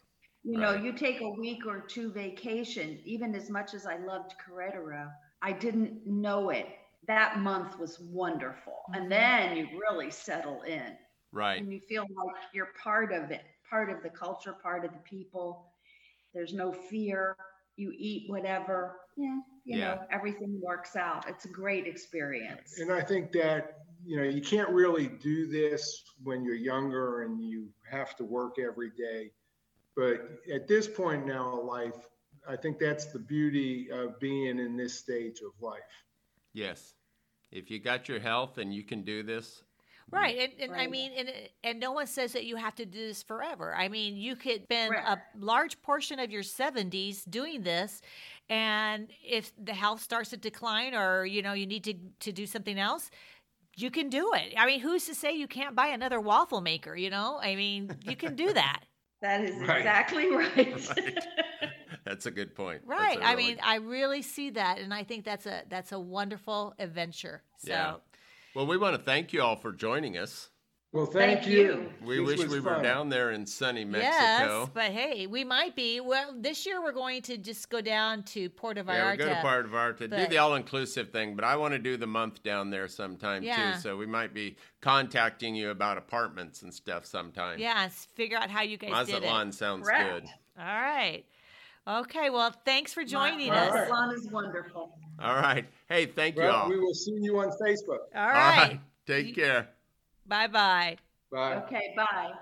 You 0.44 0.58
know, 0.58 0.74
Right. 0.74 0.84
you 0.84 0.92
take 0.92 1.22
a 1.22 1.28
week 1.28 1.66
or 1.66 1.80
two 1.80 2.12
vacation. 2.12 3.00
Even 3.04 3.34
as 3.34 3.48
much 3.48 3.72
as 3.72 3.86
I 3.86 3.96
loved 3.96 4.34
Querétaro, 4.38 5.10
I 5.40 5.52
didn't 5.52 6.06
know 6.06 6.50
it. 6.50 6.66
That 7.06 7.38
month 7.38 7.78
was 7.78 7.98
wonderful, 8.00 8.82
and 8.94 9.02
mm-hmm. 9.02 9.08
then 9.10 9.56
you 9.56 9.80
really 9.80 10.10
settle 10.10 10.62
in 10.62 10.96
Right. 11.32 11.60
and 11.60 11.72
you 11.72 11.80
feel 11.80 12.02
like 12.02 12.36
you're 12.52 12.72
part 12.82 13.12
of 13.12 13.30
it, 13.30 13.42
part 13.68 13.90
of 13.90 14.02
the 14.02 14.10
culture, 14.10 14.52
part 14.52 14.84
of 14.84 14.92
the 14.92 14.98
people. 15.00 15.72
There's 16.32 16.52
no 16.52 16.72
fear. 16.72 17.36
You 17.76 17.92
eat 17.96 18.30
whatever. 18.30 19.00
Yeah, 19.16 19.40
you 19.64 19.78
Yeah. 19.78 19.94
know, 19.94 20.06
everything 20.10 20.60
works 20.60 20.94
out. 20.96 21.28
It's 21.28 21.44
a 21.44 21.48
great 21.48 21.86
experience. 21.86 22.78
And 22.78 22.92
I 22.92 23.00
think 23.02 23.32
that, 23.32 23.78
you 24.04 24.16
know, 24.16 24.22
you 24.24 24.40
can't 24.42 24.68
really 24.70 25.08
do 25.08 25.46
this 25.46 26.04
when 26.22 26.44
you're 26.44 26.54
younger 26.54 27.22
and 27.22 27.42
you 27.42 27.72
have 27.90 28.14
to 28.16 28.24
work 28.24 28.58
every 28.58 28.90
day. 28.90 29.32
But 29.96 30.40
at 30.52 30.66
this 30.66 30.88
point 30.88 31.26
now 31.26 31.60
in 31.60 31.66
life, 31.66 32.08
I 32.48 32.56
think 32.56 32.78
that's 32.78 33.06
the 33.06 33.18
beauty 33.18 33.90
of 33.90 34.18
being 34.20 34.58
in 34.58 34.76
this 34.76 34.94
stage 34.94 35.40
of 35.40 35.52
life. 35.60 35.80
Yes. 36.52 36.94
If 37.50 37.70
you 37.70 37.78
got 37.78 38.08
your 38.08 38.18
health 38.18 38.58
and 38.58 38.74
you 38.74 38.82
can 38.82 39.02
do 39.02 39.22
this, 39.22 39.62
Right, 40.10 40.36
and, 40.38 40.70
and 40.70 40.80
I 40.80 40.86
mean, 40.86 41.12
and 41.16 41.30
and 41.64 41.80
no 41.80 41.92
one 41.92 42.06
says 42.06 42.34
that 42.34 42.44
you 42.44 42.56
have 42.56 42.74
to 42.76 42.84
do 42.84 42.98
this 42.98 43.22
forever. 43.22 43.74
I 43.74 43.88
mean, 43.88 44.16
you 44.16 44.36
could 44.36 44.64
spend 44.64 44.92
Correct. 44.92 45.08
a 45.08 45.44
large 45.44 45.80
portion 45.82 46.18
of 46.18 46.30
your 46.30 46.42
seventies 46.42 47.24
doing 47.24 47.62
this, 47.62 48.02
and 48.50 49.08
if 49.26 49.52
the 49.58 49.72
health 49.72 50.02
starts 50.02 50.30
to 50.30 50.36
decline, 50.36 50.94
or 50.94 51.24
you 51.24 51.40
know, 51.40 51.54
you 51.54 51.66
need 51.66 51.84
to 51.84 51.94
to 52.20 52.32
do 52.32 52.46
something 52.46 52.78
else, 52.78 53.10
you 53.76 53.90
can 53.90 54.10
do 54.10 54.30
it. 54.34 54.54
I 54.58 54.66
mean, 54.66 54.80
who's 54.80 55.06
to 55.06 55.14
say 55.14 55.32
you 55.32 55.48
can't 55.48 55.74
buy 55.74 55.88
another 55.88 56.20
waffle 56.20 56.60
maker? 56.60 56.94
You 56.94 57.08
know, 57.08 57.38
I 57.42 57.56
mean, 57.56 57.96
you 58.02 58.14
can 58.14 58.36
do 58.36 58.52
that. 58.52 58.84
That 59.24 59.40
is 59.42 59.56
Right. 59.56 59.78
exactly 59.78 60.30
right. 60.34 60.88
Right. 60.96 61.18
that's 62.04 62.26
a 62.26 62.30
good 62.30 62.54
point. 62.54 62.82
Right. 62.84 63.18
a 63.18 63.24
I 63.24 63.32
really- 63.32 63.44
mean, 63.54 63.58
I 63.62 63.76
really 63.76 64.20
see 64.22 64.50
that, 64.50 64.78
and 64.78 64.92
I 64.92 65.02
think 65.04 65.24
that's 65.24 65.46
a 65.46 65.62
that's 65.68 65.92
a 65.92 65.98
wonderful 65.98 66.74
adventure. 66.78 67.42
So. 67.58 67.70
Yeah. 67.70 67.94
well, 68.54 68.66
we 68.66 68.76
want 68.76 68.96
to 68.96 69.02
thank 69.02 69.32
you 69.32 69.42
all 69.42 69.56
for 69.56 69.72
joining 69.72 70.18
us. 70.18 70.50
Well, 70.94 71.06
thank, 71.06 71.40
Thank 71.40 71.48
you. 71.50 71.60
you. 71.60 71.90
We 72.06 72.18
This 72.18 72.26
wish 72.26 72.38
was 72.44 72.52
we 72.52 72.60
were 72.60 72.80
down 72.80 73.08
there 73.08 73.32
in 73.32 73.44
sunny 73.46 73.84
Mexico. 73.84 74.60
Yes, 74.60 74.68
but 74.72 74.92
hey, 74.92 75.26
we 75.26 75.42
might 75.42 75.74
be. 75.74 75.98
Well, 75.98 76.32
this 76.38 76.64
year 76.64 76.80
we're 76.80 76.92
going 76.92 77.20
to 77.22 77.36
just 77.36 77.68
go 77.68 77.80
down 77.80 78.22
to 78.22 78.48
Puerto 78.48 78.84
Yeah, 78.86 79.10
we 79.10 79.16
Vallarta. 79.16 79.18
go 79.18 79.28
to 79.28 79.40
Puerto 79.40 79.68
Vallarta, 79.68 80.16
do 80.16 80.26
the 80.28 80.38
all-inclusive 80.38 81.10
thing, 81.10 81.34
but 81.34 81.44
I 81.44 81.56
want 81.56 81.72
to 81.74 81.80
do 81.80 81.96
the 81.96 82.06
month 82.06 82.44
down 82.44 82.70
there 82.70 82.86
sometime 82.86 83.42
Yeah. 83.42 83.72
too. 83.72 83.80
So 83.80 83.96
we 83.96 84.06
might 84.06 84.32
be 84.32 84.54
contacting 84.80 85.56
you 85.56 85.70
about 85.70 85.98
apartments 85.98 86.62
and 86.62 86.72
stuff 86.72 87.06
sometime. 87.06 87.58
Yes, 87.58 88.06
figure 88.14 88.38
out 88.38 88.48
how 88.48 88.62
you 88.62 88.76
guys 88.76 89.06
did 89.06 89.16
it. 89.16 89.22
Mazatlan 89.22 89.50
sounds 89.50 89.88
Correct. 89.88 90.12
good. 90.12 90.24
All 90.60 90.64
right. 90.80 91.24
Okay. 91.88 92.30
Well, 92.30 92.54
thanks 92.64 92.92
for 92.94 93.02
joining 93.04 93.48
Ma- 93.48 93.54
us. 93.54 93.72
Mazatlan 93.74 94.10
is 94.16 94.28
wonderful. 94.30 94.96
All 95.20 95.34
right. 95.34 95.66
Hey, 95.88 96.06
thank 96.06 96.36
you 96.36 96.44
all. 96.44 96.68
we 96.68 96.78
will 96.78 96.94
see 96.94 97.16
you 97.20 97.36
on 97.40 97.50
Facebook. 97.60 97.98
All 98.14 98.22
All 98.22 98.28
right. 98.28 98.56
right. 98.68 98.80
Take 99.08 99.26
You- 99.26 99.34
care. 99.34 99.68
Bye 100.26 100.46
bye. 100.48 100.96
Bye. 101.30 101.56
Okay, 101.64 101.92
bye. 101.96 102.32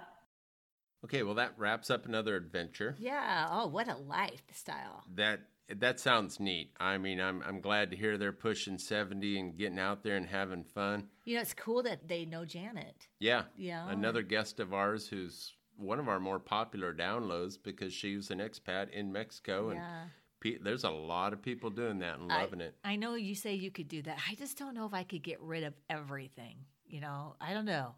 Okay, 1.04 1.22
well 1.22 1.34
that 1.34 1.54
wraps 1.56 1.90
up 1.90 2.06
another 2.06 2.36
adventure. 2.36 2.94
Yeah. 2.98 3.48
Oh, 3.50 3.66
what 3.66 3.88
a 3.88 3.96
lifestyle. 3.96 5.02
That 5.14 5.40
that 5.76 5.98
sounds 5.98 6.38
neat. 6.38 6.70
I 6.78 6.98
mean, 6.98 7.20
I'm 7.20 7.42
I'm 7.46 7.60
glad 7.60 7.90
to 7.90 7.96
hear 7.96 8.18
they're 8.18 8.32
pushing 8.32 8.78
70 8.78 9.38
and 9.38 9.56
getting 9.56 9.78
out 9.78 10.02
there 10.04 10.16
and 10.16 10.26
having 10.26 10.64
fun. 10.64 11.08
You 11.24 11.36
know, 11.36 11.40
it's 11.42 11.54
cool 11.54 11.82
that 11.84 12.06
they 12.08 12.24
know 12.24 12.44
Janet. 12.44 13.08
Yeah. 13.18 13.44
Yeah. 13.56 13.88
Another 13.88 14.22
guest 14.22 14.60
of 14.60 14.72
ours 14.74 15.08
who's 15.08 15.54
one 15.76 15.98
of 15.98 16.08
our 16.08 16.20
more 16.20 16.38
popular 16.38 16.92
downloads 16.94 17.56
because 17.60 17.92
she's 17.92 18.30
an 18.30 18.38
expat 18.38 18.90
in 18.90 19.10
Mexico 19.10 19.70
and 19.70 19.78
Yeah. 19.80 20.04
pe- 20.40 20.58
there's 20.58 20.84
a 20.84 20.90
lot 20.90 21.32
of 21.32 21.40
people 21.42 21.70
doing 21.70 21.98
that 22.00 22.18
and 22.20 22.30
I- 22.30 22.42
loving 22.42 22.60
it. 22.60 22.76
I 22.84 22.94
know 22.96 23.14
you 23.14 23.34
say 23.34 23.54
you 23.54 23.70
could 23.70 23.88
do 23.88 24.02
that. 24.02 24.18
I 24.30 24.34
just 24.34 24.58
don't 24.58 24.74
know 24.74 24.84
if 24.86 24.92
I 24.94 25.02
could 25.02 25.22
get 25.22 25.40
rid 25.40 25.64
of 25.64 25.74
everything. 25.88 26.66
You 26.92 27.00
know, 27.00 27.34
I 27.40 27.54
don't 27.54 27.64
know. 27.64 27.94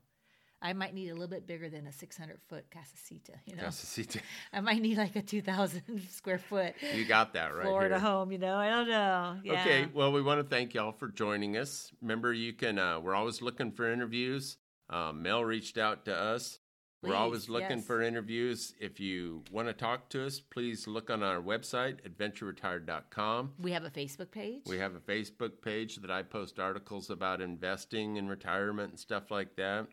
I 0.63 0.73
might 0.73 0.95
need 0.95 1.11
a 1.11 1.13
little 1.13 1.29
bit 1.29 1.47
bigger 1.47 1.69
than 1.69 1.87
a 1.87 1.93
600 1.93 2.39
foot 2.49 2.65
casacita. 2.71 3.33
You 3.45 3.57
know, 3.57 3.65
Casacita. 3.65 4.21
I 4.53 4.61
might 4.61 4.81
need 4.81 4.97
like 4.97 5.15
a 5.15 5.21
2,000 5.21 5.83
square 6.11 6.39
foot 6.39 6.75
You 6.95 7.05
got 7.05 7.35
that 7.35 7.55
right 7.55 7.67
Florida 7.67 7.97
here. 7.97 8.09
home. 8.09 8.33
You 8.33 8.39
know, 8.39 8.57
I 8.57 8.71
don't 8.71 8.89
know. 8.89 9.37
Yeah. 9.45 9.61
Okay, 9.61 9.87
well, 9.93 10.11
we 10.13 10.23
want 10.23 10.41
to 10.41 10.49
thank 10.49 10.73
y'all 10.73 10.93
for 10.93 11.09
joining 11.09 11.59
us. 11.59 11.93
Remember, 12.01 12.33
you 12.33 12.55
can. 12.55 12.79
Uh, 12.79 13.01
we're 13.01 13.15
always 13.15 13.43
looking 13.43 13.73
for 13.73 13.93
interviews. 13.93 14.57
Uh, 14.89 15.13
Mel 15.13 15.45
reached 15.45 15.77
out 15.77 16.05
to 16.07 16.17
us. 16.17 16.61
We're 17.09 17.17
always 17.17 17.49
looking 17.49 17.79
yes. 17.79 17.87
for 17.87 18.03
interviews. 18.03 18.75
If 18.81 19.01
you 19.01 19.43
want 19.51 19.69
to 19.69 19.75
talk 19.75 20.09
to 20.11 20.27
us, 20.27 20.41
please 20.41 20.87
look 20.87 21.11
on 21.11 21.23
our 21.23 21.41
website, 21.41 21.99
adventureretired.com. 22.09 23.53
We 23.59 23.73
have 23.73 23.85
a 23.85 23.91
Facebook 23.91 24.31
page. 24.31 24.63
We 24.67 24.79
have 24.79 24.95
a 24.95 25.01
Facebook 25.01 25.61
page 25.63 25.97
that 25.97 26.11
I 26.11 26.23
post 26.23 26.59
articles 26.59 27.11
about 27.11 27.41
investing 27.41 28.19
and 28.19 28.29
retirement 28.29 28.91
and 28.91 28.99
stuff 28.99 29.31
like 29.31 29.57
that. 29.57 29.87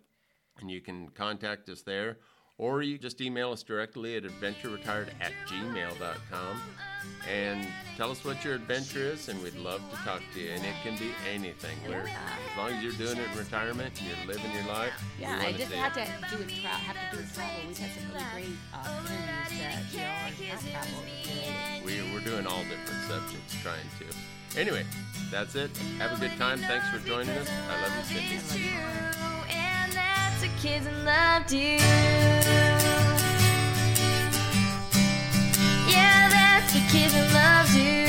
And 0.59 0.69
you 0.69 0.81
can 0.81 1.09
contact 1.09 1.69
us 1.69 1.81
there. 1.81 2.17
Or 2.61 2.83
you 2.83 2.99
just 2.99 3.19
email 3.21 3.51
us 3.51 3.63
directly 3.63 4.15
at 4.17 4.23
adventureretired 4.23 5.09
at 5.19 5.31
gmail.com 5.47 6.61
and 7.27 7.67
tell 7.97 8.11
us 8.11 8.23
what 8.23 8.45
your 8.45 8.53
adventure 8.53 8.99
is, 8.99 9.29
and 9.29 9.41
we'd 9.41 9.55
love 9.55 9.81
to 9.89 9.95
talk 10.05 10.21
to 10.35 10.39
you. 10.39 10.51
And 10.51 10.63
it 10.63 10.75
can 10.83 10.95
be 10.95 11.09
anything. 11.33 11.75
We're, 11.87 12.01
as 12.05 12.57
long 12.57 12.69
as 12.69 12.83
you're 12.83 12.93
doing 12.93 13.17
it 13.17 13.27
in 13.31 13.37
retirement 13.37 13.99
and 13.99 14.07
you're 14.07 14.27
living 14.27 14.51
your 14.53 14.67
life, 14.71 14.93
yeah, 15.19 15.41
I 15.41 15.53
just 15.53 15.71
see 15.71 15.75
have 15.75 15.93
to 15.95 16.37
do 16.37 16.43
tra- 16.43 16.69
have 16.69 17.11
to 17.11 17.17
do 17.17 17.23
a 17.23 17.33
travel. 17.33 17.61
We've 17.67 17.77
had 17.79 17.91
some 17.97 18.11
really 18.13 18.25
great 18.31 18.57
uh, 18.75 18.99
interviews 19.09 19.57
that 19.57 19.81
you 19.91 19.97
know 19.97 20.13
are 20.21 20.61
travel. 20.61 21.01
related. 21.01 21.83
We, 21.83 22.13
we're 22.13 22.23
doing 22.23 22.45
all 22.45 22.61
different 22.61 23.01
subjects, 23.07 23.55
trying 23.63 23.89
to. 23.97 24.59
Anyway, 24.59 24.85
that's 25.31 25.55
it. 25.55 25.75
Have 25.97 26.15
a 26.15 26.19
good 26.21 26.37
time. 26.37 26.59
Thanks 26.59 26.87
for 26.89 26.99
joining 27.07 27.31
us. 27.31 27.49
I 27.49 27.81
love 27.81 28.11
you, 28.11 28.39
Cindy 28.39 29.10
kids 30.61 30.85
and 30.85 31.03
loved 31.03 31.51
you. 31.51 31.79
Yeah, 35.89 36.29
that's 36.29 36.73
the 36.73 36.81
kids 36.91 37.15
and 37.15 37.33
loved 37.33 37.73
you. 37.73 38.00